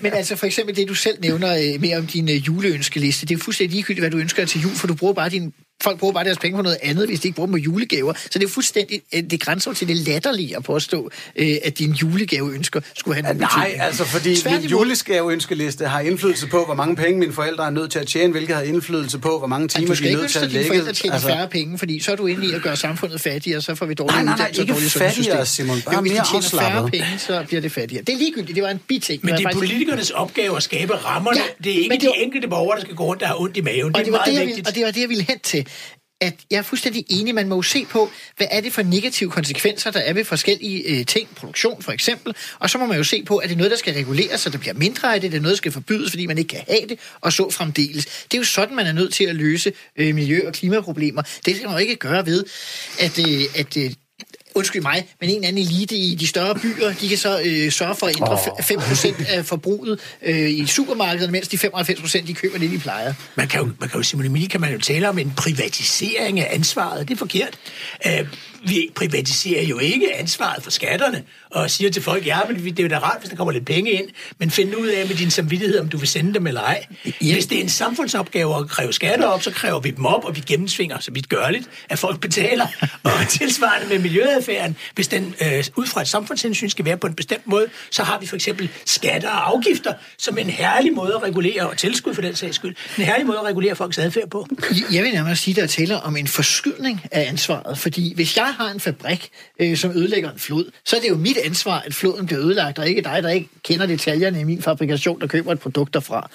Men 0.02 0.12
altså 0.12 0.36
for 0.36 0.46
eksempel 0.46 0.76
det, 0.76 0.88
du 0.88 0.94
selv 0.94 1.20
nævner 1.20 1.78
mere 1.78 1.96
om 1.96 2.06
din 2.06 2.28
juleønskeliste, 2.28 3.26
det 3.26 3.34
er 3.34 3.38
fuldstændig 3.38 3.74
ligegyldigt, 3.74 4.02
hvad 4.02 4.10
du 4.10 4.18
ønsker 4.18 4.29
til 4.32 4.60
jul, 4.60 4.72
for 4.72 4.86
du 4.86 4.94
bruger 4.94 5.14
bare 5.14 5.30
din 5.30 5.54
folk 5.82 5.98
bruger 5.98 6.12
bare 6.12 6.24
deres 6.24 6.38
penge 6.38 6.56
på 6.56 6.62
noget 6.62 6.78
andet, 6.82 7.08
hvis 7.08 7.20
de 7.20 7.28
ikke 7.28 7.36
bruger 7.36 7.46
dem 7.46 7.52
på 7.52 7.58
julegaver. 7.58 8.12
Så 8.30 8.38
det 8.38 8.44
er 8.44 8.48
fuldstændig, 8.48 9.02
øh, 9.14 9.22
det 9.30 9.40
grænser 9.40 9.72
til 9.72 9.88
det 9.88 9.96
latterlige 9.96 10.56
at 10.56 10.62
påstå, 10.64 11.10
øh, 11.36 11.56
at 11.64 11.78
din 11.78 11.92
julegaveønsker 11.92 12.80
skulle 12.94 13.14
have 13.14 13.22
noget 13.22 13.38
Nej, 13.38 13.48
betydning. 13.48 13.82
altså 13.82 14.04
fordi 14.04 14.36
Tværtimod. 14.36 14.60
min 14.60 14.70
julegaveønskeliste 14.70 15.86
har 15.86 16.00
indflydelse 16.00 16.46
på, 16.46 16.64
hvor 16.64 16.74
mange 16.74 16.96
penge 16.96 17.18
mine 17.18 17.32
forældre 17.32 17.66
er 17.66 17.70
nødt 17.70 17.90
til 17.90 17.98
at 17.98 18.06
tjene, 18.06 18.32
hvilket 18.32 18.56
har 18.56 18.62
indflydelse 18.62 19.18
på, 19.18 19.38
hvor 19.38 19.46
mange 19.46 19.68
timer 19.68 19.94
de 19.94 20.08
er 20.12 20.16
nødt 20.16 20.30
til 20.30 20.38
at 20.38 20.52
lægge. 20.52 20.80
Du 20.80 20.94
skal 20.94 21.06
ikke 21.06 21.14
altså... 21.14 21.28
færre 21.28 21.48
penge, 21.48 21.78
fordi 21.78 22.00
så 22.00 22.12
er 22.12 22.16
du 22.16 22.26
inde 22.26 22.46
i 22.46 22.52
at 22.52 22.62
gøre 22.62 22.76
samfundet 22.76 23.20
fattigere, 23.20 23.60
så 23.60 23.74
får 23.74 23.86
vi 23.86 23.94
dårlige 23.94 24.24
nej, 24.24 24.36
nej, 24.36 24.50
nej, 24.56 24.60
ikke 24.60 24.74
fattigere, 24.74 25.46
Simon. 25.46 25.80
Bare 25.80 25.94
jo, 25.94 26.00
hvis 26.00 26.12
mere 26.12 26.22
de 26.22 26.42
tjener 26.50 26.70
færre 26.70 26.88
penge, 26.90 27.18
så 27.18 27.44
bliver 27.46 27.60
det 27.60 27.72
fattigere. 27.72 28.04
Det 28.04 28.12
er 28.12 28.18
ligegyldigt, 28.18 28.54
det 28.54 28.62
var 28.62 28.70
en 28.70 28.80
biting. 28.88 29.20
Men 29.24 29.34
det 29.34 29.46
er 29.46 29.52
politikernes 29.52 30.10
opgave 30.10 30.56
at 30.56 30.62
skabe 30.62 30.94
rammerne. 30.94 31.40
Ja, 31.40 31.64
det 31.64 31.78
er 31.78 31.82
ikke 31.82 31.96
de 31.96 32.08
enkelte 32.16 32.48
borgere, 32.48 32.76
der 32.76 32.84
skal 32.84 32.94
gå 32.94 33.04
rundt, 33.04 33.20
der 33.20 33.26
har 33.26 33.40
ondt 33.40 33.56
i 33.56 33.60
maven. 33.60 33.92
Det 33.94 34.06
er 34.06 34.10
meget 34.10 34.46
vigtigt. 34.46 34.68
Og 34.68 34.74
det 34.74 34.84
var 34.84 34.90
det, 34.90 35.00
jeg 35.00 35.08
ville 35.08 35.24
hen 35.28 35.38
til 35.42 35.66
at 36.20 36.34
jeg 36.50 36.58
er 36.58 36.62
fuldstændig 36.62 37.04
enig, 37.08 37.34
man 37.34 37.48
må 37.48 37.54
jo 37.54 37.62
se 37.62 37.84
på, 37.84 38.10
hvad 38.36 38.46
er 38.50 38.60
det 38.60 38.72
for 38.72 38.82
negative 38.82 39.30
konsekvenser, 39.30 39.90
der 39.90 40.00
er 40.00 40.12
ved 40.12 40.24
forskellige 40.24 40.82
øh, 40.82 41.06
ting, 41.06 41.28
produktion 41.36 41.82
for 41.82 41.92
eksempel, 41.92 42.34
og 42.58 42.70
så 42.70 42.78
må 42.78 42.86
man 42.86 42.96
jo 42.96 43.04
se 43.04 43.22
på, 43.22 43.36
at 43.36 43.48
det 43.48 43.54
er 43.54 43.58
noget, 43.58 43.70
der 43.70 43.76
skal 43.76 43.94
reguleres, 43.94 44.40
så 44.40 44.50
der 44.50 44.58
bliver 44.58 44.74
mindre 44.74 45.14
af 45.14 45.20
det, 45.20 45.32
det 45.32 45.38
er 45.38 45.42
noget, 45.42 45.52
der 45.52 45.56
skal 45.56 45.72
forbydes, 45.72 46.10
fordi 46.10 46.26
man 46.26 46.38
ikke 46.38 46.48
kan 46.48 46.64
have 46.68 46.88
det, 46.88 46.98
og 47.20 47.32
så 47.32 47.50
fremdeles. 47.50 48.04
Det 48.04 48.34
er 48.34 48.38
jo 48.38 48.44
sådan, 48.44 48.76
man 48.76 48.86
er 48.86 48.92
nødt 48.92 49.14
til 49.14 49.24
at 49.24 49.36
løse 49.36 49.72
øh, 49.96 50.14
miljø- 50.14 50.46
og 50.46 50.52
klimaproblemer. 50.52 51.22
Det 51.22 51.56
skal 51.56 51.66
man 51.66 51.72
jo 51.74 51.78
ikke 51.78 51.96
gøre 51.96 52.26
ved, 52.26 52.44
at, 53.00 53.18
øh, 53.28 53.42
at 53.54 53.76
øh, 53.76 53.92
undskyld 54.60 54.82
mig, 54.82 55.06
men 55.20 55.30
en 55.30 55.36
eller 55.36 55.48
anden 55.48 55.62
elite 55.62 55.96
i 55.96 56.14
de 56.14 56.26
større 56.26 56.54
byer, 56.54 56.92
de 57.00 57.08
kan 57.08 57.18
så 57.18 57.40
øh, 57.44 57.72
sørge 57.72 57.94
for 57.94 58.06
at 58.06 58.16
ændre 58.16 58.32
oh. 58.32 58.38
5% 58.38 59.32
af 59.32 59.46
forbruget 59.46 60.00
øh, 60.22 60.50
i 60.50 60.66
supermarkedet, 60.66 61.30
mens 61.30 61.48
de 61.48 61.56
95% 61.56 62.26
de 62.26 62.34
køber 62.34 62.58
det, 62.58 62.70
de 62.70 62.78
plejer. 62.78 63.14
Man 63.34 63.48
kan 63.48 63.60
jo, 63.60 63.70
man 63.80 63.88
kan 63.88 63.98
jo 64.00 64.02
Simon 64.02 64.48
kan 64.50 64.60
man 64.60 64.72
jo 64.72 64.78
tale 64.78 65.08
om 65.08 65.18
en 65.18 65.32
privatisering 65.36 66.40
af 66.40 66.54
ansvaret. 66.54 67.08
Det 67.08 67.14
er 67.14 67.18
forkert. 67.18 67.58
Uh, 68.06 68.26
vi 68.64 68.90
privatiserer 68.94 69.62
jo 69.62 69.78
ikke 69.78 70.14
ansvaret 70.16 70.62
for 70.62 70.70
skatterne 70.70 71.22
og 71.50 71.70
siger 71.70 71.90
til 71.90 72.02
folk, 72.02 72.26
ja, 72.26 72.38
men 72.48 72.64
det 72.64 72.78
er 72.78 72.82
jo 72.82 72.88
da 72.88 72.98
rart, 72.98 73.16
hvis 73.20 73.30
der 73.30 73.36
kommer 73.36 73.52
lidt 73.52 73.66
penge 73.66 73.90
ind, 73.90 74.08
men 74.38 74.50
find 74.50 74.74
ud 74.76 74.86
af 74.86 75.06
med 75.06 75.16
din 75.16 75.30
samvittighed, 75.30 75.80
om 75.80 75.88
du 75.88 75.98
vil 75.98 76.08
sende 76.08 76.34
dem 76.34 76.46
eller 76.46 76.60
ej. 76.60 76.86
Ja. 77.04 77.32
Hvis 77.32 77.46
det 77.46 77.58
er 77.58 77.62
en 77.62 77.68
samfundsopgave 77.68 78.56
at 78.56 78.68
kræve 78.68 78.92
skatter 78.92 79.26
op, 79.26 79.42
så 79.42 79.50
kræver 79.50 79.80
vi 79.80 79.90
dem 79.90 80.06
op, 80.06 80.24
og 80.24 80.36
vi 80.36 80.40
gennemsvinger 80.40 80.98
så 80.98 81.10
vidt 81.12 81.28
gørligt, 81.28 81.68
at 81.88 81.98
folk 81.98 82.20
betaler. 82.20 82.66
Og 83.02 83.28
tilsvarende 83.28 83.88
med 83.88 83.98
miljøadfærden, 83.98 84.76
hvis 84.94 85.08
den 85.08 85.34
øh, 85.42 85.64
ud 85.76 85.86
fra 85.86 86.00
et 86.00 86.08
samfundshensyn 86.08 86.68
skal 86.68 86.84
være 86.84 86.96
på 86.96 87.06
en 87.06 87.14
bestemt 87.14 87.46
måde, 87.46 87.66
så 87.90 88.02
har 88.02 88.18
vi 88.18 88.26
for 88.26 88.36
eksempel 88.36 88.68
skatter 88.86 89.28
og 89.28 89.50
afgifter 89.50 89.92
som 90.18 90.38
en 90.38 90.50
herlig 90.50 90.92
måde 90.92 91.14
at 91.14 91.22
regulere, 91.22 91.68
og 91.68 91.76
tilskud 91.76 92.14
for 92.14 92.22
den 92.22 92.34
sags 92.34 92.56
skyld, 92.56 92.76
en 92.98 93.04
herlig 93.04 93.26
måde 93.26 93.38
at 93.38 93.44
regulere 93.44 93.76
folks 93.76 93.98
adfærd 93.98 94.30
på. 94.30 94.46
Jeg 94.92 95.04
vil 95.04 95.12
nærmest 95.12 95.42
sige, 95.42 95.60
der 95.60 95.66
taler 95.66 95.96
om 95.96 96.16
en 96.16 96.28
forskydning 96.28 97.02
af 97.12 97.28
ansvaret, 97.28 97.78
fordi 97.78 98.14
hvis 98.14 98.36
jeg 98.36 98.49
har 98.52 98.70
en 98.70 98.80
fabrik, 98.80 99.30
øh, 99.58 99.76
som 99.76 99.90
ødelægger 99.90 100.32
en 100.32 100.38
flod, 100.38 100.70
så 100.84 100.96
er 100.96 101.00
det 101.00 101.08
jo 101.08 101.16
mit 101.16 101.36
ansvar, 101.36 101.80
at 101.80 101.94
floden 101.94 102.26
bliver 102.26 102.42
ødelagt, 102.42 102.78
og 102.78 102.88
ikke 102.88 103.02
dig, 103.02 103.22
der 103.22 103.28
ikke 103.28 103.48
kender 103.64 103.86
detaljerne 103.86 104.40
i 104.40 104.44
min 104.44 104.62
fabrikation, 104.62 105.20
der 105.20 105.26
køber 105.26 105.52
et 105.52 105.60
produkt 105.60 105.94
derfra. 105.94 106.30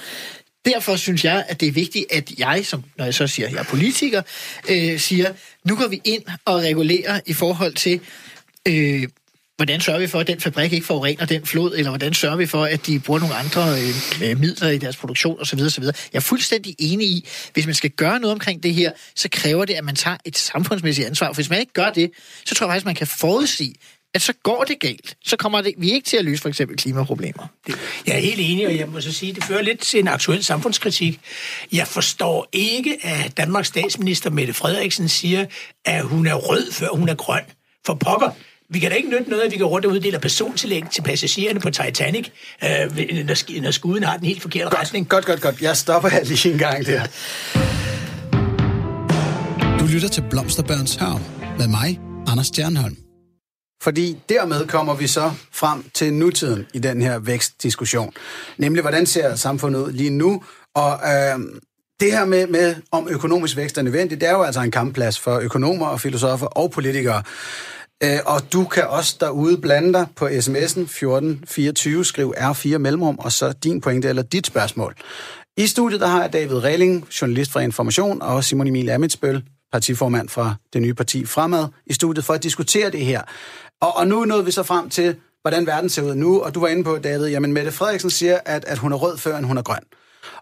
Derfor 0.66 0.96
synes 0.96 1.26
jeg, 1.26 1.46
at 1.48 1.60
det 1.60 1.68
er 1.68 1.72
vigtigt, 1.72 2.06
at 2.12 2.32
jeg, 2.40 2.66
som 2.66 2.84
når 2.98 3.06
jeg 3.06 3.14
så 3.14 3.28
siger, 3.28 3.48
at 3.48 3.54
jeg 3.54 3.60
er 3.60 3.64
politiker, 3.64 4.22
øh, 4.70 5.00
siger, 5.00 5.34
nu 5.64 5.76
går 5.76 5.88
vi 5.88 6.02
ind 6.04 6.24
og 6.46 6.56
regulerer 6.56 7.20
i 7.26 7.34
forhold 7.34 7.74
til, 7.74 8.00
øh, 8.68 9.08
hvordan 9.58 9.82
sørger 9.82 10.00
vi 10.00 10.08
for, 10.08 10.20
at 10.20 10.28
den 10.28 10.40
fabrik 10.40 10.74
ikke 10.74 10.86
forurener 10.86 11.26
den 11.26 11.46
flod, 11.46 11.74
eller 11.78 11.92
hvordan 11.92 12.14
sørger 12.14 12.36
vi 12.36 12.46
for, 12.46 12.64
at 12.64 12.86
de 12.86 13.00
bruger 13.00 13.20
nogle 13.20 13.36
andre 13.36 13.62
øh, 13.72 14.30
øh, 14.30 14.40
midler 14.40 14.70
i 14.70 14.78
deres 14.78 14.98
produktion 14.98 15.40
osv. 15.40 15.60
osv. 15.60 15.84
Jeg 15.84 15.94
er 16.14 16.20
fuldstændig 16.20 16.76
enig 16.80 17.08
i, 17.08 17.28
hvis 17.54 17.66
man 17.66 17.76
skal 17.76 17.90
gøre 17.90 18.20
noget 18.20 18.34
omkring 18.34 18.64
det 18.64 18.74
her, 18.74 18.92
så 19.16 19.30
kræver 19.32 19.66
det, 19.66 19.74
at 19.74 19.84
man 19.84 19.96
tager 19.96 20.18
et 20.26 20.38
samfundsmæssigt 20.38 21.08
ansvar. 21.08 21.28
For 21.28 21.34
hvis 21.34 21.50
man 21.50 21.60
ikke 21.60 21.74
gør 21.74 21.90
det, 21.90 22.12
så 22.46 22.56
tror 22.56 22.66
jeg 22.66 22.72
faktisk, 22.72 22.86
man 22.86 22.96
kan 22.96 23.08
forudsige, 23.08 23.76
at 24.14 24.22
så 24.22 24.34
går 24.44 24.64
det 24.64 24.80
galt. 24.80 25.18
Så 25.26 25.38
kommer 25.38 25.62
det, 25.62 25.74
vi 25.78 25.92
ikke 25.92 26.06
til 26.06 26.18
at 26.18 26.26
løse 26.26 26.42
for 26.42 26.50
eksempel 26.50 26.78
klimaproblemer. 26.78 27.48
Jeg 28.08 28.16
er 28.16 28.20
helt 28.20 28.40
enig, 28.40 28.68
og 28.68 28.78
jeg 28.78 28.90
må 28.90 29.02
så 29.02 29.12
sige, 29.12 29.34
det 29.34 29.44
fører 29.44 29.62
lidt 29.62 29.80
til 29.80 30.00
en 30.00 30.08
aktuel 30.08 30.44
samfundskritik. 30.44 31.20
Jeg 31.72 31.88
forstår 31.88 32.48
ikke, 32.54 32.98
at 33.06 33.38
Danmarks 33.38 33.68
statsminister 33.68 34.30
Mette 34.30 34.54
Frederiksen 34.54 35.10
siger, 35.10 35.46
at 35.86 36.04
hun 36.04 36.28
er 36.28 36.36
rød, 36.36 36.72
før 36.72 36.88
hun 36.88 37.10
er 37.10 37.16
grøn. 37.16 37.44
For 37.86 37.94
pokker, 37.94 38.30
vi 38.76 38.80
kan 38.80 38.92
da 38.92 38.96
ikke 38.96 39.10
nytte 39.10 39.30
noget, 39.30 39.44
at 39.44 39.52
vi 39.52 39.58
går 39.58 39.66
rundt 39.66 39.86
og 39.86 39.92
uddeler 39.92 40.20
persontillæg 40.20 40.84
til 40.92 41.02
passagererne 41.02 41.60
på 41.60 41.70
Titanic, 41.70 42.30
øh, 42.64 42.70
når, 43.26 43.62
når 43.62 43.72
skuden 43.72 44.04
har 44.04 44.18
den 44.18 44.28
helt 44.28 44.42
forkerte 44.42 44.64
godt, 44.64 44.80
retning. 44.80 45.10
Godt, 45.10 45.26
godt, 45.26 45.42
godt. 45.42 45.62
Jeg 45.62 45.78
stopper 45.78 46.10
her 46.10 46.24
lige 46.24 46.52
en 46.52 46.58
gang 46.58 46.86
der. 46.86 47.02
Du 49.80 49.86
lytter 49.86 50.08
til 50.08 50.24
Blomsterbørns 50.30 50.96
Hørm 50.96 51.22
med 51.58 51.68
mig, 51.68 52.00
Anders 52.28 52.48
Stjernholm. 52.48 52.98
Fordi 53.84 54.18
dermed 54.30 54.68
kommer 54.68 54.96
vi 54.96 55.08
så 55.08 55.32
frem 55.52 55.90
til 55.94 56.14
nutiden 56.14 56.66
i 56.74 56.80
den 56.80 57.02
her 57.02 57.20
vækstdiskussion. 57.20 58.14
Nemlig, 58.58 58.82
hvordan 58.82 59.06
ser 59.06 59.36
samfundet 59.36 59.80
ud 59.80 59.92
lige 59.92 60.10
nu? 60.10 60.44
Og 60.76 60.94
øh, 60.94 61.40
det 62.00 62.12
her 62.12 62.26
med, 62.26 62.48
med, 62.48 62.76
om 62.92 63.08
økonomisk 63.10 63.58
vækst 63.58 63.78
er 63.78 63.82
nødvendigt, 63.82 64.22
det 64.22 64.30
er 64.30 64.34
jo 64.34 64.44
altså 64.44 64.62
en 64.62 64.72
kampplads 64.72 65.20
for 65.20 65.40
økonomer 65.40 65.88
og 65.88 66.02
filosofer 66.02 66.46
og 66.48 66.72
politikere. 66.72 67.24
Øh, 68.04 68.20
og 68.26 68.54
du 68.54 68.66
kan 68.66 68.88
også 68.88 69.18
derude 69.20 69.58
blande 69.58 69.94
dig 69.94 70.08
på 70.16 70.26
sms'en 70.28 70.82
1424, 70.82 72.06
skriv 72.06 72.34
R4 72.38 72.78
mellemrum, 72.78 73.20
og 73.20 73.32
så 73.32 73.52
din 73.52 73.82
pointe 73.82 74.10
eller 74.10 74.22
dit 74.22 74.48
spørgsmål. 74.48 74.96
I 75.58 75.68
studiet 75.68 76.02
der 76.02 76.08
har 76.08 76.22
jeg 76.22 76.34
David 76.34 76.64
Reling, 76.64 77.08
journalist 77.22 77.52
fra 77.52 77.60
Information, 77.60 78.22
og 78.22 78.44
Simon 78.44 78.68
Emil 78.68 78.90
Amitsbøl, 78.90 79.44
partiformand 79.72 80.30
fra 80.30 80.56
det 80.74 80.82
nye 80.82 80.94
parti 80.94 81.26
Fremad, 81.26 81.68
i 81.86 81.94
studiet 81.94 82.26
for 82.26 82.34
at 82.34 82.44
diskutere 82.44 82.92
det 82.92 83.06
her. 83.06 83.22
Og, 83.82 83.98
og 83.98 84.08
nu 84.08 84.26
nåede 84.26 84.46
vi 84.46 84.52
så 84.52 84.64
frem 84.64 84.90
til, 84.90 85.16
hvordan 85.42 85.68
verden 85.68 85.90
ser 85.90 86.02
ud 86.02 86.16
nu, 86.16 86.42
og 86.42 86.56
du 86.56 86.60
var 86.60 86.68
inde 86.68 86.84
på, 86.84 86.98
David, 86.98 87.28
jamen 87.28 87.54
Mette 87.54 87.72
Frederiksen 87.72 88.10
siger, 88.10 88.40
at, 88.46 88.66
at 88.66 88.78
hun 88.78 88.92
er 88.92 88.98
rød 88.98 89.18
før, 89.18 89.38
end 89.38 89.46
hun 89.46 89.58
er 89.58 89.62
grøn. 89.62 89.84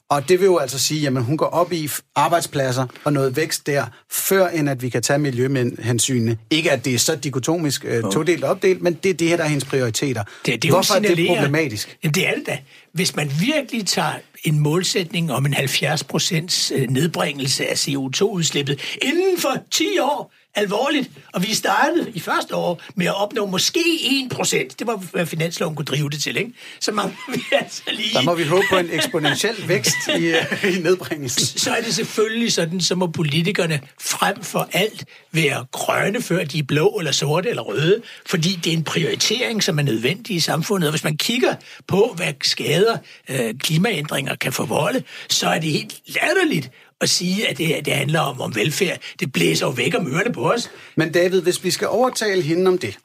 Og 0.10 0.30
det 0.30 0.39
vil 0.39 0.46
jo 0.46 0.58
altså 0.58 0.80
sige, 0.80 1.08
at 1.08 1.24
hun 1.24 1.38
går 1.38 1.46
op 1.46 1.72
i 1.72 1.89
arbejdspladser 2.15 2.86
og 3.04 3.13
noget 3.13 3.36
vækst 3.36 3.67
der, 3.67 3.86
før 4.12 4.48
end 4.48 4.69
at 4.69 4.82
vi 4.82 4.89
kan 4.89 5.02
tage 5.02 5.19
miljøhensynene. 5.19 6.38
Ikke 6.50 6.72
at 6.72 6.86
det 6.86 6.93
er 6.93 7.00
så 7.00 7.15
dikotomisk 7.15 7.86
uh, 8.04 8.12
todelt 8.12 8.43
opdelt, 8.43 8.82
men 8.82 8.93
det 8.93 9.10
er 9.10 9.13
det 9.13 9.28
her, 9.28 9.38
der 9.38 9.43
er 9.43 9.48
hendes 9.48 9.65
prioriteter. 9.65 10.24
Det, 10.46 10.63
det 10.63 10.72
Hvorfor 10.72 10.93
er 10.93 11.00
det 11.00 11.28
problematisk? 11.28 11.98
Jamen, 12.04 12.13
det 12.13 12.28
er 12.28 12.36
det 12.36 12.48
da. 12.48 12.58
Hvis 12.93 13.15
man 13.15 13.32
virkelig 13.39 13.88
tager 13.88 14.13
en 14.43 14.60
målsætning 14.60 15.32
om 15.32 15.46
en 15.46 15.54
70 15.54 16.04
procents 16.04 16.72
øh, 16.76 16.89
nedbringelse 16.89 17.67
af 17.67 17.88
CO2-udslippet 17.88 18.98
inden 19.02 19.38
for 19.39 19.63
10 19.72 19.86
år, 20.02 20.34
alvorligt. 20.56 21.10
Og 21.34 21.44
vi 21.44 21.54
startede 21.54 22.12
i 22.13 22.20
første 22.20 22.56
år 22.56 22.82
med 22.96 23.06
at 23.06 23.22
opnå 23.22 23.46
måske 23.46 23.84
1 24.26 24.30
procent. 24.32 24.80
Det 24.80 24.88
var, 24.88 24.96
hvad 24.96 25.26
finansloven 25.26 25.76
kunne 25.76 25.86
drive 25.86 26.10
det 26.10 26.24
til, 26.24 26.38
ikke? 26.38 26.52
Så 26.80 26.92
man 26.92 27.06
vi 27.34 27.42
altså 27.52 27.82
lige... 27.92 28.13
Der 28.13 28.22
må 28.22 28.36
vi 28.36 28.44
håbe 28.44 28.66
på 28.70 28.78
en 28.78 28.89
eksponentiel 28.92 29.68
vækst 29.68 29.96
i, 30.20 30.26
øh, 30.26 30.76
i 30.78 30.80
nedbringelsen. 30.82 31.60
Så 31.60 31.72
er 31.72 31.82
det 31.82 31.96
selvfølgelig 31.96 32.54
sådan, 32.54 32.82
så 32.82 32.96
må 32.96 33.08
politikerne 33.08 33.80
frem 34.02 34.44
for 34.44 34.70
alt 34.74 35.06
være 35.32 35.66
grønne, 35.72 36.22
før 36.22 36.44
de 36.44 36.60
er 36.60 36.63
blå 36.63 36.88
eller 37.00 37.12
sorte 37.12 37.50
eller 37.50 37.62
røde, 37.62 38.02
fordi 38.26 38.60
det 38.63 38.74
er 38.74 38.78
en 38.78 38.84
prioritering, 38.84 39.63
som 39.63 39.80
er 39.80 39.84
nødvendig 39.84 40.36
i 40.36 40.39
samfundet. 40.39 40.88
Og 40.88 40.92
hvis 40.92 41.04
man 41.04 41.18
kigger 41.18 41.56
på, 41.88 42.13
hvad 42.16 42.34
skader 42.42 42.98
øh, 43.30 43.54
klimaændringer 43.54 44.36
kan 44.36 44.54
forvolde, 44.54 45.04
så 45.30 45.48
er 45.48 45.60
det 45.60 45.72
helt 45.72 45.96
latterligt 46.08 46.72
at 47.04 47.10
sige, 47.10 47.50
at 47.50 47.58
det, 47.58 47.86
det 47.86 47.94
handler 47.94 48.20
om, 48.20 48.42
om 48.42 48.56
velfærd. 48.56 49.00
Det 49.20 49.34
blæser 49.34 49.66
jo 49.66 49.72
væk 49.72 49.96
om 50.00 50.08
ørerne 50.08 50.34
på 50.34 50.52
os. 50.52 50.72
Men 50.98 51.12
David, 51.12 51.42
hvis 51.42 51.63
vi 51.63 51.72
skal 51.72 51.88
overtale 51.88 52.42
hende 52.42 52.68
om 52.68 52.78
det, 52.78 52.98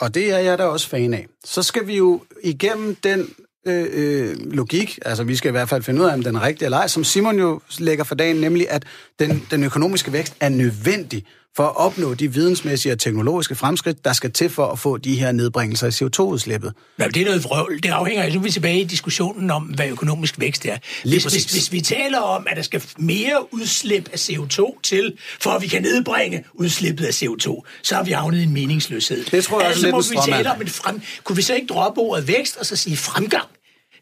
og 0.00 0.14
det 0.14 0.32
er 0.32 0.38
jeg 0.38 0.58
da 0.58 0.64
også 0.64 0.88
fan 0.88 1.14
af, 1.14 1.26
så 1.44 1.62
skal 1.62 1.86
vi 1.86 1.96
jo 1.96 2.22
igennem 2.42 2.94
den 2.94 3.34
øh, 3.66 3.86
øh, 3.92 4.52
logik, 4.52 4.98
altså 5.04 5.24
vi 5.24 5.36
skal 5.36 5.48
i 5.48 5.50
hvert 5.50 5.68
fald 5.68 5.82
finde 5.82 6.02
ud 6.02 6.06
af, 6.06 6.14
om 6.14 6.22
den 6.22 6.36
er 6.36 6.42
rigtig 6.42 6.64
eller 6.64 6.78
ej, 6.78 6.88
som 6.88 7.04
Simon 7.04 7.38
jo 7.38 7.60
lægger 7.78 8.04
for 8.04 8.14
dagen, 8.14 8.36
nemlig 8.36 8.70
at 8.70 8.84
den, 9.18 9.46
den 9.50 9.64
økonomiske 9.64 10.12
vækst 10.12 10.34
er 10.40 10.48
nødvendig 10.48 11.24
for 11.56 11.66
at 11.66 11.76
opnå 11.76 12.14
de 12.14 12.32
vidensmæssige 12.32 12.92
og 12.92 12.98
teknologiske 12.98 13.54
fremskridt, 13.54 14.04
der 14.04 14.12
skal 14.12 14.32
til 14.32 14.50
for 14.50 14.66
at 14.66 14.78
få 14.78 14.96
de 14.96 15.16
her 15.16 15.32
nedbringelser 15.32 15.86
i 15.86 15.90
CO2-udslippet. 15.90 16.72
Ja, 16.98 17.08
det 17.08 17.22
er 17.22 17.24
noget 17.24 17.44
vrøvl. 17.44 17.82
Det 17.82 17.88
afhænger, 17.88 18.28
nu 18.32 18.38
er 18.38 18.42
vi 18.42 18.50
tilbage 18.50 18.80
i 18.80 18.84
diskussionen 18.84 19.50
om, 19.50 19.62
hvad 19.62 19.88
økonomisk 19.88 20.40
vækst 20.40 20.66
er. 20.66 20.78
Hvis, 21.02 21.24
hvis, 21.24 21.44
hvis 21.44 21.72
vi 21.72 21.80
taler 21.80 22.18
om, 22.18 22.46
at 22.50 22.56
der 22.56 22.62
skal 22.62 22.82
mere 22.98 23.54
udslip 23.54 24.08
af 24.12 24.16
CO2 24.16 24.80
til, 24.82 25.12
for 25.40 25.50
at 25.50 25.62
vi 25.62 25.66
kan 25.66 25.82
nedbringe 25.82 26.44
udslippet 26.54 27.04
af 27.04 27.22
CO2, 27.22 27.62
så 27.82 27.94
har 27.94 28.02
vi 28.02 28.10
havnet 28.10 28.38
i 28.38 28.42
en 28.42 28.52
meningsløshed. 28.52 29.24
Det 29.24 29.44
tror 29.44 29.60
jeg 29.60 29.68
altså, 29.68 29.90
også 29.90 30.12
lidt 30.12 30.20
må 30.20 30.26
vi 30.26 30.32
tale 30.32 30.52
om 30.52 30.60
en 30.60 30.68
frem... 30.68 31.00
Kunne 31.24 31.36
vi 31.36 31.42
så 31.42 31.54
ikke 31.54 31.66
droppe 31.66 32.00
ordet 32.00 32.28
vækst 32.28 32.56
og 32.56 32.66
så 32.66 32.76
sige 32.76 32.96
fremgang? 32.96 33.46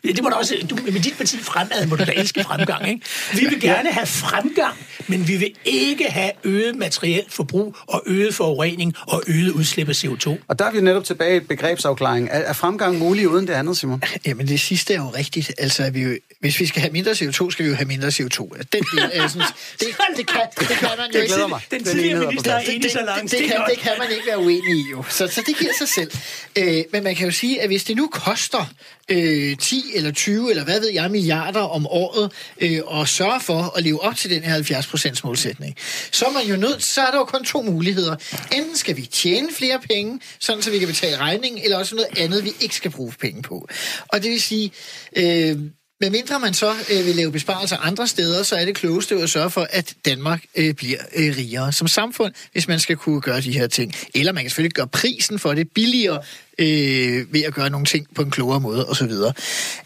Det 0.05 0.23
må 0.23 0.29
da 0.29 0.35
også, 0.35 0.67
du, 0.71 0.79
med 0.85 1.01
dit 1.01 1.17
parti 1.17 1.39
fremad 1.39 1.87
må 1.87 1.97
du 1.97 2.05
da 2.05 2.13
elske 2.17 2.45
fremgang, 2.45 2.89
ikke? 2.89 3.07
Vi 3.33 3.47
vil 3.47 3.61
gerne 3.61 3.91
have 3.91 4.07
fremgang, 4.07 4.75
men 5.07 5.29
vi 5.29 5.37
vil 5.37 5.53
ikke 5.65 6.05
have 6.05 6.31
øget 6.45 6.77
materielt 6.77 7.33
forbrug 7.33 7.77
og 7.87 8.03
øget 8.07 8.35
forurening 8.35 8.95
og 9.07 9.23
øget 9.27 9.51
udslip 9.51 9.89
af 9.89 10.05
CO2. 10.05 10.37
Og 10.49 10.59
der 10.59 10.65
er 10.65 10.71
vi 10.71 10.81
netop 10.81 11.05
tilbage 11.05 11.37
i 11.37 11.41
begrebsafklaring. 11.41 12.29
Er, 12.31 12.39
er 12.39 12.53
fremgang 12.53 12.99
mulig 12.99 13.29
uden 13.29 13.47
det 13.47 13.53
andet, 13.53 13.77
Simon? 13.77 14.03
Jamen 14.27 14.49
det 14.49 14.61
sidste 14.61 14.95
er 14.95 14.99
jo 14.99 15.09
rigtigt. 15.09 15.53
Altså, 15.59 15.91
vi 15.91 16.03
jo, 16.03 16.17
hvis 16.41 16.61
vi 16.61 16.67
skal 16.67 16.81
have 16.81 16.93
mindre 16.93 17.13
CO2, 17.13 17.51
skal 17.51 17.65
vi 17.65 17.71
jo 17.71 17.75
have 17.75 17.89
mindre 17.89 18.09
CO2. 18.09 18.49
Den 18.73 18.85
del 18.93 19.11
er 19.13 19.29
sådan, 19.29 19.47
det, 19.81 19.87
det, 20.17 20.27
kan, 20.27 20.41
det 20.59 20.69
kan 20.69 20.89
man 20.99 21.11
jo 21.15 21.21
ikke. 21.21 21.35
Mig. 21.49 21.61
Den 21.71 21.85
tidligere 21.85 22.27
minister 22.27 22.53
er 22.53 22.59
enig 22.59 22.91
så 22.91 23.01
langt. 23.07 23.23
Det, 23.23 23.39
det, 23.39 23.49
kan, 23.49 23.61
det 23.71 23.79
kan 23.79 23.93
man 23.99 24.11
ikke 24.11 24.27
være 24.27 24.39
uenig 24.39 24.77
i 24.77 24.91
jo. 24.91 25.05
Så, 25.09 25.29
så 25.29 25.43
det 25.47 25.57
giver 25.57 25.73
sig 25.79 25.89
selv. 25.89 26.11
Øh, 26.59 26.85
men 26.93 27.05
man 27.05 27.15
kan 27.15 27.27
jo 27.27 27.33
sige, 27.33 27.63
at 27.63 27.69
hvis 27.69 27.85
det 27.85 27.97
nu 27.97 28.09
koster 28.13 28.67
øh, 29.09 29.57
10 29.57 29.93
eller 29.95 30.11
20 30.11 30.51
eller 30.51 30.65
hvad 30.65 30.81
ved 30.81 30.91
jeg 30.91 31.11
milliarder 31.11 31.61
om 31.61 31.87
året 31.87 32.33
øh, 32.61 32.81
og 32.85 33.09
sørge 33.09 33.41
for 33.41 33.77
at 33.77 33.83
leve 33.83 34.03
op 34.03 34.17
til 34.17 34.31
den 34.31 34.43
her 34.43 34.63
70% 34.63 35.21
målsætning, 35.25 35.77
så 36.13 36.27
er 36.27 36.33
man 36.33 36.47
jo 36.47 36.57
nødt, 36.57 36.83
så 36.83 37.01
er 37.01 37.11
der 37.11 37.19
jo 37.19 37.25
kun 37.25 37.45
to 37.45 37.63
muligheder. 37.63 38.17
Enten 38.55 38.77
skal 38.77 38.97
vi 38.97 39.03
tjene 39.03 39.49
flere 39.53 39.81
penge, 39.91 40.21
sådan 40.39 40.63
så 40.63 40.71
vi 40.71 40.79
kan 40.79 40.89
betale 40.89 41.17
regningen, 41.17 41.63
eller 41.63 41.79
også 41.79 41.95
noget 41.95 42.19
andet, 42.19 42.45
vi 42.45 42.53
ikke 42.61 42.77
skal 42.77 42.91
bruge 42.91 43.13
penge 43.21 43.43
på. 43.43 43.69
Og 44.09 44.23
det 44.23 44.31
vil 44.31 44.41
sige, 44.41 44.73
øh, 45.17 45.59
men 46.01 46.13
mindre 46.13 46.41
man 46.41 46.55
så 46.55 46.71
øh, 46.71 47.07
vil 47.07 47.17
lave 47.17 47.33
besparelser 47.33 47.77
andre 47.77 48.07
steder, 48.07 48.43
så 48.43 48.57
er 48.57 48.65
det 48.65 48.75
klogeste 48.75 49.15
at 49.15 49.31
sørge 49.31 49.51
for, 49.51 49.67
at 49.71 49.95
Danmark 50.05 50.45
øh, 50.55 50.75
bliver 50.75 50.99
øh, 51.15 51.37
rigere 51.37 51.73
som 51.73 51.89
samfund, 51.89 52.35
hvis 52.53 52.69
man 52.69 52.81
skal 52.81 52.97
kunne 52.97 53.21
gøre 53.21 53.41
de 53.41 53.53
her 53.53 53.67
ting. 53.67 53.95
Eller 54.15 54.33
man 54.33 54.45
kan 54.45 54.51
selvfølgelig 54.51 54.75
gøre 54.75 54.89
prisen 54.89 55.39
for 55.39 55.55
det 55.55 55.71
billigere 55.75 56.23
øh, 56.59 57.33
ved 57.33 57.43
at 57.43 57.55
gøre 57.55 57.71
nogle 57.71 57.87
ting 57.87 58.07
på 58.15 58.23
en 58.23 58.31
klogere 58.31 58.61
måde 58.61 58.89
osv. 58.89 59.13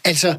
Altså, 0.05 0.35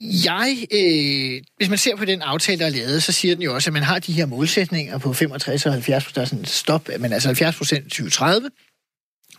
jeg, 0.00 0.66
øh, 0.72 1.42
hvis 1.56 1.68
man 1.68 1.78
ser 1.78 1.96
på 1.96 2.04
den 2.04 2.22
aftale, 2.22 2.58
der 2.58 2.66
er 2.66 2.70
lavet, 2.70 3.02
så 3.02 3.12
siger 3.12 3.34
den 3.34 3.42
jo 3.42 3.54
også, 3.54 3.70
at 3.70 3.74
man 3.74 3.82
har 3.82 3.98
de 3.98 4.12
her 4.12 4.26
målsætninger 4.26 4.98
på 4.98 5.12
65 5.12 5.66
og 5.66 5.72
70 5.72 6.04
procent, 6.04 6.48
stop, 6.48 6.88
men 6.98 7.12
altså 7.12 7.28
70 7.28 7.56
procent 7.56 7.84
2030, 7.84 8.50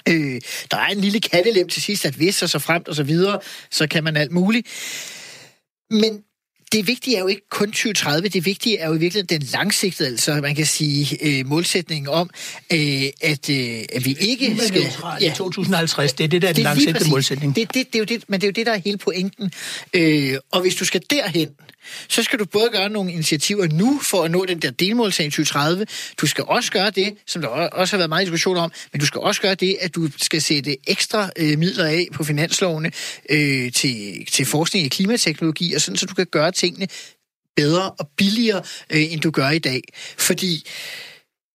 Øh, 0.09 0.41
der 0.71 0.77
er 0.77 0.87
en 0.87 0.97
lille 0.97 1.19
kattelem 1.19 1.69
til 1.69 1.81
sidst, 1.81 2.05
at 2.05 2.13
hvis 2.13 2.43
og 2.43 2.49
så 2.49 2.59
fremt 2.59 2.87
og 2.87 2.95
så 2.95 3.03
videre, 3.03 3.39
så 3.71 3.87
kan 3.87 4.03
man 4.03 4.17
alt 4.17 4.31
muligt. 4.31 4.67
Men 5.89 6.23
det 6.71 6.87
vigtige 6.87 7.15
er 7.17 7.19
jo 7.19 7.27
ikke 7.27 7.49
kun 7.49 7.67
2030, 7.67 8.27
det 8.27 8.45
vigtige 8.45 8.77
er 8.77 8.87
jo 8.87 8.93
i 8.93 8.97
virkeligheden 8.97 9.41
den 9.41 9.47
langsigtede, 9.53 10.09
altså 10.09 10.35
man 10.35 10.55
kan 10.55 10.65
sige 10.65 11.17
øh, 11.21 11.47
målsætningen 11.47 12.07
om, 12.07 12.29
øh, 12.73 13.03
at, 13.21 13.49
øh, 13.49 13.79
at 13.93 14.05
vi 14.05 14.17
ikke 14.19 14.57
skal... 14.67 14.83
Ja, 15.21 15.33
2050, 15.35 16.13
det 16.13 16.23
er 16.23 16.27
det, 16.27 16.41
der 16.41 16.49
er 16.49 16.53
den 16.53 16.63
langsigtede 16.63 17.09
målsætning. 17.09 17.55
Det, 17.55 17.73
det, 17.73 17.87
det, 17.87 17.95
er 17.95 17.99
jo 17.99 18.05
det, 18.05 18.23
men 18.27 18.41
det 18.41 18.47
er 18.47 18.49
jo 18.49 18.51
det, 18.51 18.65
der 18.65 18.71
er 18.71 18.79
hele 18.85 18.97
pointen. 18.97 19.51
Øh, 19.93 20.37
og 20.51 20.61
hvis 20.61 20.75
du 20.75 20.85
skal 20.85 21.01
derhen, 21.09 21.49
så 22.07 22.23
skal 22.23 22.39
du 22.39 22.45
både 22.45 22.69
gøre 22.69 22.89
nogle 22.89 23.11
initiativer 23.11 23.67
nu 23.67 23.99
for 23.99 24.23
at 24.23 24.31
nå 24.31 24.45
den 24.45 24.59
der 24.59 24.71
delmålsag 24.71 25.25
i 25.25 25.29
2030. 25.29 25.85
Du 26.21 26.27
skal 26.27 26.43
også 26.47 26.71
gøre 26.71 26.89
det, 26.89 27.17
som 27.27 27.41
der 27.41 27.47
også 27.47 27.95
har 27.95 27.97
været 27.97 28.09
meget 28.09 28.25
diskussion 28.25 28.57
om, 28.57 28.71
men 28.93 28.99
du 28.99 29.05
skal 29.05 29.21
også 29.21 29.41
gøre 29.41 29.55
det, 29.55 29.77
at 29.81 29.95
du 29.95 30.09
skal 30.17 30.41
sætte 30.41 30.77
ekstra 30.87 31.29
øh, 31.37 31.59
midler 31.59 31.85
af 31.85 32.07
på 32.13 32.23
finanslovene 32.23 32.91
øh, 33.29 33.71
til, 33.71 34.25
til 34.31 34.45
forskning 34.45 34.85
i 34.85 34.89
klimateknologi, 34.89 35.73
og 35.73 35.81
sådan, 35.81 35.97
så 35.97 36.05
du 36.05 36.13
kan 36.13 36.25
gøre 36.25 36.51
tingene 36.51 36.87
bedre 37.55 37.91
og 37.91 38.09
billigere, 38.17 38.63
øh, 38.89 39.13
end 39.13 39.21
du 39.21 39.31
gør 39.31 39.49
i 39.49 39.59
dag. 39.59 39.81
Fordi 40.17 40.67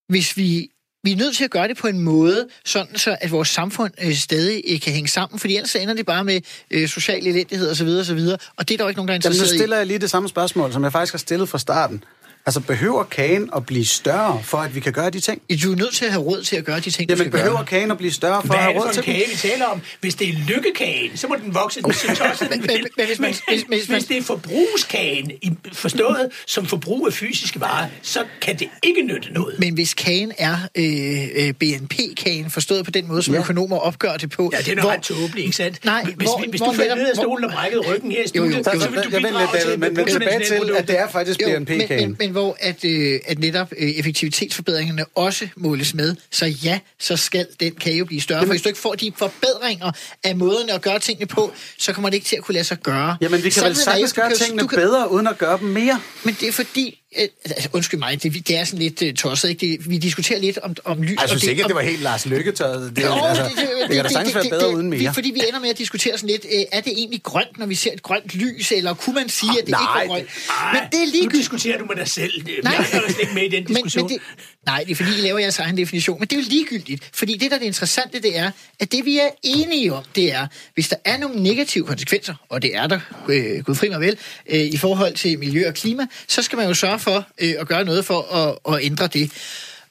hvis 0.09 0.37
vi 0.37 0.71
vi 1.07 1.13
er 1.13 1.17
nødt 1.17 1.37
til 1.37 1.45
at 1.45 1.51
gøre 1.51 1.69
det 1.69 1.77
på 1.77 1.87
en 1.87 2.01
måde, 2.01 2.49
sådan 2.65 2.97
så 2.97 3.17
at 3.21 3.31
vores 3.31 3.49
samfund 3.49 3.93
øh, 4.05 4.15
stadig 4.15 4.63
øh, 4.69 4.81
kan 4.81 4.93
hænge 4.93 5.09
sammen, 5.09 5.39
fordi 5.39 5.57
ellers 5.57 5.75
ender 5.75 5.95
det 5.95 6.07
bare 6.07 6.25
med 6.25 6.41
øh, 6.71 6.89
social 6.89 7.27
elendighed 7.27 7.71
osv. 7.71 7.89
osv. 7.89 8.19
Og 8.57 8.69
det 8.69 8.75
er 8.75 8.79
der 8.79 8.85
jo 8.85 8.89
ikke 8.89 8.99
nogen, 8.99 9.09
der 9.09 9.15
er 9.15 9.17
interesseret. 9.17 9.47
Jamen, 9.47 9.55
nu 9.55 9.59
stiller 9.59 9.77
jeg 9.77 9.87
lige 9.87 9.99
det 9.99 10.11
samme 10.11 10.29
spørgsmål, 10.29 10.73
som 10.73 10.85
jeg 10.85 10.93
faktisk 10.93 11.13
har 11.13 11.19
stillet 11.19 11.49
fra 11.49 11.59
starten. 11.59 12.05
Altså, 12.47 12.61
behøver 12.61 13.05
kagen 13.05 13.51
at 13.57 13.67
blive 13.67 13.87
større, 13.87 14.41
for 14.43 14.59
at 14.59 14.75
vi 14.75 14.81
kan 14.81 14.93
gøre 14.93 15.11
de 15.11 15.21
ting? 15.21 15.43
Du 15.63 15.73
er 15.73 15.77
nødt 15.77 15.95
til 15.95 16.05
at 16.05 16.11
have 16.11 16.25
råd 16.25 16.43
til 16.43 16.57
at 16.57 16.65
gøre 16.65 16.81
de 16.81 16.91
ting, 16.91 17.11
Jamen, 17.11 17.31
behøver 17.31 17.57
gøre. 17.57 17.65
kagen 17.65 17.91
at 17.91 17.99
blive 17.99 18.13
større, 18.13 18.43
for 18.43 18.49
Hvad 18.49 18.57
at 18.57 18.63
have 18.63 18.79
råd 18.79 18.93
til 18.93 19.03
det? 19.03 19.13
Hvad 19.13 19.15
er 19.15 19.19
det 19.19 19.39
for 19.39 19.47
en 19.47 19.51
kage, 19.51 19.53
vi 19.53 19.55
taler 19.55 19.67
om? 19.67 19.81
Hvis 20.01 20.15
det 20.15 20.29
er 20.29 20.33
lykkekagen, 20.49 21.17
så 21.17 21.29
må 21.29 21.37
den 21.45 21.55
vokse 21.55 21.83
den 21.83 21.93
så 21.93 22.07
tosset. 22.07 22.51
men, 22.51 22.61
men, 22.61 22.87
men, 22.97 23.07
hvis, 23.07 23.19
man, 23.19 23.35
hvis, 23.49 23.65
hvis, 23.69 23.85
hvis 23.85 24.05
det 24.05 24.17
er 24.17 24.23
forbrugskagen, 24.23 25.31
forstået 25.73 26.29
som 26.47 26.67
forbrug 26.67 27.07
af 27.07 27.13
fysiske 27.13 27.61
varer, 27.61 27.87
så 28.03 28.25
kan 28.41 28.59
det 28.59 28.69
ikke 28.83 29.03
nytte 29.03 29.33
noget. 29.33 29.59
Men 29.59 29.75
hvis 29.75 29.95
kagen 29.95 30.33
er 30.39 30.57
øh, 30.75 31.53
BNP-kagen, 31.53 32.51
forstået 32.51 32.85
på 32.85 32.91
den 32.91 33.09
måde, 33.09 33.23
som 33.23 33.35
ja. 33.35 33.41
økonomer 33.41 33.77
opgør 33.77 34.17
det 34.17 34.31
på... 34.31 34.51
Ja, 34.53 34.59
det 34.59 34.69
er 34.69 34.75
noget 34.77 34.91
ret 34.91 35.03
tåbeligt, 35.03 35.39
ikke 35.39 35.57
sandt? 35.57 35.85
Nej, 35.85 36.05
hvis, 36.05 36.29
hvor, 36.29 36.45
hvis 36.51 36.61
hvor, 36.61 36.71
du 36.71 36.77
falder 36.77 36.95
ned 36.95 37.09
af 37.09 37.17
stolen 37.17 37.45
og 37.45 37.51
brækkede 37.51 37.83
ryggen 37.95 38.13
her 38.13 38.25
i 38.25 38.29
studiet, 38.29 38.65
så 38.65 38.89
vil 38.91 39.03
du 39.05 39.11
bidrage 39.11 39.49
til... 39.61 39.79
Men 39.79 40.07
tilbage 40.07 40.45
til, 40.45 40.71
at 40.77 40.89
det 40.89 40.99
er 40.99 41.09
faktisk 41.09 41.41
BNP-kagen. 41.41 42.17
Hvor 42.37 42.57
at 42.61 42.85
at 43.27 43.39
netop 43.39 43.73
øh, 43.79 43.91
effektivitetsforbedringerne 43.91 45.05
også 45.15 45.49
måles 45.57 45.95
med. 45.95 46.17
Så 46.31 46.47
ja, 46.47 46.79
så 47.01 47.17
skal 47.17 47.47
den 47.61 47.75
kage 47.75 48.05
blive 48.05 48.21
større. 48.21 48.39
Jamen, 48.39 48.49
for 48.49 48.53
hvis 48.53 48.63
du 48.63 48.69
ikke 48.69 48.81
får 48.81 48.95
de 48.95 49.13
forbedringer 49.17 49.93
af 50.25 50.37
måden 50.37 50.71
at 50.71 50.83
gøre 50.83 50.99
tingene 50.99 51.27
på, 51.27 51.53
så 51.79 51.93
kommer 51.93 52.11
det 52.11 52.15
ikke 52.15 52.27
til 52.27 52.37
at 52.37 52.43
kunne 52.43 52.53
lade 52.53 52.65
sig 52.65 52.79
gøre. 52.79 53.17
Jamen, 53.21 53.39
vi 53.39 53.43
kan 53.43 53.53
Sådan 53.53 53.69
vel 53.69 53.77
sagtens 53.77 54.13
gøre 54.13 54.35
tingene 54.35 54.63
du 54.63 54.67
kan, 54.67 54.79
bedre, 54.79 55.11
uden 55.11 55.27
at 55.27 55.39
gøre 55.39 55.59
dem 55.59 55.69
mere. 55.69 56.01
Men 56.25 56.37
det 56.41 56.49
er 56.49 56.53
fordi, 56.53 56.87
øh, 56.89 57.06
altså, 57.45 57.69
undskyld 57.73 58.01
mig, 58.01 58.23
det, 58.23 58.49
det 58.49 58.57
er 58.57 58.65
sådan 58.65 58.79
lidt 58.79 59.03
uh, 59.03 59.15
tosset, 59.15 59.49
ikke? 59.49 59.67
Det, 59.67 59.91
vi 59.91 59.99
diskuterer 59.99 60.41
lidt 60.41 60.59
om, 60.59 60.77
om 60.85 61.03
lys. 61.03 61.17
Jeg 61.21 61.29
synes 61.29 61.43
det, 61.43 61.51
ikke, 61.51 61.65
om, 61.65 61.69
det 61.69 61.77
var 61.77 61.83
helt 61.83 62.03
Lars 62.03 62.27
Lykke 62.27 62.51
Det, 62.51 62.61
jo, 62.61 62.67
altså, 62.67 63.45
det, 63.45 63.51
det, 63.51 63.59
det, 63.59 63.89
det, 63.89 63.97
kan 63.97 64.05
da 64.05 64.11
sagtens 64.11 64.35
være 64.35 64.45
bedre 64.51 64.75
uden 64.75 64.91
mere. 64.91 65.15
Fordi 65.15 65.31
vi 65.31 65.41
ender 65.49 65.61
med 65.61 65.69
at 65.69 65.79
diskutere 65.79 66.19
sådan 66.19 66.31
lidt, 66.31 66.45
uh, 66.45 66.51
er 66.73 66.81
det 66.81 66.93
egentlig 66.93 67.23
grønt, 67.23 67.59
når 67.59 67.67
vi 67.67 67.75
ser 67.75 67.93
et 67.93 68.03
grønt 68.03 68.35
lys, 68.35 68.73
eller 68.73 68.95
kunne 68.95 69.15
man 69.15 69.29
sige, 69.29 69.51
at 69.51 69.67
det 69.67 69.69
nej, 69.69 70.03
ikke 70.03 70.05
er 70.05 70.07
grønt? 70.07 70.29
Men 70.73 70.83
det 70.93 71.03
er 71.03 71.13
lige... 71.13 71.25
Nu 71.25 71.31
diskuterer 71.31 71.79
du 71.79 71.85
med 71.85 71.97
dig 71.97 72.09
selv. 72.09 72.33
Nej, 72.63 72.73
jeg 72.73 72.81
er 72.81 72.85
slet 72.85 73.21
ikke 73.21 73.35
med 73.35 73.43
i 73.43 73.49
den 73.49 73.65
diskussion. 73.65 74.03
Men, 74.03 74.13
men 74.13 74.21
det, 74.21 74.27
nej, 74.67 74.85
det 74.85 74.91
er 74.91 74.97
fordi, 74.97 75.19
I 75.19 75.21
laver 75.21 75.39
jeres 75.39 75.59
egen 75.59 75.77
definition. 75.77 76.19
Men 76.19 76.29
det 76.29 76.37
er 76.37 76.41
jo 76.41 76.47
ligegyldigt. 76.49 77.11
Fordi 77.13 77.37
det, 77.37 77.51
der 77.51 77.57
er 77.57 77.61
det 77.61 77.67
interessante, 77.67 78.23
det 78.23 78.39
er, 78.39 78.51
at 78.81 78.93
det 78.93 79.05
vi 79.05 79.19
er 79.19 79.29
enige 79.43 79.93
om, 79.93 80.05
det 80.15 80.33
er, 80.33 80.47
hvis 80.75 80.89
der 80.89 80.97
er 81.05 81.19
nogle 81.19 81.43
negative 81.43 81.85
konsekvenser, 81.85 82.35
og 82.49 82.63
det 82.63 82.77
er 82.77 82.87
der, 82.87 83.01
øh, 83.29 83.65
gudfri 83.65 83.89
mig 83.89 84.01
vel, 84.01 84.19
øh, 84.47 84.61
i 84.61 84.77
forhold 84.77 85.15
til 85.15 85.39
miljø 85.39 85.69
og 85.69 85.75
klima, 85.75 86.07
så 86.29 86.43
skal 86.43 86.57
man 86.57 86.69
jo 86.69 86.75
sørge 86.75 86.99
for 86.99 87.27
øh, 87.41 87.55
at 87.59 87.69
gøre 87.69 87.85
noget 87.85 88.05
for 88.05 88.35
at, 88.35 88.75
at 88.75 88.85
ændre 88.85 89.07
det. 89.07 89.33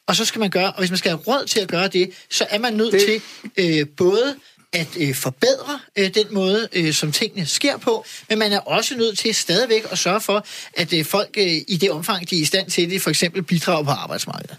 Og 0.07 0.15
så 0.15 0.25
skal 0.25 0.39
man 0.39 0.49
gøre, 0.49 0.71
og 0.71 0.79
hvis 0.79 0.91
man 0.91 0.97
skal 0.97 1.11
have 1.11 1.21
råd 1.27 1.45
til 1.45 1.59
at 1.59 1.67
gøre 1.67 1.87
det, 1.87 2.11
så 2.29 2.45
er 2.49 2.59
man 2.59 2.73
nødt 2.73 2.93
det... 2.93 3.01
til 3.01 3.79
øh, 3.79 3.87
både 3.97 4.35
at 4.75 4.87
øh, 4.99 5.15
forbedre 5.15 5.79
øh, 5.97 6.13
den 6.13 6.25
måde, 6.31 6.67
øh, 6.73 6.93
som 6.93 7.11
tingene 7.11 7.45
sker 7.45 7.77
på, 7.77 8.05
men 8.29 8.39
man 8.39 8.51
er 8.51 8.59
også 8.59 8.97
nødt 8.97 9.17
til 9.17 9.35
stadigvæk 9.35 9.85
at 9.91 9.97
sørge 9.97 10.21
for, 10.21 10.45
at 10.73 10.93
øh, 10.93 11.05
folk 11.05 11.29
øh, 11.37 11.61
i 11.67 11.77
det 11.81 11.91
omfang, 11.91 12.29
de 12.29 12.37
er 12.37 12.41
i 12.41 12.45
stand 12.45 12.69
til 12.69 12.89
det, 12.89 13.01
for 13.01 13.09
eksempel 13.09 13.43
bidrager 13.43 13.83
på 13.83 13.91
arbejdsmarkedet. 13.91 14.57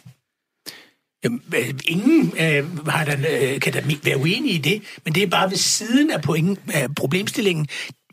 Jamen, 1.24 1.42
øh, 1.56 1.74
ingen 1.84 2.32
øh, 2.40 2.86
har 2.88 3.04
der, 3.04 3.16
øh, 3.28 3.60
kan 3.60 3.72
da 3.72 3.82
være 4.02 4.16
uenige 4.16 4.54
i 4.54 4.58
det, 4.58 4.82
men 5.04 5.14
det 5.14 5.22
er 5.22 5.26
bare 5.26 5.50
ved 5.50 5.56
siden 5.56 6.10
af, 6.10 6.22
pointen, 6.22 6.70
af 6.72 6.94
problemstillingen. 6.94 7.68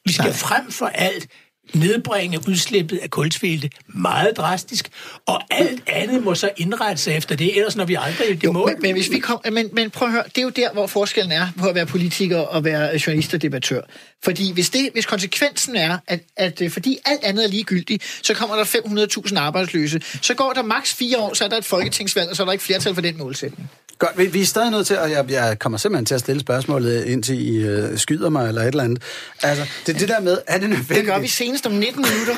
Vi 0.05 0.13
skal 0.13 0.25
Nej. 0.25 0.33
frem 0.33 0.71
for 0.71 0.85
alt 0.85 1.27
nedbringe 1.74 2.39
udslippet 2.47 2.97
af 2.97 3.09
kulsvilte 3.09 3.70
meget 3.88 4.38
drastisk, 4.38 4.89
og 5.26 5.41
alt 5.49 5.84
andet 5.88 6.24
må 6.24 6.36
så 6.36 6.49
indrette 6.57 7.01
sig 7.01 7.14
efter 7.14 7.36
det, 7.36 7.57
ellers 7.57 7.76
når 7.76 7.86
vi 7.86 7.97
aldrig 7.99 8.41
det 8.41 8.53
mål. 8.53 8.70
Men, 8.70 8.82
men, 8.82 8.93
hvis 8.93 9.11
vi 9.11 9.20
kom, 9.20 9.41
men, 9.51 9.70
men 9.74 9.89
prøv 9.89 10.07
at 10.07 10.11
høre, 10.11 10.24
det 10.24 10.38
er 10.38 10.41
jo 10.41 10.49
der, 10.49 10.74
hvor 10.74 10.88
forskellen 10.88 11.32
er 11.32 11.47
på 11.59 11.68
at 11.68 11.76
være 11.76 11.86
politiker 11.86 12.38
og 12.38 12.64
være 12.64 12.99
journalist 13.07 13.34
og 13.34 13.41
debattør. 13.41 13.82
Fordi 14.24 14.53
hvis, 14.53 14.69
det, 14.69 14.89
hvis 14.93 15.05
konsekvensen 15.05 15.76
er, 15.76 15.97
at, 16.07 16.19
at 16.38 16.61
øh, 16.61 16.71
fordi 16.71 16.99
alt 17.05 17.24
andet 17.24 17.45
er 17.45 17.49
ligegyldigt, 17.49 18.19
så 18.21 18.34
kommer 18.34 18.55
der 18.55 18.63
500.000 18.63 19.39
arbejdsløse, 19.39 20.01
så 20.21 20.34
går 20.34 20.53
der 20.53 20.63
maks 20.63 20.93
fire 20.93 21.17
år, 21.17 21.34
så 21.34 21.43
er 21.43 21.49
der 21.49 21.57
et 21.57 21.65
folketingsvalg, 21.65 22.30
og 22.30 22.36
så 22.36 22.43
er 22.43 22.45
der 22.45 22.51
ikke 22.51 22.63
flertal 22.63 22.93
for 22.93 23.01
den 23.01 23.17
målsætning. 23.17 23.69
Godt, 23.99 24.17
vi, 24.17 24.26
vi 24.26 24.41
er 24.41 24.45
stadig 24.45 24.71
nødt 24.71 24.88
til, 24.88 24.99
og 24.99 25.11
jeg, 25.11 25.32
jeg 25.32 25.59
kommer 25.59 25.78
simpelthen 25.78 26.05
til 26.05 26.15
at 26.15 26.19
stille 26.19 26.41
spørgsmålet, 26.41 27.05
indtil 27.05 27.55
I 27.55 27.57
øh, 27.57 27.97
skyder 27.97 28.30
mig 28.30 28.47
eller 28.47 28.61
et 28.61 28.67
eller 28.67 28.84
andet. 28.84 29.01
Altså, 29.43 29.65
det 29.88 29.99
det 29.99 30.09
der 30.09 30.19
med, 30.19 30.38
er 30.47 30.57
det 30.57 30.69
nødvendigt? 30.69 30.97
Det 30.97 31.05
gør 31.05 31.19
vi 31.19 31.28
senest 31.28 31.65
om 31.65 31.71
19 31.71 32.05
minutter. 32.11 32.36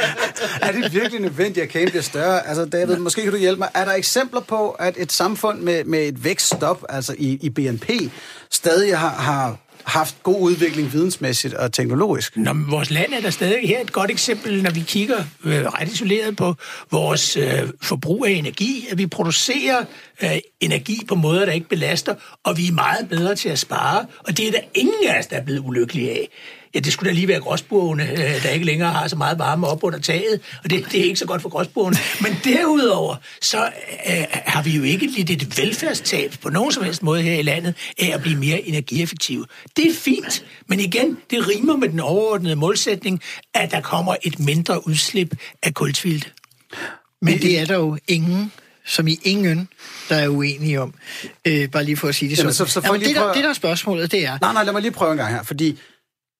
er 0.66 0.72
det 0.72 0.94
virkelig 0.94 1.20
nødvendigt, 1.20 1.64
at 1.64 1.70
kagen 1.70 1.88
bliver 1.88 2.02
større? 2.02 2.46
Altså, 2.46 2.64
David, 2.64 2.96
måske 2.96 3.22
kan 3.22 3.32
du 3.32 3.38
hjælpe 3.38 3.58
mig. 3.58 3.68
Er 3.74 3.84
der 3.84 3.92
eksempler 3.92 4.40
på, 4.40 4.70
at 4.70 4.94
et 4.98 5.12
samfund 5.12 5.60
med, 5.60 5.84
med 5.84 6.08
et 6.08 6.24
vækststop, 6.24 6.84
altså 6.88 7.14
i, 7.18 7.38
i 7.42 7.50
BNP, 7.50 7.90
stadig 8.50 8.98
har, 8.98 9.14
har 9.14 9.58
haft 9.84 10.22
god 10.22 10.40
udvikling 10.40 10.92
vidensmæssigt 10.92 11.54
og 11.54 11.72
teknologisk. 11.72 12.36
Nå, 12.36 12.52
men 12.52 12.70
vores 12.70 12.90
land 12.90 13.12
er 13.12 13.20
der 13.20 13.30
stadig 13.30 13.68
her 13.68 13.80
et 13.80 13.92
godt 13.92 14.10
eksempel, 14.10 14.62
når 14.62 14.70
vi 14.70 14.80
kigger 14.80 15.24
øh, 15.44 15.64
ret 15.64 15.88
isoleret 15.88 16.36
på 16.36 16.54
vores 16.90 17.36
øh, 17.36 17.62
forbrug 17.82 18.26
af 18.26 18.30
energi, 18.30 18.86
at 18.90 18.98
vi 18.98 19.06
producerer 19.06 19.84
øh, 20.22 20.30
energi 20.60 21.00
på 21.08 21.14
måder, 21.14 21.44
der 21.44 21.52
ikke 21.52 21.68
belaster, 21.68 22.14
og 22.44 22.56
vi 22.56 22.68
er 22.68 22.72
meget 22.72 23.08
bedre 23.08 23.34
til 23.34 23.48
at 23.48 23.58
spare, 23.58 24.06
og 24.18 24.36
det 24.36 24.48
er 24.48 24.50
der 24.50 24.60
ingen 24.74 25.08
af 25.08 25.18
os, 25.18 25.26
der 25.26 25.36
er 25.36 25.44
blevet 25.44 25.62
ulykkelige 25.64 26.10
af. 26.10 26.28
Ja, 26.74 26.80
det 26.80 26.92
skulle 26.92 27.10
da 27.10 27.14
lige 27.14 27.28
være 27.28 27.40
gråsburgene, 27.40 28.10
øh, 28.10 28.42
der 28.42 28.48
ikke 28.48 28.66
længere 28.66 28.90
har 28.90 29.08
så 29.08 29.16
meget 29.16 29.38
varme 29.38 29.66
op 29.66 29.84
under 29.84 29.98
taget, 29.98 30.40
og 30.64 30.70
det, 30.70 30.84
det 30.92 31.00
er 31.00 31.04
ikke 31.04 31.16
så 31.16 31.26
godt 31.26 31.42
for 31.42 31.48
gråsburgene. 31.48 31.96
Men 32.20 32.36
derudover, 32.44 33.16
så 33.42 33.64
øh, 34.08 34.24
har 34.30 34.62
vi 34.62 34.70
jo 34.70 34.82
ikke 34.82 35.06
lidt 35.06 35.30
et 35.30 35.58
velfærdstab 35.58 36.34
på 36.42 36.50
nogen 36.50 36.72
som 36.72 36.84
helst 36.84 37.02
måde 37.02 37.22
her 37.22 37.34
i 37.34 37.42
landet 37.42 37.74
af 37.98 38.10
at 38.14 38.22
blive 38.22 38.38
mere 38.38 38.60
energieffektive. 38.60 39.46
Det 39.76 39.86
er 39.86 39.94
fint, 39.94 40.44
men 40.66 40.80
igen, 40.80 41.18
det 41.30 41.48
rimer 41.48 41.76
med 41.76 41.88
den 41.88 42.00
overordnede 42.00 42.56
målsætning, 42.56 43.20
at 43.54 43.70
der 43.70 43.80
kommer 43.80 44.16
et 44.22 44.38
mindre 44.38 44.86
udslip 44.86 45.36
af 45.62 45.74
kultvilt. 45.74 46.32
Men 47.22 47.38
det 47.38 47.60
er 47.60 47.64
der 47.64 47.74
jo 47.74 47.98
ingen 48.08 48.52
som 48.86 49.08
i 49.08 49.18
ingen, 49.22 49.68
der 50.08 50.16
er 50.16 50.28
uenige 50.28 50.80
om. 50.80 50.94
Øh, 51.44 51.70
bare 51.70 51.84
lige 51.84 51.96
for 51.96 52.08
at 52.08 52.14
sige 52.14 52.30
det 52.30 52.38
Jamen, 52.38 52.52
sådan. 52.52 52.68
Så, 52.68 52.80
så 52.80 52.86
Jamen, 52.86 53.00
det, 53.00 53.16
der, 53.16 53.32
det, 53.32 53.44
der 53.44 53.50
er 53.50 53.54
spørgsmålet, 53.54 54.12
det 54.12 54.26
er... 54.26 54.38
Nej, 54.40 54.52
nej, 54.52 54.64
lad 54.64 54.72
mig 54.72 54.82
lige 54.82 54.92
prøve 54.92 55.12
en 55.12 55.18
gang 55.18 55.34
her, 55.34 55.42
fordi 55.42 55.78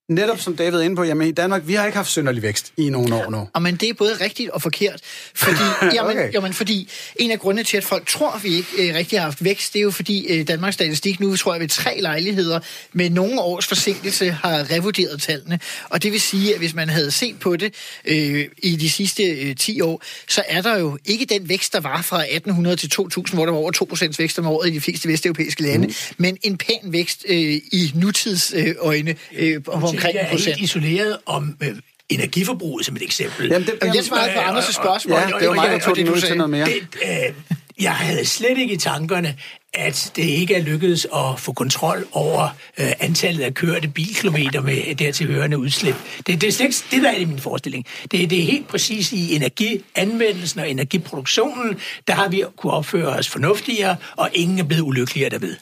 netop 0.09 0.41
som 0.41 0.57
David 0.57 0.79
er 0.79 0.83
inde 0.83 0.97
på, 0.97 1.05
jamen 1.05 1.29
i 1.29 1.33
Danmark, 1.33 1.63
vi 1.67 1.75
har 1.75 1.87
ikke 1.87 1.97
haft 1.97 2.11
synderlig 2.11 2.43
vækst 2.43 2.73
i 2.77 2.91
nogle 2.91 3.15
år 3.15 3.31
nu. 3.31 3.49
Og 3.53 3.63
men 3.63 3.77
det 3.77 3.89
er 3.89 3.95
både 3.95 4.15
rigtigt 4.21 4.51
og 4.51 4.63
forkert. 4.63 5.01
Fordi, 5.35 5.57
jamen, 5.95 6.11
okay. 6.11 6.33
jamen, 6.33 6.53
fordi 6.53 6.91
en 7.17 7.31
af 7.31 7.39
grundene 7.39 7.65
til, 7.65 7.77
at 7.77 7.85
folk 7.85 8.09
tror, 8.09 8.31
at 8.31 8.45
vi 8.45 8.49
ikke 8.49 8.69
øh, 8.79 8.95
rigtig 8.95 9.19
har 9.19 9.25
haft 9.25 9.45
vækst, 9.45 9.73
det 9.73 9.79
er 9.79 9.83
jo 9.83 9.91
fordi 9.91 10.27
øh, 10.27 10.49
Danmarks 10.49 10.75
Statistik 10.75 11.21
nu, 11.21 11.37
tror 11.37 11.55
jeg, 11.55 11.61
ved 11.61 11.69
tre 11.69 12.01
lejligheder 12.01 12.61
med 12.93 13.11
nogle 13.11 13.41
års 13.41 13.67
forsinkelse 13.67 14.31
har 14.31 14.71
revurderet 14.71 15.23
tallene. 15.23 15.61
Og 15.85 16.03
det 16.03 16.13
vil 16.13 16.21
sige, 16.21 16.53
at 16.53 16.59
hvis 16.59 16.75
man 16.75 16.89
havde 16.89 17.11
set 17.11 17.39
på 17.39 17.57
det 17.57 17.75
øh, 18.05 18.45
i 18.63 18.77
de 18.77 18.91
sidste 18.91 19.23
øh, 19.23 19.57
10 19.57 19.81
år, 19.81 20.03
så 20.29 20.43
er 20.49 20.63
der 20.63 20.79
jo 20.79 20.99
ikke 21.05 21.25
den 21.25 21.49
vækst, 21.49 21.73
der 21.73 21.81
var 21.81 22.03
fra 22.03 22.21
1800 22.23 22.77
til 22.77 22.91
2000, 22.91 23.37
hvor 23.39 23.45
der 23.47 23.53
var 23.53 23.59
over 23.59 23.73
2% 23.95 24.15
vækst 24.19 24.39
om 24.39 24.47
året 24.47 24.69
i 24.69 24.73
de 24.73 24.81
fleste 24.81 25.09
vesteuropæiske 25.09 25.63
lande, 25.63 25.87
mm. 25.87 25.95
men 26.19 26.39
en 26.43 26.57
pæn 26.57 26.79
vækst 26.85 27.25
øh, 27.29 27.55
i 27.73 27.93
nutidsøjne 27.95 29.15
øh, 29.37 29.61
omkring 29.95 30.15
jeg 30.15 30.23
er 30.23 30.29
helt 30.29 30.61
isoleret 30.61 31.19
om 31.27 31.57
øh, 31.61 31.77
energiforbruget 32.09 32.87
som 32.87 32.97
et 32.97 33.03
eksempel. 33.03 33.49
Jamen, 33.49 33.67
det, 33.67 33.75
jamen, 33.83 33.97
jeg 33.97 34.05
svarede 34.05 34.33
på 34.35 34.41
Anders' 34.41 34.73
spørgsmål. 34.73 35.19
Ja, 35.19 35.27
det 35.41 35.49
var 35.49 35.55
mig, 35.55 35.71
der 35.71 35.79
tog 35.79 35.97
den 35.97 36.09
ud 36.09 36.21
til 36.21 36.37
noget 36.37 36.51
mere. 36.51 36.67
Det, 36.67 36.89
øh, 37.03 37.35
jeg 37.81 37.93
havde 37.93 38.25
slet 38.25 38.59
ikke 38.59 38.75
i 38.75 38.77
tankerne, 38.77 39.37
at 39.75 40.13
det 40.17 40.23
ikke 40.23 40.55
er 40.55 40.63
lykkedes 40.63 41.07
at 41.15 41.41
få 41.41 41.53
kontrol 41.53 42.07
over 42.13 42.49
øh, 42.79 42.93
antallet 43.01 43.45
af 43.45 43.55
kørte 43.55 43.89
bilkilometer 43.89 44.61
med 44.61 44.95
dertil 44.95 45.27
hørende 45.27 45.59
udslip. 45.59 45.95
Det, 46.27 46.41
det 46.41 46.47
er 46.47 46.53
slet 46.53 46.67
ikke 46.67 46.77
det, 46.91 47.03
der 47.03 47.11
er 47.11 47.17
i 47.17 47.25
min 47.25 47.39
forestilling. 47.39 47.87
Det, 48.03 48.31
det 48.31 48.39
er 48.39 48.43
helt 48.43 48.69
præcis 48.69 49.13
i 49.13 49.37
energianvendelsen 49.37 50.61
og 50.61 50.71
energiproduktionen, 50.71 51.77
der 52.09 52.15
har 52.15 52.29
vi 52.29 52.45
kunne 52.57 52.73
opføre 52.73 53.09
os 53.09 53.29
fornuftigere, 53.29 53.97
og 54.17 54.31
ingen 54.33 54.59
er 54.59 54.65
blevet 54.65 54.83
ulykkeligere 54.83 55.31
derved. 55.31 55.57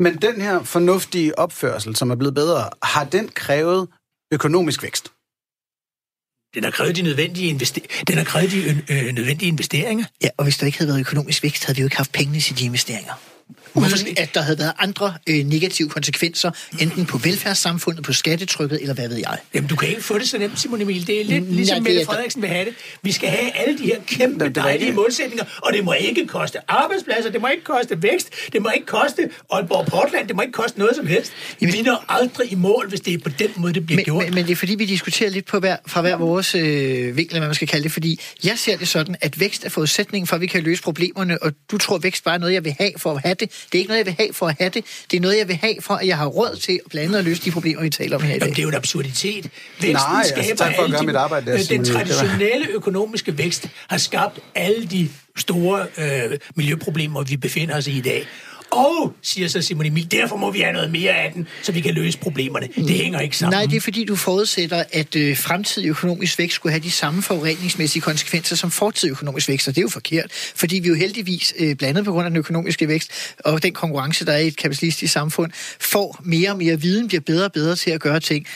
Men 0.00 0.16
den 0.16 0.40
her 0.40 0.62
fornuftige 0.62 1.38
opførsel, 1.38 1.96
som 1.96 2.10
er 2.10 2.14
blevet 2.14 2.34
bedre, 2.34 2.70
har 2.82 3.04
den 3.04 3.28
krævet 3.28 3.88
økonomisk 4.32 4.82
vækst? 4.82 5.12
Den 6.54 6.64
har 6.64 6.70
krævet 6.70 6.96
de 6.96 7.02
nødvendige, 7.02 7.48
investe- 7.54 8.04
den 8.06 8.16
har 8.16 8.24
krævet 8.24 8.50
de 8.50 8.58
øh, 8.90 9.12
nødvendige 9.14 9.48
investeringer. 9.48 10.04
Ja, 10.22 10.28
og 10.36 10.44
hvis 10.44 10.58
der 10.58 10.66
ikke 10.66 10.78
havde 10.78 10.88
været 10.88 11.00
økonomisk 11.00 11.42
vækst, 11.42 11.64
havde 11.64 11.76
vi 11.76 11.80
jo 11.82 11.86
ikke 11.86 11.96
haft 11.96 12.12
pengene 12.12 12.40
til 12.40 12.58
de 12.58 12.64
investeringer. 12.64 13.14
Uden 13.76 14.14
at 14.16 14.34
der 14.34 14.40
havde 14.42 14.58
været 14.58 14.72
andre 14.78 15.14
øh, 15.26 15.36
negative 15.44 15.88
konsekvenser, 15.88 16.50
enten 16.80 17.06
på 17.06 17.18
velfærdssamfundet, 17.18 18.04
på 18.04 18.12
skattetrykket, 18.12 18.80
eller 18.80 18.94
hvad 18.94 19.08
ved 19.08 19.16
jeg. 19.16 19.38
Jamen, 19.54 19.68
du 19.68 19.76
kan 19.76 19.88
ikke 19.88 20.02
få 20.02 20.18
det 20.18 20.28
så 20.28 20.38
nemt, 20.38 20.60
Simon 20.60 20.80
Emil. 20.80 21.06
Det 21.06 21.20
er 21.20 21.24
lidt 21.24 21.52
ligesom 21.54 21.74
ja, 21.74 21.78
det 21.78 21.82
Mette 21.84 22.00
er- 22.00 22.04
Frederiksen 22.06 22.42
vil 22.42 22.50
have 22.50 22.64
det. 22.64 22.74
Vi 23.02 23.12
skal 23.12 23.28
have 23.28 23.50
alle 23.56 23.78
de 23.78 23.84
her 23.84 23.96
kæmpe, 24.06 24.48
dejlige 24.48 24.92
målsætninger, 24.92 25.44
og 25.62 25.72
det 25.72 25.84
må 25.84 25.92
ikke 25.92 26.26
koste 26.26 26.58
arbejdspladser, 26.70 27.30
det 27.30 27.40
må 27.40 27.46
ikke 27.48 27.64
koste 27.64 28.02
vækst, 28.02 28.28
det 28.52 28.62
må 28.62 28.70
ikke 28.74 28.86
koste 28.86 29.30
Aalborg 29.52 29.86
Portland, 29.86 30.28
det 30.28 30.36
må 30.36 30.42
ikke 30.42 30.52
koste 30.52 30.78
noget 30.78 30.96
som 30.96 31.06
helst. 31.06 31.32
Vi 31.60 31.82
når 31.82 32.04
aldrig 32.08 32.52
i 32.52 32.54
mål, 32.54 32.88
hvis 32.88 33.00
det 33.00 33.14
er 33.14 33.18
på 33.18 33.28
den 33.38 33.48
måde, 33.56 33.74
det 33.74 33.86
bliver 33.86 33.96
Men, 33.96 34.04
gjort. 34.04 34.24
men, 34.24 34.34
men 34.34 34.44
det 34.44 34.52
er 34.52 34.56
fordi, 34.56 34.74
vi 34.74 34.84
diskuterer 34.84 35.30
lidt 35.30 35.46
på 35.46 35.58
hver, 35.58 35.76
fra 35.86 36.00
hver 36.00 36.16
vores 36.16 36.54
øh, 36.54 37.16
vinkel, 37.16 37.38
hvad 37.38 37.48
man 37.48 37.54
skal 37.54 37.68
kalde 37.68 37.82
det, 37.84 37.92
fordi 37.92 38.20
jeg 38.44 38.58
ser 38.58 38.76
det 38.76 38.88
sådan, 38.88 39.16
at 39.20 39.40
vækst 39.40 39.64
er 39.64 39.68
forudsætningen 39.68 40.26
for, 40.26 40.36
at 40.36 40.40
vi 40.42 40.46
kan 40.46 40.62
løse 40.62 40.82
problemerne, 40.82 41.42
og 41.42 41.52
du 41.70 41.78
tror, 41.78 41.96
at 41.96 42.02
vækst 42.02 42.24
bare 42.24 42.34
er 42.34 42.38
noget, 42.38 42.52
jeg 42.54 42.64
vil 42.64 42.74
have 42.78 42.92
for 42.96 43.12
at 43.14 43.20
have 43.24 43.34
det. 43.40 43.50
Det 43.72 43.74
er 43.74 43.78
ikke 43.78 43.88
noget, 43.88 43.98
jeg 43.98 44.06
vil 44.06 44.14
have 44.18 44.32
for 44.32 44.46
at 44.48 44.56
have 44.58 44.70
det. 44.70 44.84
Det 45.10 45.16
er 45.16 45.20
noget, 45.20 45.38
jeg 45.38 45.48
vil 45.48 45.56
have 45.56 45.74
for, 45.80 45.94
at 45.94 46.06
jeg 46.06 46.16
har 46.16 46.26
råd 46.26 46.56
til 46.56 46.80
at 46.94 46.98
andet 47.00 47.18
at 47.18 47.24
løse 47.24 47.42
de 47.44 47.50
problemer, 47.50 47.82
vi 47.82 47.90
taler 47.90 48.16
om 48.16 48.22
her 48.22 48.28
i 48.28 48.32
dag. 48.32 48.40
Jamen, 48.40 48.52
det 48.54 48.58
er 48.58 48.62
jo 48.62 48.68
en 48.68 48.74
absurditet. 48.74 49.44
Væksten 49.44 49.92
Nej, 49.92 50.18
altså, 50.18 50.34
skaber 50.42 50.56
tak 50.56 50.74
for 50.76 50.82
at 50.82 50.90
gøre 50.90 51.00
de- 51.00 51.06
mit 51.06 51.16
arbejde 51.16 51.46
der, 51.46 51.54
øh, 51.58 51.68
Den 51.68 51.84
traditionelle 51.84 52.68
økonomiske 52.70 53.38
vækst 53.38 53.68
har 53.88 53.98
skabt 53.98 54.38
alle 54.54 54.86
de 54.86 55.08
store 55.36 55.86
øh, 55.98 56.38
miljøproblemer, 56.54 57.22
vi 57.22 57.36
befinder 57.36 57.76
os 57.76 57.86
i 57.86 57.98
i 57.98 58.00
dag. 58.00 58.26
Og, 58.70 59.14
siger 59.22 59.48
så 59.48 59.62
Simon 59.62 59.86
Emil, 59.86 60.10
derfor 60.10 60.36
må 60.36 60.50
vi 60.50 60.60
have 60.60 60.72
noget 60.72 60.90
mere 60.90 61.12
af 61.12 61.32
den, 61.32 61.48
så 61.62 61.72
vi 61.72 61.80
kan 61.80 61.94
løse 61.94 62.18
problemerne. 62.18 62.68
Det 62.76 62.90
hænger 62.90 63.20
ikke 63.20 63.36
sammen. 63.36 63.56
Nej, 63.56 63.66
det 63.66 63.76
er 63.76 63.80
fordi, 63.80 64.04
du 64.04 64.16
forudsætter, 64.16 64.84
at 64.92 65.16
øh, 65.16 65.36
fremtidig 65.36 65.88
økonomisk 65.88 66.38
vækst 66.38 66.54
skulle 66.54 66.72
have 66.72 66.82
de 66.82 66.90
samme 66.90 67.22
forureningsmæssige 67.22 68.02
konsekvenser 68.02 68.56
som 68.56 68.70
fortidig 68.70 69.12
økonomisk 69.12 69.48
vækst, 69.48 69.68
og 69.68 69.74
det 69.74 69.80
er 69.80 69.82
jo 69.82 69.88
forkert, 69.88 70.32
fordi 70.32 70.78
vi 70.78 70.88
jo 70.88 70.94
heldigvis, 70.94 71.54
øh, 71.58 71.76
blandt 71.76 71.84
andet 71.84 72.04
på 72.04 72.12
grund 72.12 72.24
af 72.24 72.30
den 72.30 72.38
økonomiske 72.38 72.88
vækst 72.88 73.10
og 73.38 73.62
den 73.62 73.72
konkurrence, 73.72 74.26
der 74.26 74.32
er 74.32 74.38
i 74.38 74.46
et 74.46 74.56
kapitalistisk 74.56 75.12
samfund, 75.12 75.52
får 75.80 76.20
mere 76.24 76.50
og 76.50 76.58
mere 76.58 76.80
viden, 76.80 77.08
bliver 77.08 77.20
bedre 77.20 77.44
og 77.44 77.52
bedre 77.52 77.76
til 77.76 77.90
at 77.90 78.00
gøre 78.00 78.20
ting. 78.20 78.46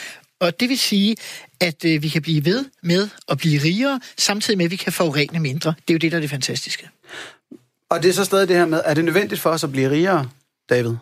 Og 0.40 0.60
det 0.60 0.68
vil 0.68 0.78
sige, 0.78 1.16
at 1.60 1.84
øh, 1.84 2.02
vi 2.02 2.08
kan 2.08 2.22
blive 2.22 2.44
ved 2.44 2.64
med 2.82 3.08
at 3.28 3.38
blive 3.38 3.62
rigere, 3.62 4.00
samtidig 4.18 4.58
med, 4.58 4.64
at 4.64 4.70
vi 4.70 4.76
kan 4.76 4.92
forurene 4.92 5.40
mindre. 5.40 5.74
Det 5.88 5.90
er 5.90 5.94
jo 5.94 5.98
det, 5.98 6.12
der 6.12 6.18
er 6.18 6.20
det 6.20 6.30
fantastiske. 6.30 6.88
Og 7.90 8.02
det 8.02 8.08
er 8.08 8.12
så 8.12 8.24
stadig 8.24 8.48
det 8.48 8.56
her 8.56 8.66
med, 8.66 8.82
er 8.84 8.94
det 8.94 9.04
nødvendigt 9.04 9.40
for 9.40 9.50
os 9.50 9.64
at 9.64 9.72
blive 9.72 9.90
rigere, 9.90 10.28
David? 10.70 10.94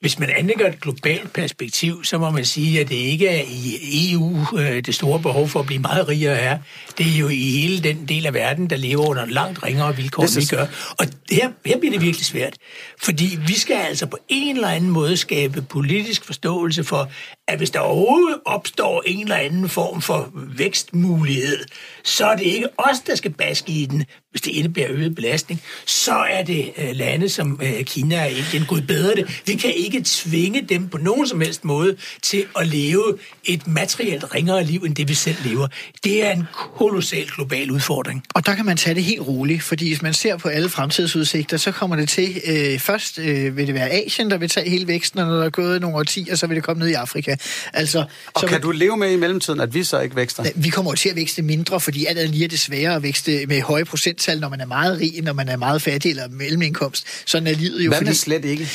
Hvis 0.00 0.18
man 0.18 0.30
anlægger 0.30 0.68
et 0.68 0.80
globalt 0.80 1.32
perspektiv, 1.32 2.04
så 2.04 2.18
må 2.18 2.30
man 2.30 2.44
sige, 2.44 2.80
at 2.80 2.88
det 2.88 2.94
ikke 2.94 3.28
er 3.28 3.42
i 3.46 4.12
EU, 4.12 4.36
øh, 4.58 4.84
det 4.84 4.94
store 4.94 5.20
behov 5.20 5.48
for 5.48 5.60
at 5.60 5.66
blive 5.66 5.80
meget 5.80 6.08
rigere 6.08 6.38
er. 6.38 6.58
Det 6.98 7.06
er 7.06 7.18
jo 7.18 7.28
i 7.28 7.50
hele 7.50 7.82
den 7.82 8.08
del 8.08 8.26
af 8.26 8.34
verden, 8.34 8.70
der 8.70 8.76
lever 8.76 9.06
under 9.06 9.26
langt 9.26 9.62
ringere 9.62 9.96
vilkår, 9.96 10.22
end 10.22 10.40
vi 10.40 10.56
gør. 10.56 10.66
Og 10.98 11.06
her, 11.30 11.50
her 11.66 11.78
bliver 11.78 11.92
det 11.92 12.02
virkelig 12.02 12.26
svært. 12.26 12.56
Fordi 13.02 13.38
vi 13.46 13.54
skal 13.54 13.76
altså 13.76 14.06
på 14.06 14.18
en 14.28 14.56
eller 14.56 14.68
anden 14.68 14.90
måde 14.90 15.16
skabe 15.16 15.62
politisk 15.62 16.24
forståelse 16.24 16.84
for, 16.84 17.10
at 17.48 17.58
hvis 17.58 17.70
der 17.70 17.80
overhovedet 17.80 18.38
opstår 18.44 19.02
en 19.06 19.20
eller 19.22 19.36
anden 19.36 19.68
form 19.68 20.02
for 20.02 20.30
vækstmulighed, 20.34 21.58
så 22.04 22.26
er 22.26 22.36
det 22.36 22.44
ikke 22.44 22.68
os, 22.78 23.00
der 23.06 23.14
skal 23.14 23.30
baske 23.30 23.72
i 23.72 23.86
den, 23.86 24.04
hvis 24.30 24.40
det 24.40 24.50
indebærer 24.50 24.90
øget 24.90 25.14
belastning. 25.14 25.62
Så 25.86 26.12
er 26.12 26.42
det 26.44 26.72
øh, 26.78 26.90
lande 26.92 27.28
som 27.28 27.60
øh, 27.62 27.84
Kina 27.84 28.22
og 28.22 28.30
Indien, 28.30 28.64
gået 28.66 28.86
bedre 28.86 29.14
det. 29.14 29.42
Vi 29.46 29.54
kan 29.54 29.72
ikke 29.76 30.02
tvinge 30.04 30.62
dem 30.62 30.88
på 30.88 30.98
nogen 30.98 31.26
som 31.26 31.40
helst 31.40 31.64
måde 31.64 31.96
til 32.22 32.44
at 32.58 32.66
leve 32.66 33.18
et 33.44 33.66
materielt 33.66 34.34
ringere 34.34 34.64
liv, 34.64 34.82
end 34.82 34.94
det 34.94 35.08
vi 35.08 35.14
selv 35.14 35.36
lever. 35.44 35.68
Det 36.04 36.26
er 36.26 36.30
en 36.30 36.44
kolossal 36.52 37.26
global 37.26 37.70
udfordring. 37.70 38.24
Og 38.34 38.46
der 38.46 38.54
kan 38.54 38.64
man 38.64 38.76
tage 38.76 38.94
det 38.94 39.04
helt 39.04 39.20
roligt, 39.20 39.62
fordi 39.62 39.88
hvis 39.88 40.02
man 40.02 40.14
ser 40.14 40.36
på 40.36 40.48
alle 40.48 40.68
fremtidsudsigter, 40.68 41.56
så 41.56 41.72
kommer 41.72 41.96
det 41.96 42.08
til, 42.08 42.40
øh, 42.46 42.78
først 42.78 43.18
øh, 43.18 43.56
vil 43.56 43.66
det 43.66 43.74
være 43.74 43.90
Asien, 43.90 44.30
der 44.30 44.38
vil 44.38 44.48
tage 44.48 44.70
hele 44.70 44.86
væksten, 44.86 45.20
og 45.20 45.26
når 45.26 45.36
der 45.36 45.44
er 45.44 45.50
gået 45.50 45.80
nogle 45.80 45.96
årtier, 45.96 46.34
så 46.34 46.46
vil 46.46 46.56
det 46.56 46.64
komme 46.64 46.80
ned 46.80 46.88
i 46.88 46.92
Afrika. 46.92 47.36
Altså, 47.72 48.04
Og 48.34 48.40
så 48.40 48.46
kan 48.46 48.60
du 48.60 48.70
leve 48.70 48.96
med 48.96 49.12
i 49.12 49.16
mellemtiden, 49.16 49.60
at 49.60 49.74
vi 49.74 49.84
så 49.84 50.00
ikke 50.00 50.16
vækster? 50.16 50.44
vi 50.54 50.68
kommer 50.68 50.90
jo 50.90 50.96
til 50.96 51.08
at 51.08 51.16
vækste 51.16 51.42
mindre, 51.42 51.80
fordi 51.80 52.06
alt 52.06 52.18
andet 52.18 52.30
lige 52.30 52.44
er 52.44 52.48
det 52.48 52.60
sværere 52.60 52.94
at 52.94 53.02
vækste 53.02 53.46
med 53.46 53.62
høje 53.62 53.84
procenttal, 53.84 54.40
når 54.40 54.48
man 54.48 54.60
er 54.60 54.66
meget 54.66 55.00
rig, 55.00 55.22
når 55.22 55.32
man 55.32 55.48
er 55.48 55.56
meget 55.56 55.82
fattig 55.82 56.10
eller 56.10 56.28
mellemindkomst. 56.28 57.06
Sådan 57.26 57.46
er 57.46 57.52
livet 57.52 57.84
jo. 57.84 57.90
Hvad 57.90 57.98
fordi... 57.98 58.14
slet 58.14 58.44
ikke? 58.44 58.68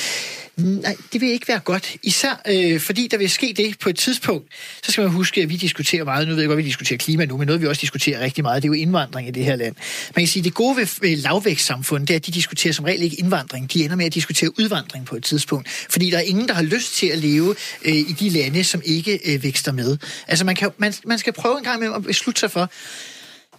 Mm, 0.58 0.66
nej, 0.66 0.96
det 1.14 1.22
vil 1.22 1.30
ikke 1.30 1.48
være 1.48 1.60
godt. 1.60 1.96
Især 2.04 2.42
øh, 2.48 2.80
fordi 2.80 3.08
der 3.08 3.18
vil 3.18 3.30
ske 3.30 3.54
det 3.58 3.80
på 3.80 3.90
et 3.90 3.96
tidspunkt. 3.96 4.48
Så 4.84 4.92
skal 4.92 5.02
man 5.02 5.12
huske, 5.12 5.42
at 5.42 5.50
vi 5.50 5.56
diskuterer 5.56 6.04
meget. 6.04 6.28
Nu 6.28 6.34
ved 6.34 6.42
jeg 6.42 6.48
godt, 6.48 6.60
at 6.60 6.64
vi 6.64 6.68
diskuterer 6.68 6.98
klima 6.98 7.26
nu, 7.26 7.38
men 7.38 7.48
noget 7.48 7.62
vi 7.62 7.68
også 7.68 7.80
diskuterer 7.80 8.20
rigtig 8.20 8.44
meget, 8.44 8.64
det 8.64 8.70
er 8.70 8.70
jo 8.70 8.82
indvandring 8.82 9.28
i 9.28 9.32
det 9.32 9.46
her 9.46 9.56
land. 9.56 9.76
Man 10.16 10.22
kan 10.22 10.28
sige, 10.28 10.42
at 10.42 10.46
det 10.46 10.54
gode 10.54 10.78
ved, 10.78 10.88
ved 11.02 11.18
lavvækstsamfund, 11.18 12.08
det 12.08 12.14
er, 12.14 12.16
at 12.16 12.26
de 12.26 12.32
diskuterer 12.32 12.74
som 12.74 12.86
regel 12.86 13.02
ikke 13.02 13.20
indvandring. 13.20 13.74
De 13.74 13.84
ender 13.84 13.96
med 13.96 14.06
at 14.06 14.14
diskutere 14.14 14.60
udvandring 14.60 15.06
på 15.06 15.16
et 15.16 15.24
tidspunkt. 15.24 15.70
Fordi 15.70 16.10
der 16.10 16.18
er 16.18 16.22
ingen, 16.22 16.48
der 16.48 16.54
har 16.54 16.64
lyst 16.64 16.96
til 16.96 17.08
at 17.08 17.18
leve 17.18 17.56
øh, 17.86 17.94
i 17.94 18.16
de 18.20 18.30
lande, 18.30 18.64
som 18.64 18.82
ikke 18.86 19.34
øh, 19.34 19.44
vækster 19.44 19.72
med. 19.72 19.98
Altså 20.28 20.46
man, 20.46 20.56
kan, 20.56 20.70
man, 20.78 20.94
man 21.06 21.20
skal 21.20 21.34
prøve 21.34 21.58
en 21.58 21.64
gang 21.64 21.80
med 21.80 21.94
at 21.96 22.04
beslutte 22.04 22.40
sig 22.40 22.52
for, 22.52 22.72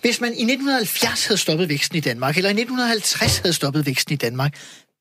hvis 0.00 0.20
man 0.20 0.30
i 0.30 0.42
1970 0.42 1.26
havde 1.26 1.38
stoppet 1.38 1.68
væksten 1.68 1.96
i 1.96 2.00
Danmark, 2.00 2.36
eller 2.36 2.50
i 2.50 2.52
1950 2.52 3.38
havde 3.38 3.52
stoppet 3.52 3.86
væksten 3.86 4.12
i 4.12 4.16
Danmark, 4.16 4.54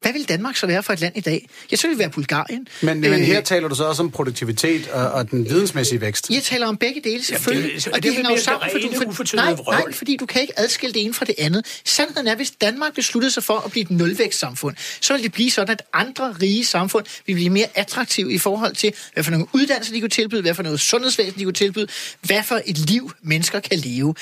hvad 0.03 0.13
vil 0.13 0.29
Danmark 0.29 0.55
så 0.57 0.67
være 0.67 0.83
for 0.83 0.93
et 0.93 0.99
land 0.99 1.17
i 1.17 1.21
dag? 1.21 1.49
Så 1.75 1.81
ville 1.87 1.91
det 1.91 1.99
være 1.99 2.09
Bulgarien. 2.09 2.67
Men, 2.81 2.99
men 3.01 3.13
Øh, 3.13 3.19
her 3.19 3.41
taler 3.41 3.67
du 3.67 3.75
så 3.75 3.83
også 3.83 4.03
om 4.03 4.11
produktivitet 4.11 4.87
og, 4.87 5.11
og 5.11 5.31
den 5.31 5.49
vidensmæssige 5.49 6.01
vækst. 6.01 6.29
jeg 6.29 6.43
taler 6.43 6.67
om 6.67 6.77
begge 6.77 7.01
dele, 7.03 7.23
selvfølgelig. 7.23 7.67
Jamen, 7.69 7.79
det- 7.79 7.87
og 7.87 8.03
det 8.03 8.03
de 8.11 8.15
hænger 8.15 8.31
jo 8.31 8.37
sammen, 8.37 8.69
for 8.71 8.77
det 8.79 9.05
du, 9.07 9.11
for, 9.11 9.35
nej, 9.35 9.55
nej, 9.83 9.91
fordi 9.93 10.17
du 10.17 10.25
kan 10.25 10.41
ikke 10.41 10.59
adskille 10.59 10.93
det 10.93 11.03
ene 11.03 11.13
fra 11.13 11.25
det 11.25 11.35
andet. 11.37 11.65
Sandheden 11.85 12.27
er, 12.27 12.35
hvis 12.35 12.51
Danmark 12.51 12.93
besluttede 12.95 13.31
sig 13.31 13.43
for 13.43 13.57
at 13.65 13.71
blive 13.71 13.81
et 13.83 13.91
nulvækstsamfund, 13.91 14.75
så 15.01 15.13
vil 15.13 15.23
det 15.23 15.31
blive 15.31 15.51
sådan, 15.51 15.71
at 15.71 15.81
andre 15.93 16.35
rige 16.41 16.65
samfund 16.65 17.05
vil 17.27 17.33
blive 17.33 17.49
mere 17.49 17.67
attraktive 17.75 18.33
i 18.33 18.37
forhold 18.37 18.75
til, 18.75 18.93
hvad 19.13 19.23
for 19.23 19.31
nogle 19.31 19.45
uddannelser 19.53 19.93
de 19.93 19.99
kunne 19.99 20.09
tilbyde, 20.09 20.41
hvad 20.41 20.53
for 20.53 20.63
noget 20.63 20.79
sundhedsvæsen 20.79 21.39
de 21.39 21.43
kunne 21.43 21.53
tilbyde, 21.53 21.87
hvad 22.21 22.43
for 22.43 22.61
et 22.65 22.77
liv 22.77 23.11
mennesker 23.21 23.59
kan 23.59 23.79
leve. 23.79 24.15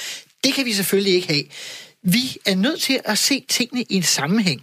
Det 0.44 0.54
kan 0.54 0.66
vi 0.66 0.74
selvfølgelig 0.74 1.14
ikke 1.14 1.28
have. 1.28 1.44
Vi 2.04 2.38
er 2.46 2.56
nødt 2.56 2.82
til 2.82 3.00
at 3.06 3.18
se 3.18 3.44
tingene 3.50 3.82
i 3.90 3.96
en 3.96 4.04
sammenhæng. 4.04 4.62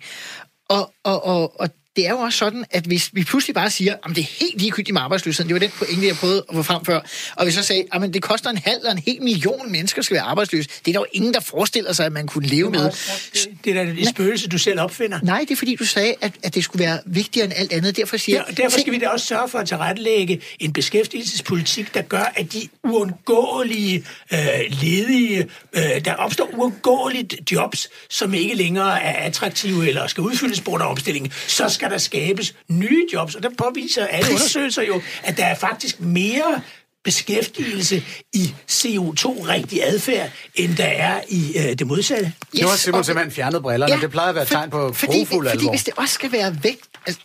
Og, 0.68 0.92
og, 1.04 1.24
og, 1.24 1.60
og 1.60 1.68
det 1.98 2.06
er 2.06 2.10
jo 2.10 2.18
også 2.18 2.38
sådan, 2.38 2.64
at 2.70 2.84
hvis 2.84 3.10
vi 3.12 3.24
pludselig 3.24 3.54
bare 3.54 3.70
siger, 3.70 3.94
at 4.04 4.16
det 4.16 4.18
er 4.18 4.28
helt 4.40 4.60
ligegyldigt 4.60 4.94
med 4.94 5.02
arbejdsløsheden, 5.02 5.48
det 5.48 5.54
var 5.54 5.58
den 5.58 5.70
pointe, 5.78 6.06
jeg 6.06 6.16
prøvede 6.16 6.44
at 6.48 6.54
få 6.54 6.62
frem 6.62 6.84
før, 6.84 7.00
og 7.36 7.46
vi 7.46 7.50
så 7.50 7.62
sagde, 7.62 7.84
at 7.92 8.14
det 8.14 8.22
koster 8.22 8.50
en 8.50 8.58
halv 8.58 8.76
eller 8.78 8.92
en 8.92 8.98
hel 8.98 9.22
million 9.22 9.72
mennesker 9.72 10.02
skal 10.02 10.14
være 10.14 10.24
arbejdsløse, 10.24 10.68
det 10.68 10.88
er 10.88 10.92
der 10.92 11.00
jo 11.00 11.06
ingen, 11.12 11.34
der 11.34 11.40
forestiller 11.40 11.92
sig, 11.92 12.06
at 12.06 12.12
man 12.12 12.26
kunne 12.26 12.46
leve 12.46 12.70
med. 12.70 12.84
Det, 12.84 13.48
det 13.64 13.76
er 13.76 13.84
da 13.84 13.90
et 13.90 14.08
spøgelse, 14.08 14.48
du 14.48 14.58
selv 14.58 14.80
opfinder. 14.80 15.18
Nej, 15.22 15.40
det 15.40 15.50
er 15.50 15.56
fordi, 15.56 15.76
du 15.76 15.84
sagde, 15.86 16.14
at, 16.20 16.32
at 16.42 16.54
det 16.54 16.64
skulle 16.64 16.84
være 16.84 16.98
vigtigere 17.06 17.44
end 17.44 17.54
alt 17.56 17.72
andet. 17.72 17.96
Derfor 17.96 18.16
siger 18.16 18.42
og 18.42 18.56
derfor 18.56 18.80
skal 18.80 18.92
vi 18.92 18.98
da 18.98 19.08
også 19.08 19.26
sørge 19.26 19.48
for 19.48 19.58
at 19.58 19.68
tilrettelægge 19.68 20.40
en 20.58 20.72
beskæftigelsespolitik, 20.72 21.94
der 21.94 22.02
gør, 22.02 22.32
at 22.36 22.52
de 22.52 22.68
uundgåelige 22.84 24.04
øh, 24.32 24.38
ledige, 24.70 25.46
øh, 25.72 25.82
der 26.04 26.14
opstår 26.14 26.50
uundgåeligt 26.54 27.52
jobs, 27.52 27.88
som 28.10 28.34
ikke 28.34 28.54
længere 28.54 29.02
er 29.02 29.26
attraktive 29.26 29.88
eller 29.88 30.06
skal 30.06 30.20
udfyldes 30.20 30.60
på 30.60 30.76
af 30.76 30.90
omstillingen, 30.90 31.32
så 31.46 31.68
skal 31.68 31.87
der 31.90 31.98
skabes 31.98 32.54
nye 32.68 33.06
jobs. 33.12 33.34
Og 33.34 33.42
der 33.42 33.50
påviser 33.58 34.06
alle 34.06 34.30
undersøgelser 34.30 34.82
jo, 34.82 35.02
at 35.22 35.36
der 35.36 35.44
er 35.44 35.54
faktisk 35.54 36.00
mere 36.00 36.60
beskæftigelse 37.04 38.02
i 38.32 38.54
CO2-rigtig 38.70 39.84
adfærd, 39.84 40.30
end 40.54 40.76
der 40.76 40.84
er 40.84 41.20
i 41.28 41.52
øh, 41.56 41.78
det 41.78 41.86
modsatte. 41.86 42.32
Nu 42.54 42.66
har 42.66 42.74
Yes, 42.74 42.80
Simon 42.80 43.04
simpelthen 43.04 43.32
fjernet 43.32 43.62
brillerne. 43.62 43.94
Ja, 43.94 44.00
det 44.00 44.10
plejer 44.10 44.28
at 44.28 44.34
være 44.34 44.44
et 44.44 44.48
tegn 44.50 44.70
på 44.70 44.92
fordi, 44.92 45.18
grofuld 45.18 45.48
fordi 45.48 45.60
alvor. 45.60 45.72
hvis 45.72 45.84
det 45.84 45.94
også 45.96 46.14
skal 46.14 46.32
være 46.32 46.56
væk... 46.62 46.78
Altså, 47.06 47.22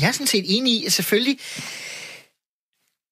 jeg 0.00 0.08
er 0.08 0.12
sådan 0.12 0.26
set 0.26 0.44
enig 0.46 0.72
i, 0.72 0.86
at 0.86 0.92
selvfølgelig... 0.92 1.38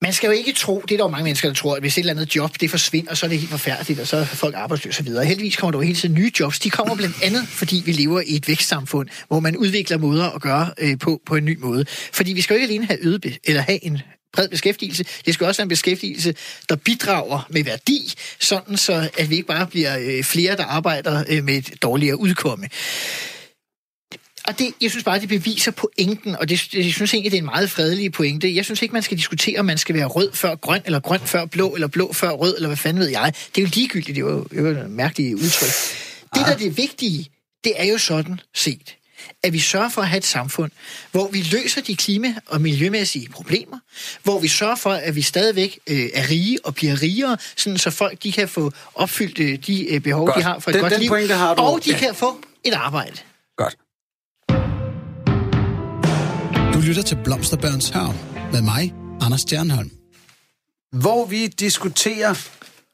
Man 0.03 0.12
skal 0.12 0.26
jo 0.26 0.32
ikke 0.32 0.53
tro, 0.53 0.82
det 0.88 0.94
er 0.94 0.96
der 0.96 1.05
jo 1.05 1.09
mange 1.09 1.24
mennesker, 1.24 1.48
der 1.48 1.55
tror, 1.55 1.74
at 1.74 1.82
hvis 1.82 1.94
et 1.94 2.01
eller 2.01 2.12
andet 2.12 2.36
job, 2.36 2.61
det 2.61 2.70
forsvinder, 2.70 3.14
så 3.14 3.26
er 3.26 3.30
det 3.30 3.38
helt 3.38 3.51
forfærdeligt, 3.51 4.01
og 4.01 4.07
så 4.07 4.16
er 4.16 4.24
folk 4.24 4.55
arbejdsløse 4.55 5.01
og 5.01 5.07
videre. 5.07 5.24
Heldigvis 5.24 5.57
kommer 5.57 5.70
der 5.72 5.78
jo 5.78 5.82
hele 5.82 5.96
tiden 5.96 6.14
nye 6.14 6.32
jobs. 6.40 6.59
De 6.59 6.70
kommer 6.70 6.94
blandt 6.94 7.22
andet, 7.22 7.48
fordi 7.48 7.82
vi 7.86 7.92
lever 7.92 8.20
i 8.20 8.36
et 8.36 8.48
vækstsamfund, 8.48 9.09
hvor 9.28 9.40
man 9.40 9.57
udvikler 9.57 9.98
måder 9.98 10.30
at 10.30 10.42
gøre 10.42 10.70
øh, 10.78 10.98
på, 10.98 11.20
på 11.26 11.36
en 11.36 11.44
ny 11.44 11.59
måde. 11.59 11.84
Fordi 12.12 12.32
vi 12.32 12.40
skal 12.40 12.55
jo 12.55 12.62
ikke 12.62 12.72
alene 12.72 12.86
have, 12.86 13.05
øget 13.05 13.38
eller 13.44 13.62
have 13.62 13.84
en 13.84 13.98
bred 14.32 14.48
beskæftigelse. 14.48 15.05
Det 15.26 15.34
skal 15.34 15.46
også 15.46 15.61
være 15.61 15.64
en 15.64 15.68
beskæftigelse, 15.68 16.34
der 16.68 16.76
bidrager 16.76 17.46
med 17.51 17.64
værdi, 17.64 18.14
sådan 18.38 18.76
så 18.76 19.11
at 19.18 19.30
vi 19.30 19.34
ikke 19.34 19.46
bare 19.46 19.66
bliver 19.66 19.98
øh, 19.98 20.24
flere, 20.24 20.57
der 20.57 20.64
arbejder 20.64 21.24
øh, 21.28 21.44
med 21.44 21.55
et 21.55 21.82
dårligere 21.82 22.20
udkomme. 22.20 22.68
Og 24.51 24.59
det, 24.59 24.74
jeg 24.80 24.90
synes 24.90 25.05
bare, 25.05 25.20
det 25.20 25.28
beviser 25.28 25.70
pointen, 25.70 26.36
og 26.36 26.48
det, 26.48 26.74
jeg 26.74 26.92
synes 26.92 27.14
egentlig, 27.14 27.32
det 27.32 27.38
er 27.38 27.42
en 27.42 27.44
meget 27.46 27.70
fredelig 27.70 28.12
pointe. 28.12 28.55
Jeg 28.55 28.64
synes 28.64 28.82
ikke, 28.82 28.92
man 28.92 29.03
skal 29.03 29.16
diskutere, 29.16 29.59
om 29.59 29.66
man 29.66 29.78
skal 29.78 29.94
være 29.94 30.07
rød 30.07 30.32
før 30.32 30.55
grøn, 30.55 30.80
eller 30.84 31.01
grøn 31.01 31.20
før 31.24 31.44
blå, 31.44 31.68
eller 31.74 31.86
blå 31.88 32.12
før 32.12 32.30
rød, 32.30 32.55
eller 32.57 32.68
hvad 32.68 32.76
fanden 32.76 33.01
ved 33.01 33.09
jeg. 33.09 33.32
Det 33.55 33.61
er 33.61 33.66
jo 33.66 33.70
ligegyldigt, 33.74 34.16
det 34.16 34.22
er 34.22 34.26
jo, 34.26 34.44
det 34.44 34.59
er 34.59 34.62
jo 34.62 34.68
et 34.68 34.90
mærkeligt 34.90 35.34
udtryk. 35.34 35.68
Det, 36.34 36.46
der 36.46 36.53
er 36.53 36.57
det 36.57 36.76
vigtige, 36.76 37.26
det 37.64 37.72
er 37.76 37.84
jo 37.84 37.98
sådan 37.98 38.40
set, 38.55 38.96
at 39.42 39.53
vi 39.53 39.59
sørger 39.59 39.88
for 39.88 40.03
at 40.03 40.09
have 40.09 40.18
et 40.18 40.24
samfund, 40.24 40.70
hvor 41.12 41.28
vi 41.28 41.42
løser 41.53 41.80
de 41.80 41.96
klima- 41.96 42.34
og 42.46 42.61
miljømæssige 42.61 43.28
problemer, 43.28 43.78
hvor 44.22 44.38
vi 44.40 44.48
sørger 44.48 44.76
for, 44.76 44.90
at 44.92 45.16
vi 45.16 45.22
stadigvæk 45.22 45.78
øh, 45.86 46.09
er 46.14 46.30
rige 46.30 46.59
og 46.64 46.74
bliver 46.74 47.03
rigere, 47.03 47.36
sådan 47.57 47.78
så 47.78 47.90
folk 47.90 48.22
de 48.22 48.32
kan 48.32 48.48
få 48.48 48.72
opfyldt 48.94 49.38
øh, 49.38 49.59
de 49.66 49.84
øh, 49.94 50.01
behov, 50.01 50.26
Godt. 50.26 50.36
de 50.36 50.42
har 50.42 50.59
for 50.59 50.70
et 50.70 50.74
Den- 50.74 50.80
godt 50.80 50.92
den 50.92 51.01
liv, 51.01 51.09
pointe 51.09 51.34
har 51.34 51.55
du. 51.55 51.62
og 51.62 51.84
de 51.84 51.90
Ja. 51.90 51.98
kan 51.98 52.14
få 52.14 52.40
et 52.64 52.72
arbejde. 52.72 53.16
Godt. 53.57 53.76
Du 56.81 56.85
lytter 56.85 57.03
til 57.03 57.18
Blomsterbørns 57.24 57.89
Hørm 57.89 58.14
med 58.53 58.62
mig, 58.62 58.95
Anders 59.20 59.41
Stjernholm. 59.41 59.91
Hvor 60.93 61.26
vi 61.26 61.47
diskuterer 61.47 62.49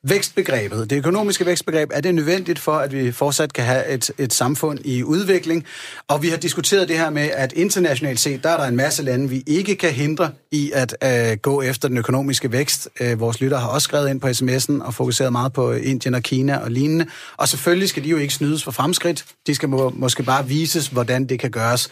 vækstbegrebet, 0.04 0.90
det 0.90 0.96
økonomiske 0.96 1.46
vækstbegreb, 1.46 1.90
er 1.94 2.00
det 2.00 2.14
nødvendigt 2.14 2.58
for, 2.58 2.72
at 2.72 2.92
vi 2.92 3.12
fortsat 3.12 3.52
kan 3.52 3.64
have 3.64 3.88
et, 3.88 4.10
et 4.18 4.32
samfund 4.32 4.78
i 4.84 5.02
udvikling? 5.02 5.64
Og 6.08 6.22
vi 6.22 6.28
har 6.28 6.36
diskuteret 6.36 6.88
det 6.88 6.98
her 6.98 7.10
med, 7.10 7.22
at 7.22 7.52
internationalt 7.52 8.20
set, 8.20 8.44
der 8.44 8.50
er 8.50 8.56
der 8.56 8.64
en 8.64 8.76
masse 8.76 9.02
lande, 9.02 9.28
vi 9.28 9.42
ikke 9.46 9.76
kan 9.76 9.92
hindre 9.92 10.30
i 10.52 10.72
at 10.74 10.96
øh, 11.04 11.36
gå 11.36 11.62
efter 11.62 11.88
den 11.88 11.98
økonomiske 11.98 12.52
vækst. 12.52 12.88
Øh, 13.00 13.20
vores 13.20 13.40
lytter 13.40 13.58
har 13.58 13.68
også 13.68 13.84
skrevet 13.84 14.10
ind 14.10 14.20
på 14.20 14.28
sms'en 14.28 14.86
og 14.86 14.94
fokuseret 14.94 15.32
meget 15.32 15.52
på 15.52 15.72
Indien 15.72 16.14
og 16.14 16.22
Kina 16.22 16.56
og 16.56 16.70
lignende. 16.70 17.06
Og 17.36 17.48
selvfølgelig 17.48 17.88
skal 17.88 18.04
de 18.04 18.08
jo 18.08 18.16
ikke 18.16 18.34
snydes 18.34 18.64
for 18.64 18.70
fremskridt. 18.70 19.24
De 19.46 19.54
skal 19.54 19.68
må, 19.68 19.90
måske 19.90 20.22
bare 20.22 20.46
vises, 20.46 20.86
hvordan 20.86 21.26
det 21.26 21.40
kan 21.40 21.50
gøres 21.50 21.90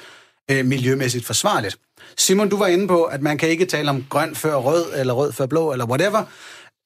øh, 0.51 0.65
miljømæssigt 0.67 1.27
forsvarligt. 1.27 1.77
Simon, 2.17 2.49
du 2.49 2.57
var 2.57 2.67
inde 2.67 2.89
på, 2.89 3.05
at 3.05 3.23
man 3.23 3.39
kan 3.39 3.49
ikke 3.49 3.67
tale 3.67 3.91
om 3.91 4.05
grøn 4.11 4.35
før 4.35 4.55
rød, 4.55 4.85
eller 4.97 5.15
rød 5.15 5.33
før 5.33 5.47
blå, 5.47 5.73
eller 5.73 5.87
whatever. 5.87 6.25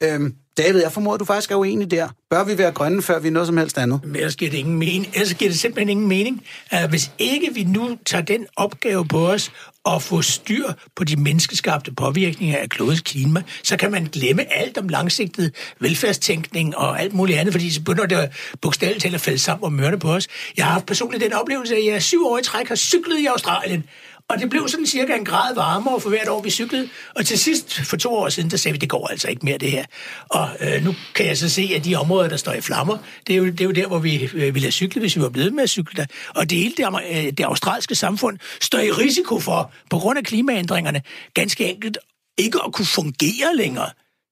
Øhm, 0.02 0.34
David, 0.58 0.82
jeg 0.82 0.92
formoder, 0.92 1.16
du 1.16 1.24
faktisk 1.24 1.50
er 1.50 1.56
uenig 1.56 1.90
der. 1.90 2.08
Bør 2.30 2.44
vi 2.44 2.58
være 2.58 2.72
grønne, 2.72 3.02
før 3.02 3.18
vi 3.18 3.28
er 3.28 3.32
noget 3.32 3.46
som 3.46 3.56
helst 3.56 3.78
andet? 3.78 4.00
Men 4.04 4.16
ellers 4.16 4.36
giver 4.36 4.50
det, 4.50 4.58
ingen 4.58 4.78
mening. 4.78 5.10
Ellers 5.14 5.34
giver 5.34 5.50
det 5.50 5.60
simpelthen 5.60 5.88
ingen 5.88 6.08
mening, 6.08 6.42
øh, 6.74 6.88
hvis 6.88 7.10
ikke 7.18 7.54
vi 7.54 7.64
nu 7.64 7.98
tager 8.06 8.22
den 8.24 8.46
opgave 8.56 9.08
på 9.08 9.28
os 9.28 9.52
at 9.86 10.02
få 10.02 10.22
styr 10.22 10.72
på 10.96 11.04
de 11.04 11.16
menneskeskabte 11.16 11.92
påvirkninger 11.94 12.58
af 12.58 12.68
klodens 12.68 13.00
klima, 13.00 13.42
så 13.62 13.76
kan 13.76 13.90
man 13.90 14.04
glemme 14.04 14.52
alt 14.52 14.78
om 14.78 14.88
langsigtet 14.88 15.54
velfærdstænkning 15.80 16.76
og 16.76 17.00
alt 17.00 17.14
muligt 17.14 17.38
andet, 17.38 17.54
fordi 17.54 17.70
så 17.70 17.80
begynder 17.82 18.06
det 18.06 18.30
bogstaveligt 18.62 19.02
talt 19.02 19.14
at 19.14 19.20
falde 19.20 19.38
sammen 19.38 19.64
og 19.64 19.72
mørne 19.72 19.98
på 19.98 20.12
os. 20.12 20.28
Jeg 20.56 20.64
har 20.64 20.72
haft 20.72 20.86
personligt 20.86 21.24
den 21.24 21.32
oplevelse, 21.32 21.76
at 21.76 21.84
jeg 21.86 22.02
syv 22.02 22.26
år 22.26 22.38
i 22.38 22.42
træk 22.42 22.68
har 22.68 22.76
cyklet 22.76 23.18
i 23.18 23.26
Australien, 23.26 23.84
og 24.30 24.38
det 24.38 24.50
blev 24.50 24.68
sådan 24.68 24.86
cirka 24.86 25.14
en 25.14 25.24
grad 25.24 25.54
varmere 25.54 26.00
for 26.00 26.08
hvert 26.08 26.28
år, 26.28 26.42
vi 26.42 26.50
cyklede. 26.50 26.88
Og 27.14 27.26
til 27.26 27.38
sidst, 27.38 27.80
for 27.80 27.96
to 27.96 28.14
år 28.14 28.28
siden, 28.28 28.50
der 28.50 28.56
sagde 28.56 28.72
vi, 28.72 28.78
det 28.78 28.88
går 28.88 29.08
altså 29.08 29.28
ikke 29.28 29.44
mere 29.44 29.58
det 29.58 29.70
her. 29.70 29.84
Og 30.28 30.48
øh, 30.60 30.84
nu 30.84 30.94
kan 31.14 31.26
jeg 31.26 31.38
så 31.38 31.48
se, 31.48 31.72
at 31.76 31.84
de 31.84 31.94
områder, 31.94 32.28
der 32.28 32.36
står 32.36 32.52
i 32.52 32.60
flammer, 32.60 32.98
det 33.26 33.32
er 33.32 33.36
jo, 33.36 33.46
det 33.46 33.60
er 33.60 33.64
jo 33.64 33.70
der, 33.70 33.86
hvor 33.86 33.98
vi 33.98 34.24
øh, 34.24 34.32
ville 34.34 34.60
have 34.60 34.72
cyklet, 34.72 35.02
hvis 35.02 35.16
vi 35.16 35.22
var 35.22 35.28
blevet 35.28 35.54
med 35.54 35.62
at 35.62 35.70
cykle 35.70 35.96
der. 35.96 36.06
Og 36.34 36.50
det 36.50 36.58
hele 36.58 36.74
det, 36.76 36.86
øh, 37.10 37.24
det 37.24 37.40
australske 37.40 37.94
samfund 37.94 38.38
står 38.60 38.78
i 38.78 38.90
risiko 38.90 39.40
for, 39.40 39.72
på 39.90 39.98
grund 39.98 40.18
af 40.18 40.24
klimaændringerne, 40.24 41.02
ganske 41.34 41.64
enkelt 41.64 41.98
ikke 42.38 42.58
at 42.66 42.72
kunne 42.72 42.86
fungere 42.86 43.56
længere. 43.56 43.90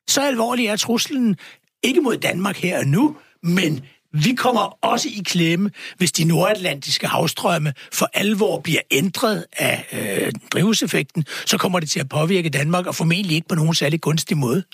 Så 0.09 0.21
alvorlig 0.21 0.67
er 0.67 0.77
truslen 0.77 1.37
ikke 1.83 2.01
mod 2.01 2.17
Danmark 2.17 2.57
her 2.57 2.79
og 2.79 2.87
nu, 2.87 3.17
men 3.43 3.85
vi 4.25 4.35
kommer 4.35 4.79
også 4.83 5.09
i 5.09 5.23
klemme, 5.25 5.71
hvis 5.97 6.13
de 6.13 6.25
nordatlantiske 6.25 7.07
havstrømme 7.07 7.75
for 7.93 8.11
alvor 8.15 8.61
bliver 8.61 8.81
ændret 8.91 9.45
af 9.57 9.87
øh, 9.93 10.33
drivhuseffekten, 10.53 11.25
så 11.47 11.59
kommer 11.59 11.81
det 11.81 11.91
til 11.91 12.01
at 12.01 12.09
påvirke 12.09 12.49
Danmark, 12.49 12.87
og 12.87 12.95
formentlig 12.95 13.37
ikke 13.37 13.49
på 13.49 13.55
nogen 13.55 13.75
særlig 13.75 14.01
gunstig 14.01 14.37
måde. 14.37 14.65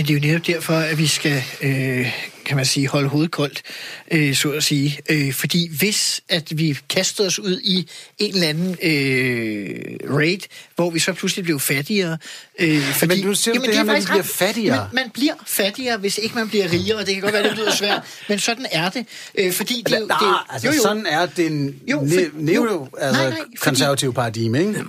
Men 0.00 0.06
det 0.06 0.14
er 0.14 0.20
jo 0.20 0.26
netop 0.26 0.46
derfor, 0.46 0.74
at 0.74 0.98
vi 0.98 1.06
skal, 1.06 1.42
øh, 1.62 2.12
kan 2.44 2.56
man 2.56 2.64
sige, 2.66 2.88
holde 2.88 3.08
hovedet 3.08 3.30
koldt, 3.30 3.62
øh, 4.10 4.34
så 4.34 4.50
at 4.50 4.64
sige. 4.64 4.98
Øh, 5.10 5.32
fordi 5.32 5.70
hvis 5.78 6.20
at 6.28 6.58
vi 6.58 6.78
kaster 6.88 7.26
os 7.26 7.38
ud 7.38 7.60
i 7.64 7.88
en 8.18 8.34
eller 8.34 8.48
anden 8.48 8.76
øh, 8.82 10.16
raid, 10.16 10.38
hvor 10.76 10.90
vi 10.90 10.98
så 10.98 11.12
pludselig 11.12 11.44
bliver 11.44 11.58
fattigere... 11.58 12.18
Øh, 12.58 12.82
fordi, 12.82 13.22
nu 13.24 13.34
siger 13.34 13.54
du 13.54 13.60
det 13.62 13.70
er 13.70 13.76
her 13.78 13.84
faktisk 13.84 14.08
bliver 14.08 14.22
fattigere. 14.22 14.76
Man, 14.76 15.04
man 15.04 15.10
bliver 15.10 15.34
fattigere, 15.46 15.96
hvis 15.96 16.18
ikke 16.18 16.34
man 16.34 16.48
bliver 16.48 16.72
rigere, 16.72 16.96
og 16.98 17.06
det 17.06 17.14
kan 17.14 17.22
godt 17.22 17.32
være, 17.34 17.48
det 17.48 17.56
lyder 17.58 17.74
svært, 17.74 18.02
men 18.28 18.38
sådan 18.38 18.66
er 18.72 18.88
det. 18.88 19.06
Øh, 19.34 19.52
fordi 19.52 19.82
det, 19.86 19.94
er 19.94 19.98
jo- 20.00 20.06
det, 20.06 20.14
altså 20.50 20.68
jo, 20.68 20.74
jo. 20.74 20.82
sådan 20.82 21.06
er 21.06 21.26
det 21.26 21.46
en 21.46 21.74
Jo, 21.86 21.98
for- 21.98 22.04
ne- 22.04 22.30
neo, 22.44 22.64
jo. 22.64 22.88
altså 23.00 23.20
Nej, 23.20 23.30
nej, 23.30 23.38
fordi- 23.40 23.56
konservativ 23.56 24.14
paradigme, 24.14 24.58
ikke? 24.60 24.84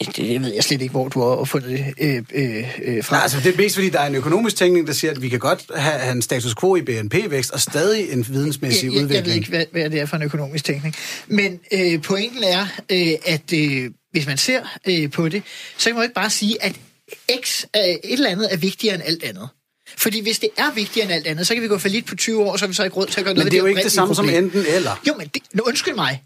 Det, 0.00 0.42
ved 0.42 0.54
jeg 0.54 0.64
slet 0.64 0.82
ikke, 0.82 0.92
hvor 0.92 1.08
du 1.08 1.20
har 1.20 1.44
fundet 1.44 1.70
det 1.70 1.94
øh, 2.00 2.22
øh, 2.34 2.68
øh, 2.82 3.04
fra. 3.04 3.16
Nej, 3.16 3.22
altså 3.22 3.40
det 3.44 3.54
er 3.54 3.56
mest 3.56 3.74
fordi, 3.74 3.88
der 3.88 4.00
er 4.00 4.06
en 4.06 4.14
økonomisk 4.14 4.56
tænkning, 4.56 4.86
der 4.86 4.92
siger, 4.92 5.10
at 5.10 5.22
vi 5.22 5.28
kan 5.28 5.38
godt 5.38 5.64
have, 5.76 6.12
en 6.12 6.22
status 6.22 6.54
quo 6.54 6.76
i 6.76 6.82
BNP-vækst 6.82 7.50
og 7.50 7.60
stadig 7.60 8.12
en 8.12 8.26
vidensmæssig 8.28 8.86
jeg, 8.86 8.94
jeg, 8.94 9.02
udvikling. 9.02 9.26
jeg 9.26 9.26
ved 9.26 9.34
ikke, 9.34 9.48
hvad, 9.48 9.64
hvad 9.72 9.90
det 9.90 10.00
er 10.00 10.06
for 10.06 10.16
en 10.16 10.22
økonomisk 10.22 10.64
teknik. 10.64 10.94
Men 11.26 11.60
øh, 11.72 12.02
pointen 12.02 12.44
er, 12.44 12.66
øh, 12.90 13.12
at 13.26 13.52
øh, 13.52 13.90
hvis 14.10 14.26
man 14.26 14.38
ser 14.38 14.78
øh, 14.88 15.10
på 15.10 15.28
det, 15.28 15.42
så 15.78 15.84
kan 15.84 15.94
man 15.94 16.00
jo 16.00 16.02
ikke 16.02 16.14
bare 16.14 16.30
sige, 16.30 16.64
at 16.64 16.76
X 17.40 17.64
er, 17.74 17.80
et 17.80 17.98
eller 18.12 18.30
andet 18.30 18.48
er 18.52 18.56
vigtigere 18.56 18.94
end 18.94 19.02
alt 19.06 19.24
andet. 19.24 19.48
Fordi 19.96 20.22
hvis 20.22 20.38
det 20.38 20.48
er 20.56 20.74
vigtigere 20.74 21.04
end 21.04 21.14
alt 21.14 21.26
andet, 21.26 21.46
så 21.46 21.54
kan 21.54 21.62
vi 21.62 21.68
gå 21.68 21.78
for 21.78 21.88
lidt 21.88 22.06
på 22.06 22.16
20 22.16 22.42
år, 22.42 22.56
så 22.56 22.64
har 22.64 22.68
vi 22.68 22.74
så 22.74 22.84
ikke 22.84 22.96
råd 22.96 23.06
til 23.06 23.20
at 23.20 23.24
gøre 23.24 23.34
noget 23.34 23.44
Men 23.44 23.50
det 23.50 23.58
er 23.58 23.62
jo 23.62 23.66
ikke 23.66 23.82
det 23.82 23.92
samme 23.92 24.14
som 24.14 24.24
oprindelige 24.24 24.60
enten 24.60 24.74
eller. 24.74 24.94
problem. 24.94 25.14
Jo, 25.14 25.18
men 25.18 25.28
det, 25.34 25.42
nu, 25.52 25.62
undskyld 25.66 25.94
mig. 25.94 26.22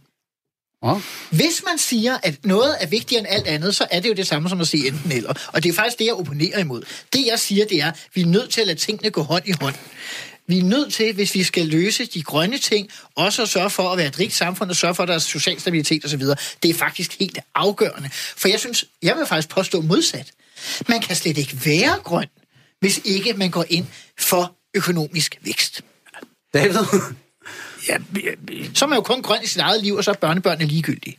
Oh. 0.83 1.01
Hvis 1.31 1.63
man 1.67 1.79
siger, 1.79 2.19
at 2.23 2.45
noget 2.45 2.77
er 2.81 2.87
vigtigere 2.87 3.21
end 3.21 3.29
alt 3.31 3.47
andet, 3.47 3.77
så 3.77 3.87
er 3.91 4.01
det 4.01 4.09
jo 4.09 4.15
det 4.15 4.27
samme 4.27 4.49
som 4.49 4.61
at 4.61 4.69
sige 4.69 4.89
enten 4.89 5.13
eller. 5.13 5.35
Og 5.53 5.63
det 5.63 5.69
er 5.69 5.73
faktisk 5.73 5.99
det, 5.99 6.05
jeg 6.05 6.15
opponerer 6.15 6.59
imod. 6.59 6.83
Det, 7.13 7.27
jeg 7.27 7.39
siger, 7.39 7.67
det 7.67 7.83
er, 7.83 7.87
at 7.89 8.09
vi 8.15 8.21
er 8.21 8.27
nødt 8.27 8.51
til 8.51 8.61
at 8.61 8.67
lade 8.67 8.79
tingene 8.79 9.11
gå 9.11 9.23
hånd 9.23 9.49
i 9.49 9.53
hånd. 9.61 9.75
Vi 10.47 10.59
er 10.59 10.63
nødt 10.63 10.93
til, 10.93 11.15
hvis 11.15 11.35
vi 11.35 11.43
skal 11.43 11.67
løse 11.67 12.07
de 12.07 12.23
grønne 12.23 12.59
ting, 12.59 12.89
også 13.15 13.43
at 13.43 13.49
sørge 13.49 13.71
for 13.71 13.91
at 13.91 13.99
være 13.99 14.07
et 14.07 14.19
rigt 14.19 14.35
samfund 14.35 14.71
og 14.71 14.77
sørge 14.77 14.95
for, 14.95 15.03
at 15.03 15.09
der 15.09 15.15
er 15.15 15.19
social 15.19 15.61
stabilitet 15.61 16.05
osv. 16.05 16.23
Det 16.63 16.71
er 16.71 16.75
faktisk 16.75 17.19
helt 17.19 17.39
afgørende. 17.55 18.11
For 18.13 18.49
jeg 18.49 18.61
synes, 18.61 18.85
jeg 19.03 19.17
vil 19.17 19.27
faktisk 19.27 19.49
påstå 19.49 19.81
modsat. 19.81 20.33
Man 20.89 21.01
kan 21.01 21.17
slet 21.17 21.39
ikke 21.39 21.59
være 21.65 21.99
grøn, 22.05 22.27
hvis 22.81 23.01
ikke 23.05 23.33
man 23.33 23.51
går 23.51 23.65
ind 23.69 23.87
for 24.19 24.57
økonomisk 24.75 25.39
vækst. 25.43 25.83
David? 26.55 26.79
Ja, 27.89 27.97
Så 28.75 28.85
er 28.85 28.89
man 28.89 28.97
jo 28.97 29.03
kun 29.03 29.23
grøn 29.23 29.39
i 29.45 29.47
sit 29.47 29.61
eget 29.61 29.83
liv, 29.83 29.95
og 29.95 30.05
så 30.05 30.11
er 30.11 30.15
børnebørnene 30.15 30.67
ligegyldige. 30.67 31.19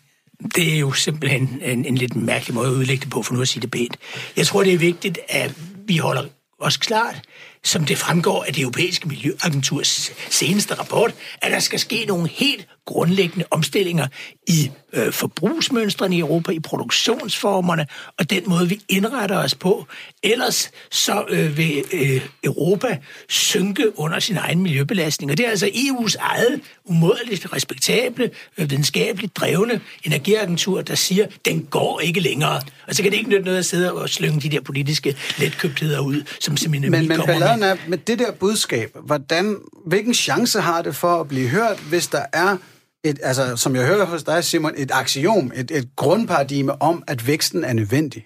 det 0.55 0.73
er 0.73 0.79
jo 0.79 0.91
simpelthen 0.91 1.61
en, 1.65 1.85
en 1.85 1.97
lidt 1.97 2.15
mærkelig 2.15 2.55
måde 2.55 2.67
at 2.67 2.73
udlægge 2.73 3.01
det 3.01 3.09
på, 3.09 3.23
for 3.23 3.33
nu 3.33 3.41
at 3.41 3.47
sige 3.47 3.61
det 3.61 3.71
pænt. 3.71 3.97
Jeg 4.37 4.47
tror, 4.47 4.63
det 4.63 4.73
er 4.73 4.77
vigtigt, 4.77 5.19
at 5.29 5.53
vi 5.87 5.97
holder 5.97 6.23
os 6.59 6.77
klart, 6.77 7.21
som 7.63 7.85
det 7.85 7.97
fremgår 7.97 8.43
af 8.43 8.53
det 8.53 8.61
europæiske 8.61 9.07
miljøagenturs 9.07 10.11
seneste 10.29 10.73
rapport, 10.73 11.13
at 11.41 11.51
der 11.51 11.59
skal 11.59 11.79
ske 11.79 12.05
nogle 12.05 12.29
helt 12.29 12.67
grundlæggende 12.89 13.45
omstillinger 13.51 14.07
i 14.47 14.71
øh, 14.93 15.13
forbrugsmønstrene 15.13 16.15
i 16.15 16.19
Europa, 16.19 16.51
i 16.51 16.59
produktionsformerne, 16.59 17.87
og 18.19 18.29
den 18.29 18.43
måde, 18.47 18.69
vi 18.69 18.81
indretter 18.89 19.37
os 19.37 19.55
på. 19.55 19.85
Ellers 20.23 20.71
så 20.91 21.25
øh, 21.29 21.57
vil 21.57 21.83
øh, 21.93 22.21
Europa 22.43 22.97
synke 23.27 23.99
under 23.99 24.19
sin 24.19 24.37
egen 24.37 24.61
miljøbelastning. 24.61 25.31
Og 25.31 25.37
det 25.37 25.45
er 25.45 25.49
altså 25.49 25.65
EU's 25.65 26.15
eget 26.19 26.61
umådeligt 26.85 27.53
respektable, 27.53 28.29
øh, 28.57 28.69
videnskabeligt 28.69 29.35
drevne 29.35 29.81
energiagentur, 30.03 30.81
der 30.81 30.95
siger, 30.95 31.27
den 31.45 31.61
går 31.61 31.99
ikke 31.99 32.19
længere. 32.19 32.61
Og 32.87 32.95
så 32.95 33.03
kan 33.03 33.11
det 33.11 33.17
ikke 33.17 33.29
nytte 33.29 33.45
noget 33.45 33.57
at 33.57 33.65
sidde 33.65 33.93
og 33.93 34.09
slynge 34.09 34.41
de 34.41 34.49
der 34.49 34.61
politiske 34.61 35.15
letkøbtheder 35.37 35.99
ud, 35.99 36.23
som 36.39 36.57
simpelthen 36.57 36.91
Men, 36.91 37.07
men 37.07 37.21
balladen 37.25 37.63
er 37.63 37.75
med 37.87 37.97
det 37.97 38.19
der 38.19 38.31
budskab, 38.31 38.97
hvordan, 39.03 39.57
hvilken 39.85 40.13
chance 40.13 40.61
har 40.61 40.81
det 40.81 40.95
for 40.95 41.21
at 41.21 41.27
blive 41.27 41.49
hørt, 41.49 41.79
hvis 41.79 42.07
der 42.07 42.25
er 42.33 42.57
et, 43.05 43.19
altså, 43.23 43.55
som 43.55 43.75
jeg 43.75 43.85
hører 43.85 44.05
hos 44.05 44.23
dig, 44.23 44.43
Simon, 44.43 44.73
et 44.77 44.91
axiom, 44.91 45.51
et, 45.55 45.71
et 45.71 45.89
grundparadigme 45.95 46.81
om, 46.81 47.03
at 47.07 47.27
væksten 47.27 47.63
er 47.63 47.73
nødvendig. 47.73 48.25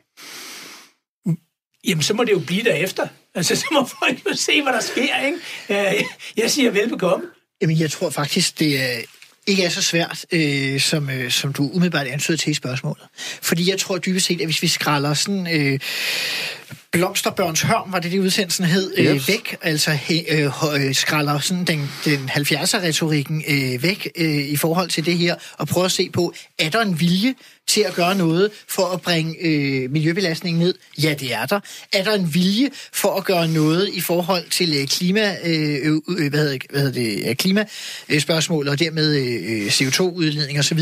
Jamen, 1.88 2.02
så 2.04 2.14
må 2.14 2.24
det 2.24 2.32
jo 2.32 2.40
blive 2.40 2.64
derefter. 2.64 3.08
Altså, 3.36 3.56
så 3.56 3.66
må 3.72 3.86
folk 3.86 4.26
jo 4.30 4.36
se, 4.36 4.62
hvad 4.62 4.74
der 4.74 4.82
sker, 4.82 5.26
ikke? 5.26 5.38
Øh, 5.70 6.04
Jeg 6.38 6.52
siger 6.52 6.72
velbekomme. 6.72 7.26
Jamen, 7.62 7.80
jeg 7.80 7.92
tror 7.92 8.10
faktisk, 8.10 8.60
det 8.60 8.82
er, 8.82 9.02
ikke 9.48 9.64
er 9.64 9.70
så 9.70 9.82
svært, 9.82 10.26
øh, 10.32 10.80
som, 10.80 11.10
øh, 11.10 11.32
som 11.32 11.54
du 11.54 11.70
umiddelbart 11.70 12.08
antyder 12.08 12.38
til 12.38 12.52
i 12.52 12.54
spørgsmålet. 12.54 13.08
Fordi 13.42 13.70
jeg 13.70 13.80
tror 13.80 13.98
dybest 13.98 14.26
set, 14.26 14.42
at 14.42 14.48
hvis 14.48 14.62
vi 14.62 14.68
skræller 14.68 15.14
sådan... 15.14 15.48
Øh, 15.56 15.80
Blomsterbørns 16.94 17.62
hørm, 17.62 17.92
var 17.92 18.00
det 18.00 18.12
det 18.12 18.20
udsendelsen 18.20 18.66
hed, 18.66 18.94
øh, 18.98 19.06
Yes. 19.16 19.28
væk, 19.28 19.58
altså 19.62 19.92
he, 19.92 20.44
øh, 20.44 20.52
øh, 20.76 20.96
skræller 20.96 21.40
sådan 21.40 21.64
den, 21.66 21.90
den 22.06 22.30
70'er-retorikken 22.30 23.44
øh, 23.48 23.84
væk 23.84 24.12
øh, 24.18 24.50
i 24.50 24.56
forhold 24.56 24.90
til 24.90 25.06
det 25.06 25.18
her, 25.18 25.36
og 25.58 25.68
prøver 25.68 25.86
at 25.86 25.92
se 25.92 26.10
på, 26.10 26.34
er 26.60 26.70
der 26.70 26.82
en 26.82 27.00
vilje 27.00 27.36
til 27.68 27.82
at 27.82 27.94
gøre 27.94 28.16
noget 28.16 28.52
for 28.68 28.86
at 28.86 29.02
bringe 29.02 29.36
øh, 29.42 29.92
miljøbelastningen 29.92 30.64
ned? 30.64 30.74
Ja, 31.04 31.14
det 31.20 31.34
er 31.34 31.46
der. 31.46 31.60
Er 31.94 32.04
der 32.04 32.14
en 32.14 32.34
vilje 32.34 32.70
for 32.94 33.16
at 33.18 33.24
gøre 33.24 33.48
noget 33.48 33.90
i 33.94 34.02
forhold 34.02 34.50
til 34.50 34.76
øh, 34.82 34.88
klima, 34.88 35.36
øh, 35.46 36.00
øh, 36.10 36.30
hvad 36.30 36.40
hedder, 36.40 36.58
hvad 36.70 36.82
hedder 36.82 36.94
det, 36.94 37.30
øh, 37.30 37.36
klimaspørgsmål 37.36 38.68
og 38.68 38.80
dermed 38.80 39.16
øh, 39.16 39.68
CO2-udledning 39.68 40.60
osv.? 40.60 40.80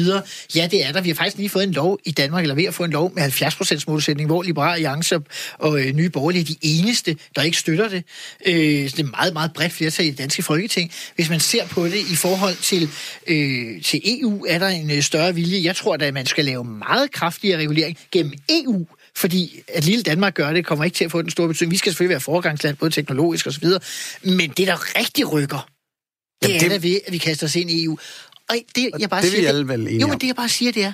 Ja, 0.56 0.68
det 0.72 0.86
er 0.86 0.92
der. 0.92 1.02
Vi 1.02 1.10
har 1.10 1.16
faktisk 1.16 1.38
lige 1.38 1.50
fået 1.50 1.64
en 1.64 1.72
lov 1.72 2.00
i 2.06 2.12
Danmark, 2.12 2.42
eller 2.44 2.56
ved 2.56 2.64
at 2.66 2.74
få 2.74 2.84
en 2.84 2.92
lov 2.92 3.12
med 3.16 3.24
70% 3.24 3.84
målsætning, 3.88 4.28
hvor 4.30 4.44
Liberale 4.44 4.74
Alliance 4.74 5.20
og 5.60 5.80
øh, 5.82 5.96
Nye 6.02 6.10
Borgerlige 6.10 6.42
er 6.42 6.46
de 6.46 6.58
eneste, 6.62 7.18
der 7.36 7.42
ikke 7.42 7.58
støtter 7.58 7.90
det. 7.90 8.04
Øh, 8.46 8.54
det 8.56 9.00
er 9.00 9.04
meget, 9.04 9.34
meget 9.34 9.54
bredt 9.54 9.74
flertal 9.74 10.06
i 10.06 10.10
det 10.10 10.18
danske 10.18 10.44
folketing. 10.44 10.92
Hvis 11.16 11.30
man 11.30 11.40
ser 11.40 11.68
på 11.68 11.86
det 11.86 12.12
i 12.12 12.16
forhold 12.16 12.56
til, 12.56 12.90
øh, 13.28 13.82
til 13.82 14.02
EU, 14.06 14.46
er 14.46 14.60
der 14.60 14.68
en 14.68 14.92
øh, 14.92 15.02
større 15.02 15.36
vilje. 15.36 15.64
Jeg 15.64 15.76
tror 15.76 15.98
at 16.02 16.14
man 16.14 16.26
skal 16.26 16.46
lave 16.46 16.64
meget 16.64 17.12
kraftigere 17.12 17.60
regulering 17.60 17.98
gennem 18.12 18.34
EU, 18.50 18.86
fordi 19.16 19.60
at 19.68 19.86
lille 19.86 20.04
Danmark 20.04 20.34
gør 20.34 20.54
det, 20.54 20.66
kommer 20.66 20.86
ikke 20.86 20.96
til 20.96 21.06
at 21.06 21.12
få 21.12 21.22
den 21.22 21.30
store 21.30 21.48
betydning. 21.48 21.72
Vi 21.72 21.78
skal 21.78 21.92
selvfølgelig 21.92 22.14
være 22.14 22.20
foregangsland, 22.20 22.78
både 22.78 22.92
teknologisk 22.92 23.48
og 23.48 23.54
så 23.54 23.60
videre. 23.60 23.80
Men 24.24 24.50
det, 24.50 24.68
der 24.68 25.00
rigtig 25.00 25.32
rykker, 25.32 25.70
det, 26.42 26.50
Jamen, 26.50 26.66
er 26.66 26.70
det... 26.70 26.84
ved, 26.84 27.00
at 27.08 27.14
vi 27.14 27.18
kaster 27.18 27.48
os 27.48 27.56
ind 27.56 27.72
i 27.72 27.84
EU. 27.84 27.98
Og 28.50 28.56
det, 28.76 28.90
jeg 29.00 29.10
bare 29.10 29.22
det 29.22 29.30
siger, 29.32 29.42
vi 29.42 29.48
alle 29.48 29.68
vel 29.68 29.98
Jo, 29.98 30.08
men 30.08 30.20
det, 30.20 30.28
jeg 30.28 30.36
bare 30.36 30.50
siger, 30.50 30.72
det 30.72 30.84
er, 30.84 30.94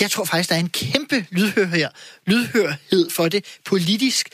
jeg 0.00 0.10
tror 0.10 0.24
faktisk, 0.24 0.48
der 0.48 0.54
er 0.54 0.60
en 0.60 0.68
kæmpe 0.68 1.26
lydhør 1.30 1.88
lydhørhed 2.26 3.10
for 3.10 3.28
det 3.28 3.44
politisk. 3.64 4.28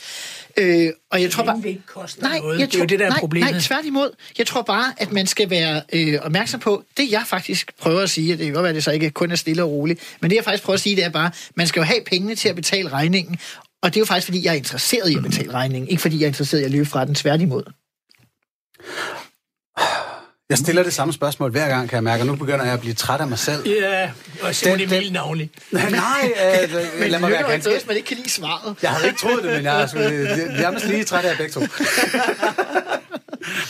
Øh, 0.57 0.93
og 1.11 1.23
jeg 1.23 1.31
tror 1.31 1.45
bare... 1.45 1.63
Det 1.63 1.83
nej, 2.23 2.39
noget. 2.39 2.61
Jeg 2.61 2.71
tror, 2.71 2.71
det 2.71 2.75
er 2.75 2.79
jo 2.79 2.85
det, 2.87 2.99
der 2.99 3.05
er 3.05 3.11
nej, 3.11 3.21
problemet. 3.21 3.51
Nej, 3.51 3.61
tværtimod. 3.61 4.11
Jeg 4.39 4.47
tror 4.47 4.63
bare, 4.63 4.95
at 4.97 5.13
man 5.13 5.27
skal 5.27 5.51
være 5.51 5.83
øh, 5.93 6.19
opmærksom 6.23 6.61
på, 6.61 6.85
det 6.97 7.13
jeg 7.13 7.23
faktisk 7.27 7.73
prøver 7.79 8.01
at 8.01 8.11
sige, 8.11 8.33
at 8.33 8.39
det 8.39 8.47
kan 8.47 8.55
godt 8.55 8.65
være, 8.65 8.75
det 8.75 8.85
så 8.85 8.91
ikke 8.91 9.11
kun 9.11 9.31
er 9.31 9.37
stille 9.37 9.63
og 9.63 9.71
roligt, 9.71 10.17
men 10.21 10.31
det 10.31 10.37
jeg 10.37 10.45
faktisk 10.45 10.65
prøver 10.65 10.75
at 10.75 10.81
sige, 10.81 10.97
det 10.97 11.05
er 11.05 11.09
bare, 11.09 11.31
man 11.55 11.67
skal 11.67 11.81
jo 11.81 11.85
have 11.85 12.01
pengene 12.07 12.35
til 12.35 12.49
at 12.49 12.57
betale 12.57 12.89
regningen, 12.89 13.39
og 13.83 13.91
det 13.91 13.97
er 13.97 14.01
jo 14.01 14.05
faktisk, 14.05 14.27
fordi 14.27 14.45
jeg 14.45 14.51
er 14.51 14.57
interesseret 14.57 15.11
i 15.11 15.17
at 15.17 15.23
betale 15.23 15.53
regningen, 15.53 15.89
ikke 15.89 16.03
fordi 16.03 16.17
jeg 16.17 16.25
er 16.25 16.29
interesseret 16.29 16.61
i 16.61 16.65
at 16.65 16.71
løbe 16.71 16.87
fra 16.87 17.05
den 17.05 17.15
tværtimod. 17.15 17.63
Jeg 20.51 20.59
stiller 20.59 20.83
det 20.83 20.95
samme 20.95 21.13
spørgsmål 21.15 21.51
hver 21.51 21.69
gang, 21.69 21.89
kan 21.89 21.97
jeg 21.97 22.05
mærke, 22.05 22.23
og 22.23 22.27
nu 22.27 22.37
begynder 22.37 22.65
jeg 22.65 22.75
at 22.75 22.81
blive 22.81 22.95
træt 22.95 23.21
af 23.21 23.29
mig 23.29 23.39
selv. 23.39 23.69
Ja, 23.69 24.11
og 24.43 24.55
Simon 24.55 24.81
Emil 24.81 25.13
navnlig. 25.13 25.51
Nej, 25.73 26.33
øh, 26.65 27.11
lad 27.11 27.21
mig 27.21 27.31
være 27.31 27.51
ganske... 27.51 27.71
Men 27.71 27.81
man 27.87 27.97
ikke 27.97 28.07
kan 28.07 28.17
lide 28.17 28.31
svaret. 28.31 28.77
Jeg 28.83 28.91
havde 28.91 29.07
ikke 29.07 29.21
troet 29.21 29.45
det, 29.45 29.53
men 29.53 29.65
jeg 29.65 29.83
er, 29.83 29.87
er 30.71 30.87
lige 30.87 31.05
træt 31.05 31.25
af 31.25 31.37
begge 31.37 31.53
to. 31.53 31.61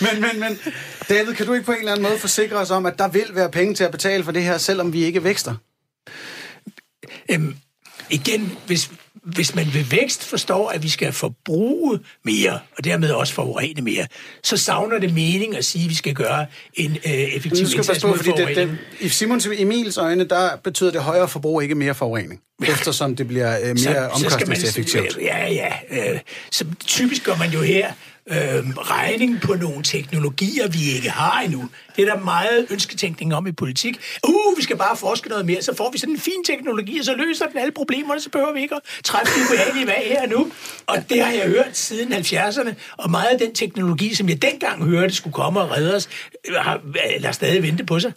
men, 0.01 0.21
men, 0.21 0.41
men, 0.41 0.59
David, 1.09 1.35
kan 1.35 1.47
du 1.47 1.53
ikke 1.53 1.67
på 1.67 1.73
en 1.73 1.79
eller 1.79 1.93
anden 1.93 2.07
måde 2.09 2.19
forsikre 2.19 2.57
os 2.57 2.71
om, 2.71 2.87
at 2.87 2.99
der 2.99 3.09
vil 3.09 3.27
være 3.31 3.51
penge 3.51 3.75
til 3.75 3.85
at 3.85 3.91
betale 3.91 4.25
for 4.25 4.33
det 4.33 4.43
her, 4.43 4.59
selvom 4.59 4.93
vi 4.93 5.05
ikke 5.05 5.25
vækster? 5.25 5.55
Øhm, 7.31 7.57
igen, 8.11 8.59
hvis, 8.67 8.91
hvis 9.35 9.55
man 9.55 9.67
ved 9.75 9.85
vækst 9.85 10.25
forstår, 10.25 10.71
at 10.71 10.83
vi 10.83 10.89
skal 10.89 11.13
forbruge 11.13 12.01
mere, 12.25 12.59
og 12.79 12.85
dermed 12.85 13.11
også 13.11 13.35
forurene 13.35 13.83
mere, 13.83 14.07
så 14.45 14.57
savner 14.57 14.99
det 14.99 15.15
mening 15.15 15.57
at 15.57 15.65
sige, 15.65 15.85
at 15.85 15.91
vi 15.91 15.95
skal 15.95 16.15
gøre 16.15 16.47
en 16.75 16.91
øh, 16.91 17.13
effektiv 17.13 17.65
indsats 17.65 17.89
forstå, 17.89 18.17
fordi 18.17 18.31
det, 18.37 18.57
det, 18.57 18.79
I 19.01 19.09
Simons 19.09 19.49
Emils 19.57 19.97
øjne, 19.97 20.25
der 20.25 20.57
betyder 20.65 20.91
det 20.91 21.01
højere 21.01 21.29
forbrug 21.29 21.63
ikke 21.63 21.75
mere 21.75 21.95
forurening, 21.95 22.41
eftersom 22.69 23.17
det 23.17 23.29
bliver 23.29 23.59
øh, 23.63 23.77
mere 23.87 24.09
omkostningseffektivt. 24.11 25.19
Ja, 25.23 25.53
ja. 25.53 25.73
Øh, 25.91 26.21
så 26.51 26.65
typisk 26.87 27.25
gør 27.25 27.37
man 27.37 27.51
jo 27.51 27.61
her 27.61 27.93
øh, 28.31 28.69
regning 28.77 29.41
på 29.41 29.55
nogle 29.55 29.83
teknologier, 29.83 30.69
vi 30.69 30.79
ikke 30.97 31.11
har 31.11 31.41
endnu. 31.41 31.69
Det 31.97 32.09
er 32.09 32.15
der 32.15 32.21
meget 32.25 32.67
ønsketænkning 32.71 33.35
om 33.35 33.47
i 33.47 33.53
politik. 33.53 34.01
Uh, 34.29 34.57
vi 34.57 34.63
skal 34.63 34.77
bare 34.77 34.97
forske 34.97 35.29
noget 35.29 35.47
mere, 35.47 35.63
så 35.63 35.75
får 35.77 35.91
vi 35.91 35.99
sådan 35.99 36.15
en 36.15 36.21
fin 36.21 36.45
teknologi, 36.45 36.99
og 36.99 37.05
så 37.05 37.15
løser 37.15 37.47
den 37.47 37.59
alle 37.59 37.73
problemerne, 37.73 38.21
så 38.21 38.31
behøver 38.31 38.53
vi 38.53 38.61
ikke 38.61 38.75
at 38.75 38.83
træffe 39.05 39.33
de 39.35 39.47
ubehagelige 39.47 39.87
valg 39.87 40.07
her 40.09 40.27
nu. 40.27 40.51
Og 40.87 40.97
det 41.11 41.25
har 41.25 41.33
jeg 41.33 41.49
hørt 41.49 41.77
siden 41.77 42.13
70'erne, 42.13 42.75
og 42.97 43.11
meget 43.11 43.27
af 43.27 43.39
den 43.39 43.55
teknologi, 43.55 44.15
som 44.15 44.29
jeg 44.29 44.43
dengang 44.43 44.85
hørte 44.85 45.15
skulle 45.15 45.35
komme 45.35 45.61
og 45.61 45.71
redde 45.71 45.95
os, 45.95 46.09
øh, 46.49 46.55
har, 46.55 46.81
lader 47.21 47.33
stadig 47.33 47.63
vente 47.63 47.85
på 47.85 48.01
sig. 48.01 48.13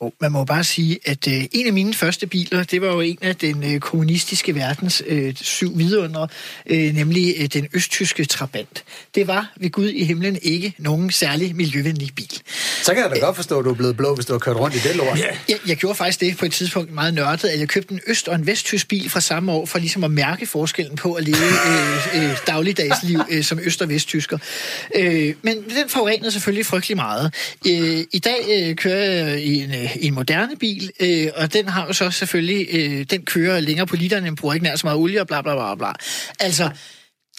Oh, 0.00 0.10
man 0.20 0.32
må 0.32 0.44
bare 0.44 0.64
sige, 0.64 0.98
at 1.04 1.28
øh, 1.28 1.44
en 1.52 1.66
af 1.66 1.72
mine 1.72 1.94
første 1.94 2.26
biler, 2.26 2.64
det 2.64 2.80
var 2.80 2.88
jo 2.88 3.00
en 3.00 3.18
af 3.22 3.36
den 3.36 3.74
øh, 3.74 3.80
kommunistiske 3.80 4.54
verdens 4.54 5.02
øh, 5.06 5.34
syv 5.36 5.78
vidunder, 5.78 6.26
øh, 6.66 6.94
nemlig 6.94 7.34
øh, 7.38 7.46
den 7.46 7.68
østtyske 7.72 8.24
Trabant. 8.24 8.84
Det 9.14 9.26
var 9.26 9.52
ved 9.56 9.70
Gud 9.70 9.88
i 9.88 10.04
himlen 10.04 10.38
ikke 10.42 10.74
nogen 10.78 11.10
særlig 11.10 11.56
miljøvenlig 11.56 12.10
bil. 12.16 12.40
Så 12.82 12.94
kan 12.94 13.02
jeg 13.02 13.10
da 13.10 13.18
godt 13.18 13.36
forstå, 13.36 13.58
at 13.58 13.64
du 13.64 13.70
er 13.70 13.74
blevet 13.74 13.96
blå, 13.96 14.14
hvis 14.14 14.26
du 14.26 14.32
har 14.32 14.38
kørt 14.38 14.56
rundt 14.56 14.76
i 14.76 14.78
det 14.78 14.96
lort. 14.96 15.18
Ja. 15.18 15.24
Jeg, 15.48 15.58
jeg 15.66 15.76
gjorde 15.76 15.94
faktisk 15.94 16.20
det 16.20 16.36
på 16.36 16.46
et 16.46 16.52
tidspunkt 16.52 16.92
meget 16.92 17.14
nørdet, 17.14 17.48
at 17.48 17.60
jeg 17.60 17.68
købte 17.68 17.94
en 17.94 18.00
øst- 18.06 18.28
og 18.28 18.34
en 18.34 18.46
vesttysk 18.46 18.88
bil 18.88 19.10
fra 19.10 19.20
samme 19.20 19.52
år, 19.52 19.66
for 19.66 19.78
ligesom 19.78 20.04
at 20.04 20.10
mærke 20.10 20.46
forskellen 20.46 20.96
på 20.96 21.12
at 21.12 21.24
leve 21.24 21.36
øh, 21.36 22.24
øh, 22.24 22.36
dagligdagsliv 22.46 23.20
øh, 23.30 23.44
som 23.44 23.58
øst- 23.62 23.82
og 23.82 23.88
vesttysker. 23.88 24.38
Øh, 24.94 25.34
men 25.42 25.56
den 25.56 25.88
forurenede 25.88 26.30
selvfølgelig 26.30 26.66
frygtelig 26.66 26.96
meget. 26.96 27.34
Øh, 27.66 28.04
I 28.12 28.18
dag 28.18 28.68
øh, 28.68 28.76
kører 28.76 29.10
jeg 29.10 29.40
i 29.40 29.62
en 29.62 29.83
øh, 29.84 29.96
en 30.00 30.14
moderne 30.14 30.56
bil, 30.56 30.90
øh, 31.00 31.28
og 31.36 31.52
den 31.52 31.68
har 31.68 31.86
jo 31.86 31.92
så 31.92 32.10
selvfølgelig, 32.10 32.66
øh, 32.72 33.06
den 33.10 33.24
kører 33.24 33.60
længere 33.60 33.86
på 33.86 33.96
literen, 33.96 34.24
den 34.24 34.36
bruger 34.36 34.54
ikke 34.54 34.64
nær 34.64 34.76
så 34.76 34.86
meget 34.86 34.98
olie 34.98 35.20
og 35.20 35.26
bla 35.26 35.42
bla 35.42 35.54
bla 35.54 35.74
bla. 35.74 35.92
Altså, 36.40 36.70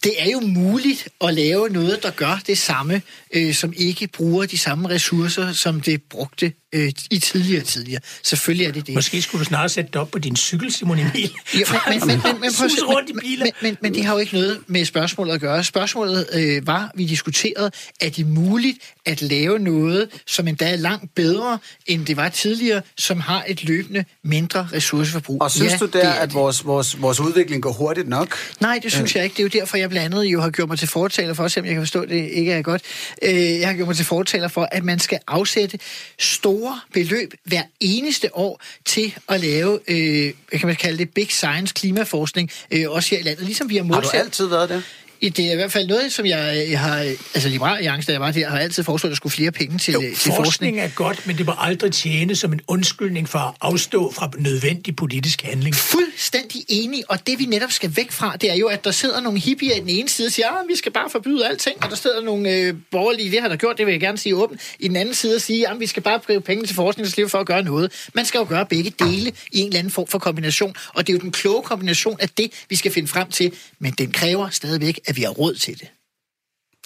det 0.04 0.14
er 0.18 0.32
jo 0.32 0.39
muligt 0.39 1.10
at 1.22 1.34
lave 1.34 1.70
noget, 1.70 2.04
der 2.04 2.12
gør 2.12 2.41
det 2.48 2.58
samme, 2.58 3.02
øh, 3.34 3.54
som 3.54 3.74
ikke 3.78 4.08
bruger 4.08 4.46
de 4.46 4.58
samme 4.58 4.89
ressourcer, 4.89 5.52
som 5.52 5.82
det 5.82 6.04
brugte 6.10 6.54
øh, 6.76 6.91
i 7.11 7.19
tidligere 7.19 7.63
tidligere. 7.63 8.01
Selvfølgelig 8.23 8.67
er 8.67 8.71
det 8.71 8.88
det. 8.88 8.95
Måske 8.95 9.21
skulle 9.21 9.39
du 9.39 9.45
snart 9.45 9.71
sætte 9.71 9.89
det 9.93 10.01
op 10.01 10.11
på 10.11 10.19
din 10.19 10.36
cykel, 10.36 10.73
Simon 10.73 10.99
Emil. 10.99 11.11
Men, 11.53 11.63
men, 11.89 11.99
men, 11.99 12.07
men, 12.07 12.41
men, 12.41 12.51
prøv, 12.57 12.69
rundt 12.95 13.09
i 13.09 13.13
biler. 13.13 13.45
Men, 13.45 13.53
men, 13.61 13.78
men 13.82 13.93
det 13.93 14.05
har 14.05 14.13
jo 14.13 14.19
ikke 14.19 14.34
noget 14.34 14.59
med 14.67 14.86
spørgsmålet 14.86 15.34
at 15.34 15.41
gøre. 15.41 15.63
Spørgsmålet 15.63 16.28
øh, 16.34 16.67
var, 16.67 16.91
vi 16.95 17.05
diskuterede, 17.05 17.71
er 18.01 18.09
det 18.09 18.28
muligt 18.28 18.78
at 19.05 19.21
lave 19.21 19.59
noget, 19.59 20.09
som 20.28 20.47
endda 20.47 20.71
er 20.71 20.76
langt 20.76 21.15
bedre, 21.15 21.59
end 21.86 22.05
det 22.05 22.17
var 22.17 22.30
tidligere, 22.30 22.82
som 22.97 23.19
har 23.19 23.43
et 23.47 23.63
løbende 23.63 24.05
mindre 24.23 24.67
ressourceforbrug? 24.73 25.41
Og 25.41 25.51
synes 25.51 25.71
ja, 25.71 25.78
du 25.78 25.86
der, 25.86 26.13
det 26.13 26.19
at 26.19 26.34
Vores, 26.34 26.65
vores, 26.65 27.01
vores 27.01 27.19
udvikling 27.19 27.63
går 27.63 27.71
hurtigt 27.71 28.07
nok? 28.07 28.38
Nej, 28.59 28.80
det 28.84 28.91
synes 28.91 29.11
øh. 29.11 29.15
jeg 29.15 29.23
ikke. 29.23 29.34
Det 29.34 29.39
er 29.39 29.43
jo 29.43 29.59
derfor, 29.59 29.78
jeg 29.78 29.89
blandt 29.89 30.15
andet 30.15 30.26
jo 30.26 30.41
har 30.41 30.49
gjort 30.49 30.69
mig 30.69 30.80
til 30.80 30.88
fortaler 30.88 31.34
for, 31.34 31.47
selvom 31.47 31.65
jeg 31.65 31.73
kan 31.73 31.82
forstå, 31.82 32.01
at 32.01 32.09
det 32.09 32.30
ikke 32.30 32.51
er 32.51 32.61
godt. 32.61 32.82
Øh, 33.21 33.59
jeg 33.59 33.67
har 33.67 33.76
gjort 33.76 33.88
mig 33.88 33.95
til 33.95 34.05
fortaler 34.05 34.47
for, 34.47 34.67
at 34.71 34.84
man 34.84 34.99
skal 34.99 35.19
afsætte 35.28 35.80
store 36.19 36.64
store 36.66 36.80
beløb 36.93 37.34
hver 37.43 37.63
eneste 37.80 38.36
år 38.38 38.61
til 38.86 39.16
at 39.30 39.39
lave, 39.39 39.80
øh, 39.88 40.34
kan 40.51 40.68
man 40.68 40.76
kalde 40.76 40.97
det, 40.97 41.09
big 41.09 41.32
science 41.32 41.74
klimaforskning, 41.74 42.51
øh, 42.72 42.91
også 42.91 43.09
her 43.09 43.20
i 43.20 43.24
landet, 43.24 43.45
ligesom 43.45 43.70
vi 43.70 43.76
har 43.76 43.84
målsat. 43.84 44.11
Har 44.11 44.20
du 44.20 44.26
altid 44.26 44.47
været 44.47 44.70
det? 44.70 44.84
Det 45.30 45.47
er 45.47 45.51
i 45.51 45.55
hvert 45.55 45.71
fald 45.71 45.88
noget, 45.88 46.13
som 46.13 46.26
jeg, 46.26 46.80
har... 46.80 46.95
Altså, 47.34 47.49
Liberal 47.49 47.76
Alliance, 47.76 48.07
da 48.07 48.11
jeg 48.11 48.21
var 48.21 48.32
der, 48.32 48.49
har 48.49 48.59
altid 48.59 48.84
foreslået, 48.84 49.09
at 49.09 49.11
der 49.11 49.15
skulle 49.15 49.34
flere 49.34 49.51
penge 49.51 49.78
til, 49.78 49.91
jo, 49.93 50.01
til 50.01 50.15
forskning. 50.15 50.36
forskning. 50.45 50.80
er 50.80 50.89
godt, 50.89 51.28
men 51.28 51.38
det 51.38 51.45
må 51.45 51.53
aldrig 51.57 51.91
tjene 51.91 52.36
som 52.36 52.53
en 52.53 52.61
undskyldning 52.67 53.30
for 53.30 53.39
at 53.39 53.53
afstå 53.61 54.11
fra 54.11 54.32
nødvendig 54.38 54.95
politisk 54.95 55.41
handling. 55.41 55.76
Fuldstændig 55.76 56.65
enig, 56.67 57.03
og 57.09 57.28
det 57.28 57.39
vi 57.39 57.45
netop 57.45 57.71
skal 57.71 57.95
væk 57.95 58.11
fra, 58.11 58.36
det 58.41 58.51
er 58.51 58.55
jo, 58.55 58.67
at 58.67 58.86
der 58.86 58.91
sidder 58.91 59.21
nogle 59.21 59.39
hippier 59.39 59.76
i 59.76 59.80
den 59.80 59.89
ene 59.89 60.09
side 60.09 60.26
og 60.26 60.32
siger, 60.32 60.47
at 60.47 60.53
ah, 60.63 60.69
vi 60.69 60.76
skal 60.76 60.91
bare 60.91 61.09
forbyde 61.09 61.47
alting, 61.47 61.84
og 61.84 61.89
der 61.89 61.95
sidder 61.95 62.21
nogle 62.21 62.49
øh, 62.51 62.73
borgerlige, 62.91 63.32
det 63.32 63.41
har 63.41 63.47
der 63.47 63.55
gjort, 63.55 63.78
det 63.78 63.86
vil 63.86 63.91
jeg 63.91 64.01
gerne 64.01 64.17
sige 64.17 64.36
åbent, 64.36 64.61
i 64.80 64.88
den 64.88 64.95
anden 64.95 65.13
side 65.13 65.36
og 65.36 65.41
sige, 65.41 65.69
at 65.69 65.80
vi 65.80 65.86
skal 65.86 66.03
bare 66.03 66.19
bruge 66.19 66.41
penge 66.41 66.65
til 66.65 66.76
forskning, 66.76 67.07
så 67.07 67.28
for 67.28 67.38
at 67.38 67.45
gøre 67.45 67.63
noget. 67.63 68.09
Man 68.13 68.26
skal 68.26 68.38
jo 68.38 68.45
gøre 68.49 68.65
begge 68.65 68.93
dele 68.99 69.32
i 69.51 69.59
en 69.59 69.67
eller 69.67 69.80
anden 69.80 69.91
form 69.91 70.07
for 70.07 70.19
kombination, 70.19 70.76
og 70.93 71.07
det 71.07 71.13
er 71.13 71.17
jo 71.17 71.21
den 71.21 71.32
kloge 71.32 71.61
kombination 71.63 72.17
af 72.19 72.30
det, 72.30 72.51
vi 72.69 72.76
skal 72.76 72.91
finde 72.91 73.07
frem 73.07 73.32
til, 73.32 73.51
men 73.80 73.93
den 73.97 74.11
kræver 74.11 74.49
stadigvæk, 74.49 74.99
at 75.05 75.14
vi 75.16 75.22
har 75.22 75.30
råd 75.30 75.55
til 75.55 75.80
det. 75.80 75.88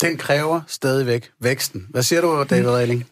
Den 0.01 0.17
kræver 0.17 0.61
stadigvæk 0.67 1.32
væksten. 1.41 1.88
Hvad 1.89 2.03
siger 2.03 2.21
du, 2.21 2.45
David 2.49 2.69
Reiling? 2.69 3.05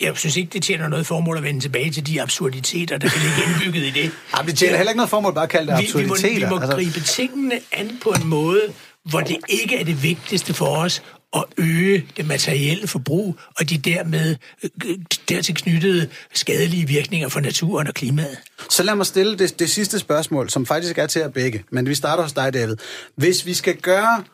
Jeg 0.00 0.16
synes 0.16 0.36
ikke, 0.36 0.50
det 0.52 0.62
tjener 0.62 0.88
noget 0.88 1.06
formål 1.06 1.36
at 1.36 1.42
vende 1.42 1.60
tilbage 1.60 1.90
til 1.90 2.06
de 2.06 2.22
absurditeter, 2.22 2.98
der 2.98 3.08
kan 3.08 3.20
ligge 3.20 3.52
indbygget 3.52 3.86
i 3.86 4.02
det. 4.02 4.10
Ja, 4.36 4.42
det 4.46 4.58
tjener 4.58 4.76
heller 4.76 4.90
ikke 4.90 4.96
noget 4.96 5.10
formål 5.10 5.34
bare 5.34 5.44
at 5.44 5.50
kalde 5.50 5.72
det 5.72 5.78
absurditeter. 5.78 6.28
Vi, 6.28 6.34
vi 6.34 6.40
må, 6.40 6.46
vi 6.46 6.50
må 6.50 6.60
altså... 6.60 6.76
gribe 6.76 7.00
tingene 7.00 7.60
an 7.72 7.98
på 8.02 8.10
en 8.10 8.26
måde, 8.26 8.72
hvor 9.10 9.20
det 9.20 9.36
ikke 9.48 9.76
er 9.76 9.84
det 9.84 10.02
vigtigste 10.02 10.54
for 10.54 10.76
os 10.76 11.02
at 11.36 11.44
øge 11.56 12.06
det 12.16 12.26
materielle 12.26 12.86
forbrug 12.86 13.38
og 13.58 13.70
de 13.70 13.78
dermed 13.78 14.36
øh, 14.64 14.98
dertil 15.28 15.54
knyttede 15.54 16.08
skadelige 16.34 16.88
virkninger 16.88 17.28
for 17.28 17.40
naturen 17.40 17.86
og 17.86 17.94
klimaet. 17.94 18.38
Så 18.70 18.82
lad 18.82 18.94
mig 18.94 19.06
stille 19.06 19.38
det, 19.38 19.58
det 19.58 19.70
sidste 19.70 19.98
spørgsmål, 19.98 20.50
som 20.50 20.66
faktisk 20.66 20.98
er 20.98 21.06
til 21.06 21.20
at 21.20 21.32
begge. 21.32 21.64
Men 21.70 21.88
vi 21.88 21.94
starter 21.94 22.22
hos 22.22 22.32
dig, 22.32 22.52
David. 22.54 22.76
Hvis 23.16 23.46
vi 23.46 23.54
skal 23.54 23.76
gøre 23.76 24.24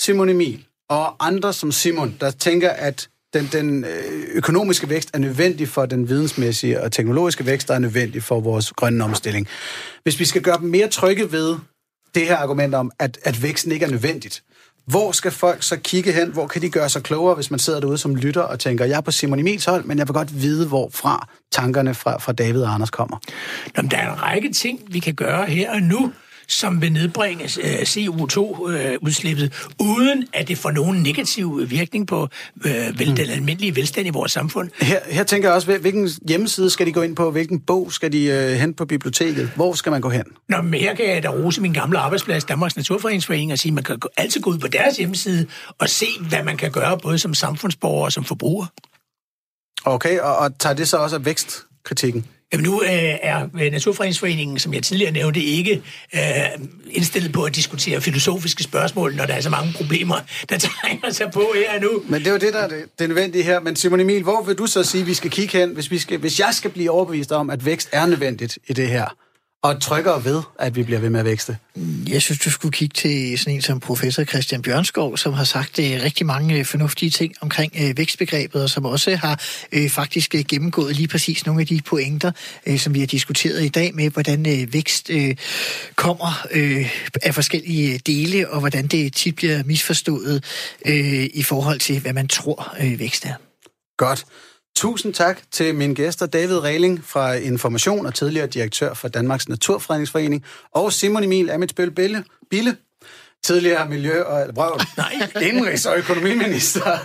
Simon 0.00 0.28
Emil 0.28 0.64
og 0.88 1.26
andre 1.26 1.52
som 1.52 1.72
Simon, 1.72 2.16
der 2.20 2.30
tænker, 2.30 2.70
at 2.70 3.08
den, 3.34 3.48
den 3.52 3.84
øh, 3.84 4.22
økonomiske 4.32 4.88
vækst 4.88 5.10
er 5.14 5.18
nødvendig 5.18 5.68
for 5.68 5.86
den 5.86 6.08
vidensmæssige 6.08 6.82
og 6.82 6.92
teknologiske 6.92 7.46
vækst, 7.46 7.68
der 7.68 7.74
er 7.74 7.78
nødvendig 7.78 8.22
for 8.22 8.40
vores 8.40 8.72
grønne 8.72 9.04
omstilling. 9.04 9.48
Hvis 10.02 10.20
vi 10.20 10.24
skal 10.24 10.42
gøre 10.42 10.58
dem 10.58 10.68
mere 10.68 10.88
trygge 10.88 11.32
ved 11.32 11.56
det 12.14 12.26
her 12.26 12.36
argument 12.36 12.74
om, 12.74 12.90
at, 12.98 13.18
at 13.24 13.42
væksten 13.42 13.72
ikke 13.72 13.86
er 13.86 13.90
nødvendigt, 13.90 14.42
Hvor 14.86 15.12
skal 15.12 15.30
folk 15.30 15.62
så 15.62 15.76
kigge 15.76 16.12
hen? 16.12 16.32
Hvor 16.32 16.46
kan 16.46 16.62
de 16.62 16.70
gøre 16.70 16.88
sig 16.88 17.02
klogere, 17.02 17.34
hvis 17.34 17.50
man 17.50 17.60
sidder 17.60 17.80
derude 17.80 17.98
som 17.98 18.14
lytter 18.16 18.40
og 18.40 18.60
tænker, 18.60 18.84
jeg 18.84 18.96
er 18.96 19.00
på 19.00 19.10
Simon 19.10 19.38
Emils 19.38 19.64
hold, 19.64 19.84
men 19.84 19.98
jeg 19.98 20.08
vil 20.08 20.14
godt 20.14 20.42
vide, 20.42 20.68
hvorfra 20.68 21.28
tankerne 21.52 21.94
fra, 21.94 22.18
fra 22.18 22.32
David 22.32 22.62
og 22.62 22.74
Anders 22.74 22.90
kommer? 22.90 23.18
Nå, 23.76 23.82
men 23.82 23.90
der 23.90 23.96
er 23.96 24.12
en 24.12 24.22
række 24.22 24.52
ting, 24.52 24.80
vi 24.88 24.98
kan 24.98 25.14
gøre 25.14 25.46
her 25.46 25.70
og 25.72 25.80
nu, 25.82 26.12
som 26.50 26.82
vil 26.82 26.92
nedbringe 26.92 27.44
øh, 27.44 27.80
CO2-udslippet, 27.80 29.44
øh, 29.44 29.86
uden 29.88 30.26
at 30.32 30.48
det 30.48 30.58
får 30.58 30.70
nogen 30.70 31.02
negativ 31.02 31.70
virkning 31.70 32.06
på 32.06 32.28
øh, 32.64 32.98
vel, 32.98 33.08
mm. 33.08 33.16
den 33.16 33.30
almindelige 33.30 33.76
velstand 33.76 34.06
i 34.06 34.10
vores 34.10 34.32
samfund. 34.32 34.70
Her, 34.80 35.00
her 35.06 35.24
tænker 35.24 35.48
jeg 35.48 35.54
også, 35.54 35.78
hvilken 35.78 36.08
hjemmeside 36.28 36.70
skal 36.70 36.86
de 36.86 36.92
gå 36.92 37.02
ind 37.02 37.16
på? 37.16 37.30
Hvilken 37.30 37.60
bog 37.60 37.92
skal 37.92 38.12
de 38.12 38.24
øh, 38.24 38.50
hen 38.50 38.74
på 38.74 38.84
biblioteket? 38.84 39.50
Hvor 39.56 39.72
skal 39.72 39.92
man 39.92 40.00
gå 40.00 40.08
hen? 40.08 40.24
Nå, 40.48 40.62
men 40.62 40.80
her 40.80 40.94
kan 40.94 41.08
jeg 41.08 41.22
da 41.22 41.28
rose 41.28 41.60
min 41.60 41.72
gamle 41.72 41.98
arbejdsplads, 41.98 42.44
Danmarks 42.44 42.76
Naturfredningsforening, 42.76 43.52
og 43.52 43.58
sige, 43.58 43.70
at 43.70 43.74
man 43.74 43.84
kan 43.84 43.98
altid 44.16 44.40
gå 44.40 44.50
ud 44.50 44.58
på 44.58 44.68
deres 44.68 44.96
hjemmeside 44.96 45.46
og 45.78 45.88
se, 45.88 46.06
hvad 46.28 46.42
man 46.42 46.56
kan 46.56 46.70
gøre, 46.70 46.98
både 46.98 47.18
som 47.18 47.34
samfundsborger 47.34 48.04
og 48.04 48.12
som 48.12 48.24
forbruger. 48.24 48.66
Okay, 49.84 50.18
og, 50.18 50.36
og 50.36 50.58
tager 50.58 50.74
det 50.74 50.88
så 50.88 50.96
også 50.96 51.16
af 51.16 51.24
vækstkritikken? 51.24 52.26
Jamen 52.52 52.64
nu 52.64 52.82
øh, 52.82 52.88
er 53.22 53.48
øh, 53.60 53.72
Naturfredningsforeningen, 53.72 54.58
som 54.58 54.74
jeg 54.74 54.82
tidligere 54.82 55.12
nævnte, 55.12 55.40
ikke 55.40 55.82
øh, 56.14 56.20
indstillet 56.90 57.32
på 57.32 57.42
at 57.42 57.56
diskutere 57.56 58.00
filosofiske 58.00 58.62
spørgsmål, 58.62 59.14
når 59.14 59.26
der 59.26 59.34
er 59.34 59.40
så 59.40 59.50
mange 59.50 59.72
problemer, 59.72 60.16
der 60.48 60.58
tegner 60.82 61.10
sig 61.10 61.30
på 61.30 61.52
her 61.54 61.80
nu. 61.80 62.02
Men 62.08 62.20
det 62.20 62.26
er 62.26 62.30
jo 62.30 62.38
det, 62.38 62.52
der 62.52 62.58
er 62.58 62.68
det, 62.68 62.84
det 62.98 63.08
nødvendige 63.08 63.44
her. 63.44 63.60
Men 63.60 63.76
Simon 63.76 64.00
Emil, 64.00 64.22
hvor 64.22 64.42
vil 64.42 64.54
du 64.54 64.66
så 64.66 64.82
sige, 64.82 65.00
at 65.00 65.06
vi 65.06 65.14
skal 65.14 65.30
kigge 65.30 65.58
hen, 65.58 65.70
hvis, 65.70 65.90
vi 65.90 65.98
skal, 65.98 66.18
hvis 66.18 66.40
jeg 66.40 66.50
skal 66.52 66.70
blive 66.70 66.90
overbevist 66.90 67.32
om, 67.32 67.50
at 67.50 67.64
vækst 67.64 67.88
er 67.92 68.06
nødvendigt 68.06 68.58
i 68.68 68.72
det 68.72 68.88
her? 68.88 69.16
Og 69.62 69.80
trykker 69.80 70.18
ved, 70.18 70.42
at 70.58 70.76
vi 70.76 70.82
bliver 70.82 71.00
ved 71.00 71.10
med 71.10 71.20
at 71.20 71.26
vækste? 71.26 71.56
Jeg 72.08 72.22
synes, 72.22 72.40
du 72.40 72.50
skulle 72.50 72.72
kigge 72.72 72.92
til 72.94 73.38
sådan 73.38 73.54
en 73.54 73.62
som 73.62 73.80
professor 73.80 74.24
Christian 74.24 74.62
Bjørnskov, 74.62 75.16
som 75.16 75.32
har 75.32 75.44
sagt 75.44 75.78
uh, 75.78 75.84
rigtig 75.84 76.26
mange 76.26 76.58
uh, 76.58 76.66
fornuftige 76.66 77.10
ting 77.10 77.34
omkring 77.40 77.72
uh, 77.74 77.98
vækstbegrebet, 77.98 78.62
og 78.62 78.70
som 78.70 78.84
også 78.84 79.16
har 79.16 79.42
uh, 79.76 79.90
faktisk 79.90 80.34
uh, 80.34 80.40
gennemgået 80.40 80.96
lige 80.96 81.08
præcis 81.08 81.46
nogle 81.46 81.60
af 81.60 81.66
de 81.66 81.80
pointer, 81.86 82.32
uh, 82.66 82.78
som 82.78 82.94
vi 82.94 83.00
har 83.00 83.06
diskuteret 83.06 83.64
i 83.64 83.68
dag 83.68 83.94
med, 83.94 84.10
hvordan 84.10 84.40
uh, 84.46 84.72
vækst 84.72 85.10
uh, 85.14 85.30
kommer 85.94 86.46
uh, 86.54 86.86
af 87.22 87.34
forskellige 87.34 87.98
dele, 87.98 88.50
og 88.50 88.60
hvordan 88.60 88.86
det 88.86 89.14
tit 89.14 89.36
bliver 89.36 89.62
misforstået 89.64 90.44
uh, 90.86 91.24
i 91.34 91.42
forhold 91.42 91.80
til, 91.80 92.00
hvad 92.00 92.12
man 92.12 92.28
tror 92.28 92.76
uh, 92.80 92.98
vækst 92.98 93.24
er. 93.24 93.34
Godt. 93.96 94.24
Tusind 94.76 95.14
tak 95.14 95.40
til 95.52 95.74
mine 95.74 95.94
gæster, 95.94 96.26
David 96.26 96.58
Regling 96.58 97.04
fra 97.04 97.32
Information 97.32 98.06
og 98.06 98.14
tidligere 98.14 98.46
direktør 98.46 98.94
for 98.94 99.08
Danmarks 99.08 99.48
Naturfredningsforening, 99.48 100.44
og 100.74 100.92
Simon 100.92 101.24
Emil 101.24 101.50
Amitsbøl 101.50 101.90
Bille, 101.90 102.24
Bille 102.50 102.76
tidligere 103.42 103.88
miljø- 103.88 104.22
og 104.22 104.54
brøv, 104.54 104.80
Nej. 104.96 105.12
indrigs- 105.48 105.88
og 105.88 105.98
økonomiminister, 105.98 106.98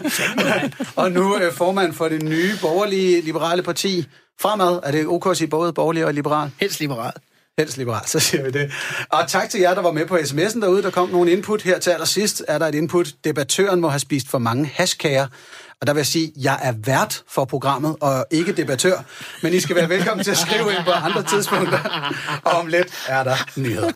og 0.95 1.11
nu 1.11 1.37
øh, 1.37 1.53
formand 1.53 1.93
for 1.93 2.09
det 2.09 2.23
nye 2.23 2.51
borgerlige 2.61 3.21
liberale 3.21 3.63
parti. 3.63 4.07
Fremad 4.41 4.79
er 4.83 4.91
det 4.91 5.07
OK 5.07 5.27
at 5.31 5.37
sige 5.37 5.47
både 5.47 5.73
borgerlig 5.73 6.05
og 6.05 6.13
liberal? 6.13 6.51
Helst 6.59 6.79
liberal. 6.79 7.13
Helst 7.59 7.77
liberal, 7.77 8.07
så 8.07 8.19
siger 8.19 8.43
vi 8.43 8.51
det. 8.51 8.71
Og 9.09 9.27
tak 9.27 9.49
til 9.49 9.59
jer, 9.59 9.73
der 9.73 9.81
var 9.81 9.91
med 9.91 10.05
på 10.05 10.15
sms'en 10.15 10.61
derude. 10.61 10.83
Der 10.83 10.89
kom 10.89 11.09
nogle 11.09 11.31
input 11.31 11.61
her 11.61 11.79
til 11.79 11.91
allersidst. 11.91 12.43
Er 12.47 12.57
der 12.57 12.65
et 12.67 12.75
input? 12.75 13.13
Debattøren 13.23 13.81
må 13.81 13.89
have 13.89 13.99
spist 13.99 14.29
for 14.29 14.37
mange 14.37 14.71
hashkager. 14.73 15.27
Og 15.81 15.87
der 15.87 15.93
vil 15.93 15.99
jeg 15.99 16.05
sige, 16.05 16.27
at 16.27 16.43
jeg 16.43 16.59
er 16.61 16.73
vært 16.77 17.23
for 17.29 17.45
programmet, 17.45 17.95
og 18.01 18.25
ikke 18.31 18.51
debattør. 18.51 18.97
Men 19.43 19.53
I 19.53 19.59
skal 19.59 19.75
være 19.75 19.89
velkommen 19.89 20.23
til 20.23 20.31
at 20.31 20.37
skrive 20.37 20.71
ind 20.73 20.83
på 20.83 20.91
andre 20.91 21.23
tidspunkter. 21.23 21.79
Og 22.43 22.51
om 22.51 22.67
lidt 22.67 22.87
er 23.07 23.23
der 23.23 23.35
nyheder. 23.55 23.91